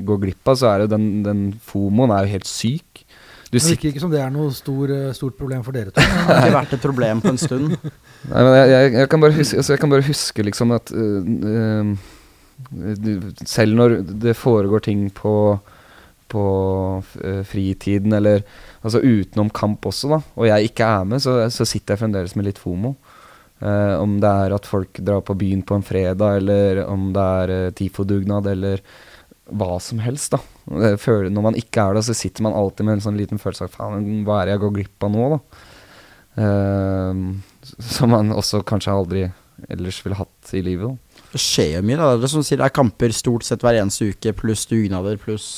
[0.08, 3.04] går glipp av, så er jo den, den fomoen er jo helt syk.
[3.50, 6.02] Du Det virker ikke som det er noe stor, eh, stort problem for dere to.
[6.04, 7.72] Det har ikke vært et problem på en stund.
[8.30, 10.92] Nei, men jeg, jeg, jeg, kan bare huske, altså jeg kan bare huske liksom at
[10.94, 11.94] uh,
[13.48, 15.34] Selv når det foregår ting på,
[16.30, 16.46] på
[17.24, 18.44] øh, fritiden, eller
[18.84, 22.36] altså utenom kamp også, da, og jeg ikke er med, så, så sitter jeg fremdeles
[22.38, 22.96] med litt fomo.
[23.60, 27.26] Eh, om det er at folk drar på byen på en fredag, eller om det
[27.42, 28.84] er eh, TIFO-dugnad, eller
[29.50, 30.36] hva som helst.
[30.36, 33.42] da føler, Når man ikke er der, så sitter man alltid med en sånn liten
[33.42, 35.40] følelse av faen, hva er det jeg går glipp av nå, da?
[36.40, 37.24] Eh,
[37.98, 39.28] som man også kanskje aldri
[39.68, 40.88] ellers ville hatt i livet.
[40.88, 41.09] Da.
[41.30, 41.98] Det skjer jo mye.
[42.00, 45.20] da Det er som sier, det er kamper stort sett hver eneste uke, pluss dugnader,
[45.22, 45.50] pluss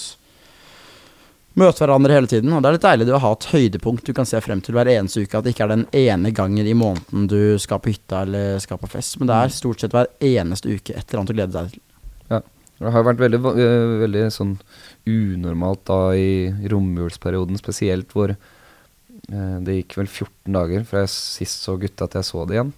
[1.59, 2.53] Møte hverandre hele tiden.
[2.55, 4.87] Og det er litt deilig å ha et høydepunkt du kan se frem til hver
[4.87, 5.35] eneste uke.
[5.35, 8.79] At det ikke er den ene gangen i måneden du skal på hytta eller skal
[8.79, 9.17] på fest.
[9.19, 11.83] Men det er stort sett hver eneste uke et eller annet å glede seg til.
[12.81, 14.55] Det har vært veldig, øh, veldig sånn
[15.05, 21.67] unormalt da i romjulsperioden spesielt, hvor eh, det gikk vel 14 dager fra jeg sist
[21.67, 22.71] så gutta til jeg så det igjen.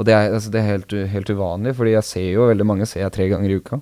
[0.00, 2.88] Og det er, altså, det er helt, helt uvanlig, fordi jeg ser jo veldig mange
[2.88, 3.78] ser jeg tre ganger i uka.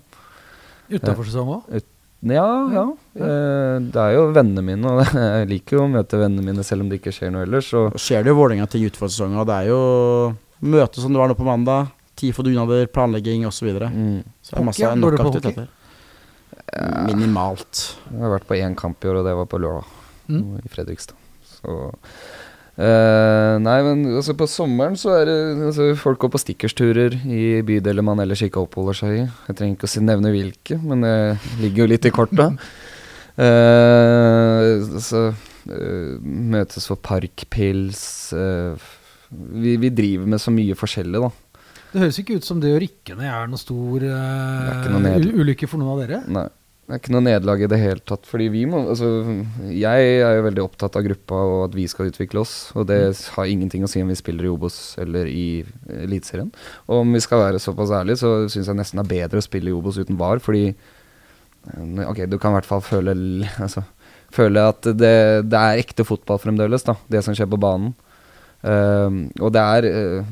[0.90, 1.78] Utafor sesong òg?
[2.26, 2.84] Ja, ja.
[3.14, 6.82] Eh, det er jo vennene mine, og jeg liker jo å møte vennene mine selv
[6.82, 7.70] om det ikke skjer noe ellers.
[7.78, 9.80] Og skjer det jo Vålerenga ting utenfor sesongen, og det er jo
[10.74, 11.92] møte som det var nå på mandag.
[12.18, 13.70] Tid for dugnader, planlegging osv.
[13.70, 15.70] Så, mm, så det er masse nok aktiviteter.
[17.06, 17.84] Minimalt.
[18.10, 19.94] jeg har vært på én kamp i år, og det var på lørdag.
[20.28, 20.58] Mm.
[20.60, 21.16] i Fredrikstad.
[21.46, 21.92] Så
[22.78, 25.38] eh, Nei, men altså på sommeren så er det
[25.70, 29.24] altså, Folk går på stikkersturer i bydeler man ellers ikke oppholder seg i.
[29.48, 31.16] Jeg trenger ikke å si, nevne hvilke, men det
[31.62, 32.50] ligger jo litt i korta.
[33.38, 38.02] Uh, så uh, møtes for parkpils
[39.28, 41.30] vi, vi driver med så mye forskjellig, da.
[41.88, 45.68] Det høres ikke ut som det å rykke ned er noe stor er noe ulykke
[45.68, 46.22] for noen av dere.
[46.28, 46.48] Nei.
[46.88, 48.24] Det er ikke noe nederlag i det hele tatt.
[48.24, 49.08] Fordi vi må Altså,
[49.68, 52.54] jeg er jo veldig opptatt av gruppa og at vi skal utvikle oss.
[52.80, 53.02] Og det
[53.34, 55.66] har ingenting å si om vi spiller i Obos eller i
[56.06, 56.48] Eliteserien.
[56.88, 59.44] Og om vi skal være såpass ærlige, så syns jeg nesten det er bedre å
[59.44, 63.12] spille i Obos uten VAR, fordi eh, Ok, du kan i hvert fall føle
[63.60, 63.84] Altså
[64.32, 65.14] føle at det,
[65.48, 66.96] det er ekte fotball fremdeles, da.
[67.08, 67.94] Det som skjer på banen.
[68.66, 70.24] Ehm, og det er da.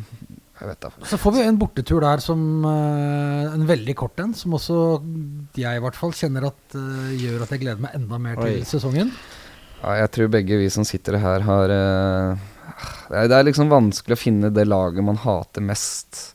[1.05, 4.77] Så får vi en bortetur der som eh, en veldig kort en, som også
[5.59, 8.63] jeg i hvert fall kjenner at eh, gjør at jeg gleder meg enda mer til
[8.63, 8.65] Oi.
[8.69, 9.13] sesongen.
[9.83, 12.47] Ja, jeg tror begge vi som sitter her har eh,
[13.13, 16.33] det, er, liksom vanskelig å finne det laget man hater mest.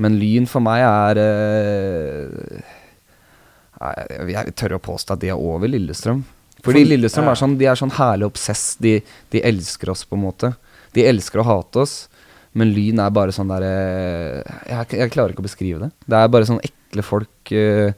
[0.00, 1.20] Men Lyn for meg er
[3.80, 6.24] jeg, tør å påstå at de er over Lillestrøm.
[6.64, 8.64] Fordi For- Lillestrøm er sånn, de er sånn herlig obsess.
[8.80, 8.98] De,
[9.32, 10.52] de elsker oss, på en måte.
[10.96, 11.94] De elsker å hate oss.
[12.58, 15.90] Men Lyn er bare sånn der eh, jeg, jeg klarer ikke å beskrive det.
[16.10, 17.92] Det er bare sånn ekle folk eh,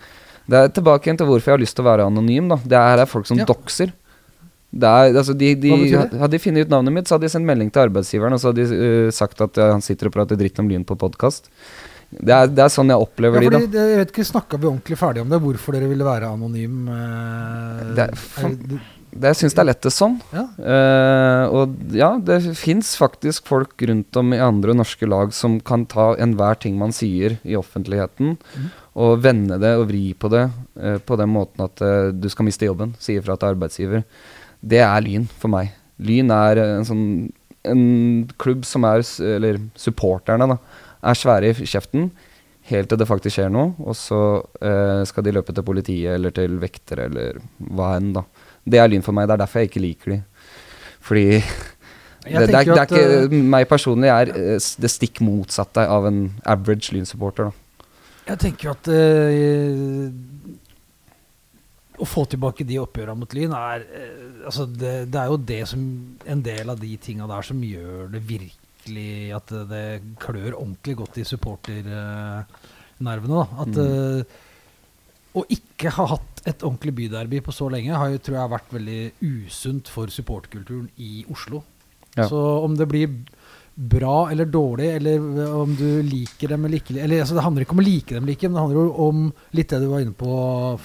[0.45, 2.51] Det er tilbake igjen til hvorfor jeg har lyst til å være anonym.
[2.53, 3.47] da Det er, er folk som Ja.
[3.49, 3.95] dokser.
[4.73, 7.45] Det er, altså de, de, hadde de funnet ut navnet mitt, så hadde de sendt
[7.49, 10.57] melding til arbeidsgiveren og så hadde de uh, sagt at han sitter og prater dritt
[10.63, 11.51] om Lyn på podkast.
[12.13, 13.85] Det, det er sånn jeg Ja, opplever fordi, de, da.
[13.89, 15.41] jeg vet ikke, Snakka vi ordentlig ferdig om det?
[15.45, 16.89] Hvorfor dere ville være anonym?
[16.89, 18.81] Uh, Det er for, er det-
[19.13, 20.15] Det, jeg syns det er lettest sånn.
[20.33, 20.43] ja.
[20.57, 25.85] Uh, og ja, det fins faktisk folk rundt om i andre norske lag som kan
[25.91, 28.71] ta enhver ting man sier i offentligheten, mm.
[29.05, 32.49] og vende det og vri på det uh, på den måten at uh, du skal
[32.49, 34.07] miste jobben, sier fra til arbeidsgiver.
[34.65, 35.75] Det er Lyn for meg.
[36.03, 37.07] Lyn er en sånn
[37.69, 37.83] en
[38.43, 40.57] klubb som er Eller supporterne, da.
[41.07, 42.09] Er svære i kjeften
[42.67, 44.19] helt til det faktisk skjer noe, og så
[45.07, 48.23] skal de løpe til politiet eller til vektere eller hva enn, da.
[48.65, 49.27] Det er Lyn for meg.
[49.29, 50.19] Det er derfor jeg ikke liker de.
[51.03, 51.43] Fordi det,
[52.23, 56.21] det, er, det er ikke eh, Meg personlig er eh, det stikk motsatte av en
[56.47, 57.49] average Lyn-supporter.
[58.29, 60.07] Jeg tenker jo at øh,
[62.03, 65.63] å få tilbake de oppgjørene mot Lyn er øh, altså det, det er jo det
[65.71, 65.81] som
[66.31, 69.85] en del av de tinga der som gjør det virkelig At det, det
[70.23, 73.41] klør ordentlig godt i supporternervene.
[73.43, 74.25] Øh, At Mm.
[75.33, 78.53] Å ikke ha hatt et ordentlig byderby på så lenge har jo, tror jeg har
[78.53, 81.63] vært veldig usunt for supportkulturen i Oslo.
[82.17, 82.27] Ja.
[82.29, 83.09] Så om det blir
[83.75, 87.73] bra eller dårlig, eller om du liker dem eller ikke eller, altså Det handler ikke
[87.73, 89.23] om å like dem eller ikke, men det handler jo om
[89.57, 90.35] litt det du var inne på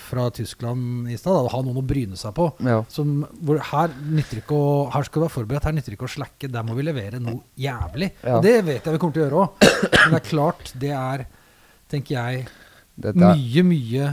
[0.07, 1.49] fra Tyskland i stad.
[1.49, 2.47] Å ha noen å bryne seg på.
[2.63, 2.79] Ja.
[2.93, 3.25] Som,
[3.71, 6.51] her, nytter ikke å, her skal du være forberedt, her nytter det ikke å slakke.
[6.53, 8.13] Der må vi levere noe jævlig.
[8.21, 8.37] Ja.
[8.37, 9.67] Og det vet jeg vi kommer til å gjøre òg.
[9.97, 11.25] Men det er klart, det er,
[11.91, 12.47] tenker jeg,
[12.97, 14.07] Dette mye, mye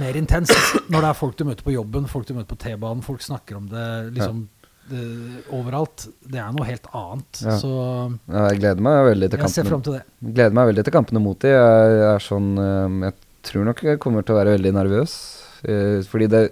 [0.00, 0.52] mer intenst
[0.92, 3.58] når det er folk du møter på jobben, folk du møter på T-banen, folk snakker
[3.58, 3.86] om det
[4.16, 4.44] liksom
[4.90, 5.02] det,
[5.54, 6.06] overalt.
[6.22, 7.42] Det er noe helt annet.
[7.42, 7.56] Ja.
[7.58, 9.72] Så ja, jeg gleder meg veldig til jeg ser kampene.
[9.72, 10.34] fram til det.
[10.38, 11.52] Gleder meg veldig til kampene mot de.
[11.54, 13.16] Jeg, er sånn eh, Jeg
[13.50, 15.16] tror nok jeg kommer til å være veldig nervøs.
[15.66, 16.42] eh, fordi det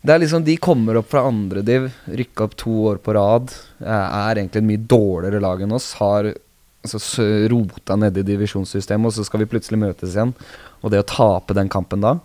[0.00, 3.52] Det er liksom De kommer opp fra andre div, rykka opp to år på rad.
[3.84, 5.92] Er egentlig en mye dårligere lag enn oss.
[6.00, 10.32] Har altså, rota nedi divisjonssystemet, og så skal vi plutselig møtes igjen.
[10.80, 12.16] Og det å tape den kampen da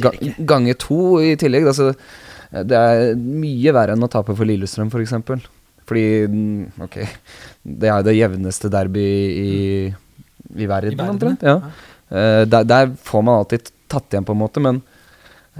[0.00, 1.66] ga, Gange to i tillegg.
[1.70, 1.92] Altså,
[2.64, 4.94] det er mye verre enn å tape for Lillestrøm, f.eks.
[4.96, 5.44] For eksempel.
[5.84, 7.00] Fordi mm, ok,
[7.80, 9.56] det er jo det jevneste derby i,
[10.54, 11.44] i verden, I verden, omtrent.
[11.44, 11.58] Ja.
[12.08, 14.80] Eh, der, der får man alltid tatt igjen, på en måte, men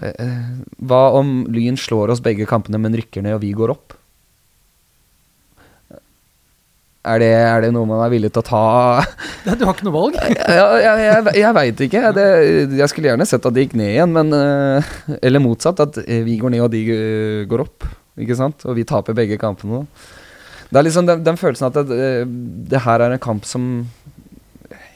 [0.01, 3.99] eh, hva om Lyn slår oss begge kampene, men rykker ned, og vi går opp?
[7.05, 8.61] Er det, er det noe man er villig til å ta
[9.45, 10.15] Du har ikke noe valg?
[10.17, 12.03] ja, jeg, jeg, jeg veit ikke.
[12.17, 12.27] Det,
[12.81, 16.23] jeg skulle gjerne sett at de gikk ned igjen, men eh, Eller motsatt, at eh,
[16.25, 17.85] vi går ned og de eh, går opp.
[18.21, 18.65] Ikke sant?
[18.65, 19.83] Og vi taper begge kampene.
[20.71, 22.09] Det er liksom den, den følelsen at det,
[22.73, 23.85] det her er en kamp som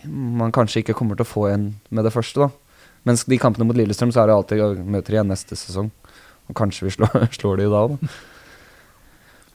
[0.09, 2.47] man kanskje ikke kommer til å få igjen med det første.
[2.47, 2.49] da.
[3.09, 5.93] Mens de kampene mot Lillestrøm, så er det alltid å møte igjen neste sesong.
[6.49, 8.17] Og kanskje vi slår, slår de da òg, da.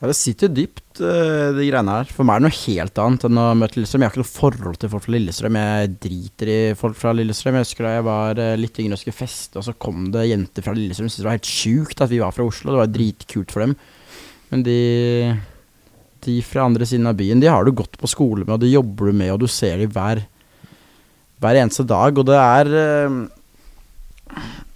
[0.04, 2.10] Ja, det sitter dypt, eh, de greiene her.
[2.12, 4.04] For meg er det noe helt annet enn å møte Lillestrøm.
[4.04, 5.58] Jeg har ikke noe forhold til folk fra Lillestrøm.
[5.62, 7.56] Jeg driter i folk fra Lillestrøm.
[7.56, 10.26] Jeg husker da jeg var eh, litt yngre og skulle feste, og så kom det
[10.28, 11.08] jenter fra Lillestrøm.
[11.08, 12.76] Syntes det var helt sjukt at vi var fra Oslo.
[12.76, 13.78] Det var dritkult for dem.
[14.52, 14.78] Men de
[16.28, 18.74] de fra andre siden av byen, de har du gått på skole med, og de
[18.74, 20.26] jobber du med, og du ser dem hver,
[21.44, 22.20] hver eneste dag.
[22.20, 23.18] Og det er eh,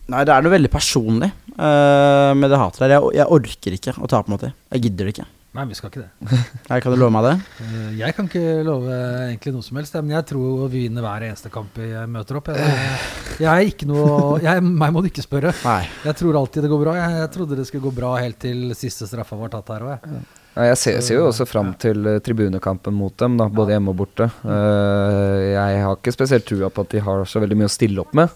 [0.08, 2.94] Nei, det er noe veldig personlig uh, med det hatet der.
[2.96, 4.54] Jeg, jeg orker ikke å tape mot det.
[4.72, 5.28] Jeg gidder det ikke.
[5.58, 6.38] Nei, vi skal ikke det.
[6.70, 7.34] Nei, kan du love meg det?
[7.60, 8.94] Uh, Jeg kan ikke love
[9.26, 12.52] egentlig noe som helst, men jeg tror vi vinner hver eneste kamp jeg møter opp.
[12.54, 12.98] Jeg,
[13.42, 15.56] jeg er ikke noe jeg, Meg må du ikke spørre.
[15.66, 15.82] Nei.
[16.08, 16.98] Jeg tror alltid det går bra.
[17.02, 20.12] Jeg, jeg trodde det skulle gå bra helt til siste straffa var tatt her òg.
[20.58, 23.94] Nei, jeg ser, ser jo også fram til eh, tribunekampen mot dem, da, både hjemme
[23.94, 24.26] og borte.
[24.42, 28.02] Eh, jeg har ikke spesielt trua på at de har så veldig mye å stille
[28.02, 28.34] opp med.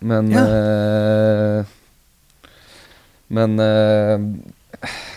[0.00, 0.44] Men Ja.
[1.60, 1.64] uh,
[3.28, 4.18] Men uh,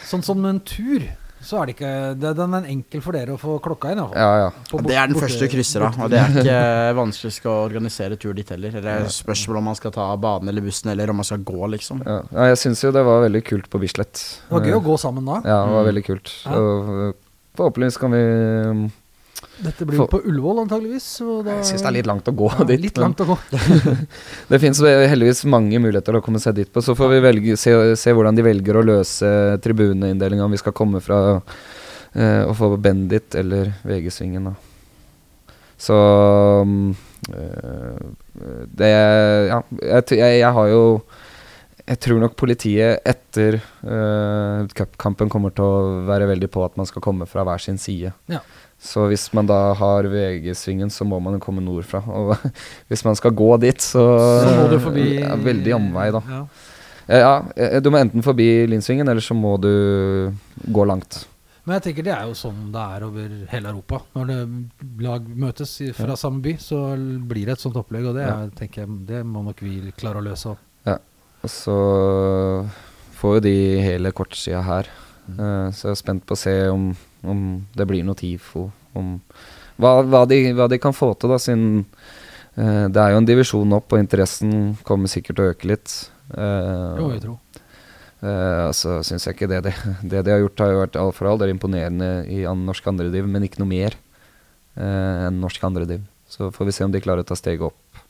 [0.10, 1.04] Sånn som en tur,
[1.46, 4.18] så er det ikke det, Den er enkel for dere å få klokka inn, iallfall.
[4.18, 4.50] ja, ja.
[4.82, 8.18] Det er den borte- første du krysser av, og det er ikke vanskelig å organisere
[8.18, 8.72] tur dit heller.
[8.82, 11.60] Det er spørsmål om man skal ta banen eller bussen, eller om man skal gå,
[11.76, 12.02] liksom.
[12.08, 12.18] ja.
[12.34, 14.24] ja jeg syns jo det var veldig kult på Bislett.
[14.48, 15.38] Det var gøy å gå sammen da.
[15.46, 15.90] Ja, det var Mm.
[15.92, 16.34] veldig kult.
[16.46, 16.56] Ja.
[16.58, 17.14] Og eh,
[17.60, 18.24] forhåpentligvis kan vi
[19.60, 21.08] Dette blir jo på Ullevål, antageligvis.
[21.20, 22.84] Jeg syns det er litt langt å gå ja, dit.
[22.86, 23.38] Litt langt å gå.
[24.52, 26.84] Det fins heldigvis mange muligheter til å komme seg dit på.
[26.84, 29.30] Så får vi velge, se, se hvordan de velger å løse
[29.64, 34.52] tribuneinndelinga, om vi skal komme fra eh, å få Bendit eller VG-svingen.
[35.80, 35.98] Så
[37.32, 38.06] eh,
[38.80, 40.84] Det Ja, jeg, jeg, jeg har jo
[41.86, 46.86] Jeg tror nok politiet etter uh, cupkampen kommer til å være veldig på at man
[46.86, 48.12] skal komme fra hver sin side.
[48.30, 48.44] Ja.
[48.80, 52.00] Så hvis man da har VG-svingen, så må man jo komme nordfra.
[52.08, 52.36] Og
[52.92, 54.04] hvis man skal gå dit, så,
[54.46, 56.22] Så må du forbi ja, Veldig omvei, da.
[56.30, 56.44] Ja.
[57.10, 59.70] Eh, Ja, eh, du må enten forbi Linsvingen, eller så må du
[60.72, 61.26] gå langt.
[61.66, 64.00] Men jeg tenker det er jo sånn det er over hele Europa.
[64.16, 64.30] Når
[65.06, 66.80] lag møtes fra samme by, så
[67.30, 68.08] blir det et sånt opplegg.
[68.10, 70.56] Og det, er, tenker jeg, det må nok vi klare å løse.
[70.88, 70.96] ja,
[71.44, 71.76] Og så
[73.20, 74.90] får jo de hele kortsida her.
[75.30, 76.90] Eh, så jeg er spent på å se om,
[77.24, 78.70] om det blir noe TIFO.
[79.00, 79.18] Om
[79.80, 81.84] hva, hva, de, hva de kan få til, da, siden
[82.58, 85.96] uh, det er jo en divisjon opp, og interessen kommer sikkert til å øke litt.
[86.34, 87.38] Uh, Det jeg tror.
[87.40, 87.50] Uh,
[88.20, 89.74] Eh, så syns jeg ikke det, det
[90.04, 92.88] Det de har gjort, har jo vært all for all er imponerende i an norsk
[92.92, 93.96] andrediv, men ikke noe mer
[94.76, 96.04] uh, enn norsk andrediv.
[96.30, 98.04] Så får vi se om de klarer å ta steget opp.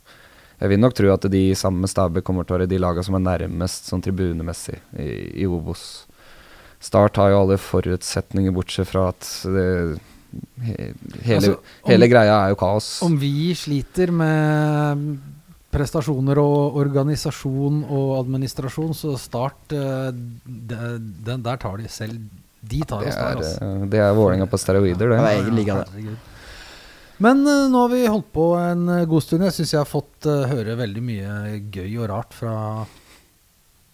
[0.59, 3.05] Jeg vil nok tro at de sammen med Stabæk kommer til å være de lagene
[3.05, 5.09] som er nærmest sånn tribunemessig i,
[5.43, 6.08] i Obos.
[6.79, 9.99] Start har jo alle forutsetninger, bortsett fra at det,
[10.63, 10.75] he,
[11.25, 13.01] hele, Altså, om- hele greia er jo kaos.
[13.03, 15.17] Om vi sliter med
[15.73, 22.17] prestasjoner og organisasjon og administrasjon, så Start eh, det- Den der tar de selv.
[22.63, 23.61] De tar det oss der, er, altså.
[23.61, 25.19] eh, det er Vålerenga på steroider, det.
[25.19, 26.17] Ja, det er egen.
[27.19, 29.43] Men eh, nå har vi holdt på en god stund.
[29.43, 32.85] Jeg syns jeg har fått høre veldig mye gøy og rart fra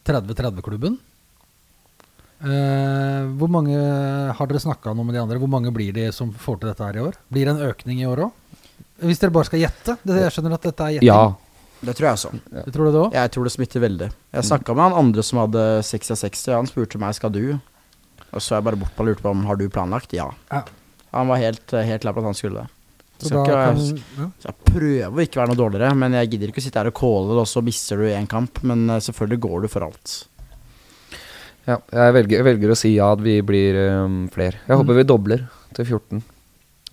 [0.06, 1.00] 30-30-klubben.
[2.46, 3.78] Eh, hvor mange
[4.38, 5.40] har dere snakka noe med de andre?
[5.42, 7.18] Hvor mange blir de som får til dette her i år?
[7.34, 8.62] Blir det en økning i år òg?
[9.06, 9.98] Hvis dere bare skal gjette?
[10.06, 11.10] Det, jeg skjønner at dette er gjetting.
[11.10, 11.34] Ja.
[11.86, 12.32] Det tror jeg også.
[12.66, 13.18] Du tror det det òg?
[13.18, 14.12] Jeg tror det smitter veldig.
[14.38, 17.34] Jeg snakka med han andre som hadde 60 av 60, og han spurte meg skal
[17.34, 17.44] du.
[18.32, 20.16] Og så er jeg bare bort på og lurte på om har du planlagt.
[20.16, 20.30] Ja.
[20.54, 20.64] Ja.
[21.16, 22.72] Han var helt, helt klar på at han skulle det.
[23.18, 24.30] Så så da ikke, kan, jeg, ja.
[24.44, 26.90] så jeg prøver å ikke være noe dårligere, men jeg gidder ikke å sitte her
[26.92, 28.60] og calle og så mister du én kamp.
[28.68, 30.16] Men eh, selvfølgelig går du for alt.
[31.66, 34.60] Ja, jeg velger, jeg velger å si ja, at vi blir um, flere.
[34.68, 36.22] Jeg håper vi dobler til 14.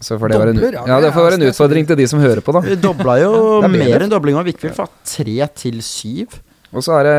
[0.02, 2.22] Så får det være en, Dobler, ja, det får være en utfordring til de som
[2.22, 2.62] hører på, da.
[2.64, 3.34] Vi dobla jo
[3.66, 4.42] er mer enn doblinga.
[4.46, 6.40] Vi gikk vel fra tre til syv.
[6.72, 7.18] Og så er det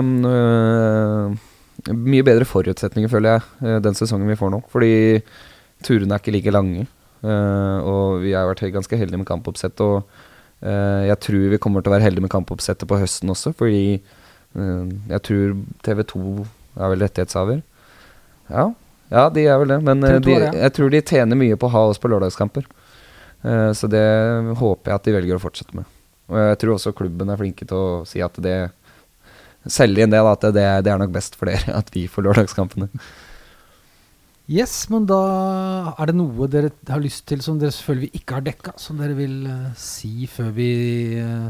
[0.00, 4.62] um, uh, mye bedre forutsetninger, føler jeg, øh, den sesongen vi får nå.
[4.72, 4.94] Fordi
[5.84, 6.88] turene er ikke like lange.
[7.20, 9.84] Uh, og vi har vært ganske heldige med kampoppsett.
[9.84, 13.52] Og uh, jeg tror vi kommer til å være heldige med kampoppsettet på høsten også,
[13.52, 14.00] fordi
[14.54, 16.44] jeg tror TV2
[16.76, 17.60] er vel rettighetshaver.
[18.50, 18.70] Ja,
[19.12, 19.80] ja, de er vel det.
[19.86, 20.54] Men TV2 de, det, ja.
[20.66, 22.66] jeg tror de tjener mye på å ha oss på lørdagskamper.
[23.44, 24.06] Eh, så det
[24.60, 25.90] håper jeg at de velger å fortsette med.
[26.32, 28.58] Og jeg tror også klubben er flinke til å si at det
[29.64, 32.26] Selge inn det, da, at det, det er nok best for dere at vi får
[32.26, 32.90] lørdagskampene.
[34.44, 35.20] Yes, men da
[35.96, 39.16] er det noe dere har lyst til som dere selvfølgelig ikke har dekka, som dere
[39.16, 40.66] vil eh, si før vi
[41.16, 41.48] uh,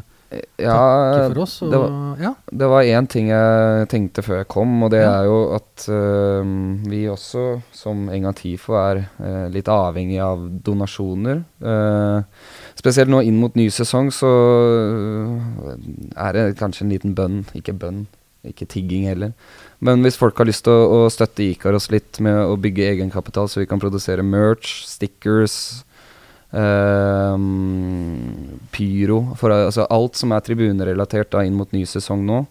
[0.60, 1.54] Ja, takke for oss?
[1.62, 2.34] Og, det var- ja.
[2.50, 5.20] Det var én ting jeg tenkte før jeg kom, og det Ja.
[5.20, 6.42] er jo at uh,
[6.88, 11.44] vi også, som Enga Tifo, er uh, litt avhengig av donasjoner.
[11.62, 12.22] Uh,
[12.76, 14.30] spesielt nå inn mot ny sesong, så
[16.16, 17.44] er det kanskje en liten bønn.
[17.56, 18.06] Ikke bønn,
[18.46, 19.32] ikke tigging heller.
[19.84, 23.48] Men hvis folk har lyst til å, å støtte Ikaros litt med å bygge egenkapital,
[23.50, 25.84] så vi kan produsere merch, stickers
[28.74, 32.44] pyro for, altså Alt som er tribunerelatert da, inn mot ny sesong nå.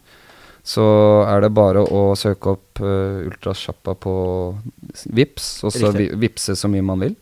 [0.63, 0.83] Så
[1.27, 4.15] er det bare å søke opp uh, Ultrasjappa på
[5.11, 7.17] Vips og så vi, vippse så mye man vil.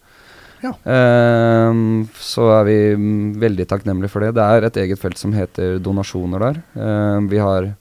[0.61, 0.75] Ja.
[0.85, 4.35] Uh, så er vi mm, veldig takknemlige for det.
[4.37, 6.61] Det er et eget felt som heter donasjoner der.
[6.77, 7.71] Uh, vi har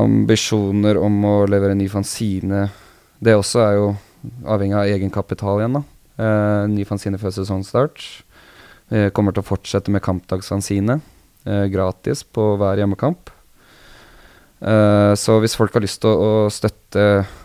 [0.00, 2.66] ambisjoner om å levere ny fanzine.
[3.22, 3.88] Det også er jo
[4.50, 5.86] avhengig av egenkapital igjen, da.
[6.20, 8.04] Eh, ny fanzine før sesongstart.
[8.90, 10.98] Uh, kommer til å fortsette med kampdagsfanzine.
[11.46, 13.30] uh, gratis på hver hjemmekamp.
[14.60, 17.04] Uh, så hvis folk har lyst til å, å støtte,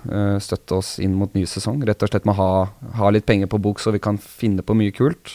[0.10, 2.66] uh, støtte oss inn mot ny sesong, rett og slett med å ha,
[2.98, 5.32] ha litt penger på bok så vi kan finne på mye kult,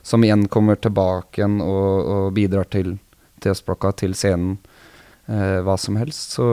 [0.00, 2.94] som igjen kommer tilbake igjen og, og bidrar til
[3.42, 4.56] TS-blokka, til scenen,
[5.28, 6.46] uh, hva som helst, så,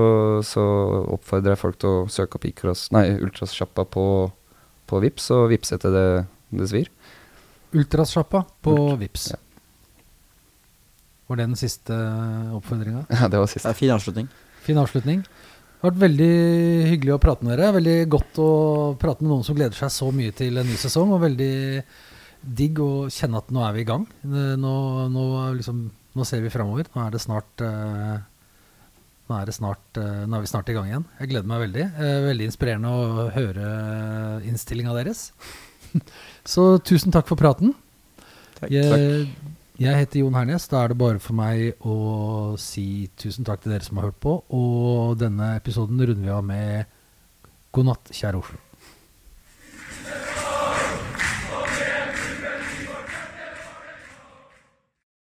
[0.44, 0.66] så
[1.14, 4.08] oppfordrer jeg folk til å søke opp Ultras-sjappa på,
[4.88, 6.08] på Vips og vippse til det
[6.56, 6.88] det svir.
[7.76, 9.32] Ultrasjappa på Ult- Vips.
[9.34, 9.40] ja.
[11.28, 11.96] Var det den siste
[12.56, 13.06] oppfordringa?
[13.18, 13.66] Ja, det var Det sist.
[13.66, 14.28] er fin avslutning.
[14.66, 15.24] Fin avslutning.
[15.26, 16.34] Det har vært veldig
[16.92, 17.72] hyggelig å prate med dere.
[17.76, 18.50] Veldig godt å
[19.02, 21.12] prate med noen som gleder seg så mye til en ny sesong.
[21.14, 21.84] Og veldig
[22.46, 24.06] digg å kjenne at nå er vi i gang.
[24.26, 24.76] Nå,
[25.14, 25.26] nå,
[25.58, 25.84] liksom,
[26.16, 26.88] nå ser vi framover.
[26.96, 28.16] Nå er det snart eh,
[29.30, 31.06] nå er, det snart, eh, nå er vi snart i gang igjen.
[31.22, 31.86] Jeg gleder meg veldig.
[31.98, 33.70] Eh, Veldig inspirerende å høre
[34.46, 35.28] innstillinga deres.
[36.56, 37.74] Så tusen takk for praten.
[38.60, 38.70] Takk.
[38.72, 39.26] Jeg,
[39.82, 40.68] jeg heter Jon Hernes.
[40.72, 41.96] Da er det bare for meg å
[42.62, 44.38] si tusen takk til dere som har hørt på.
[44.56, 46.94] Og denne episoden runder vi av med
[47.76, 48.62] God natt, kjære Oslo.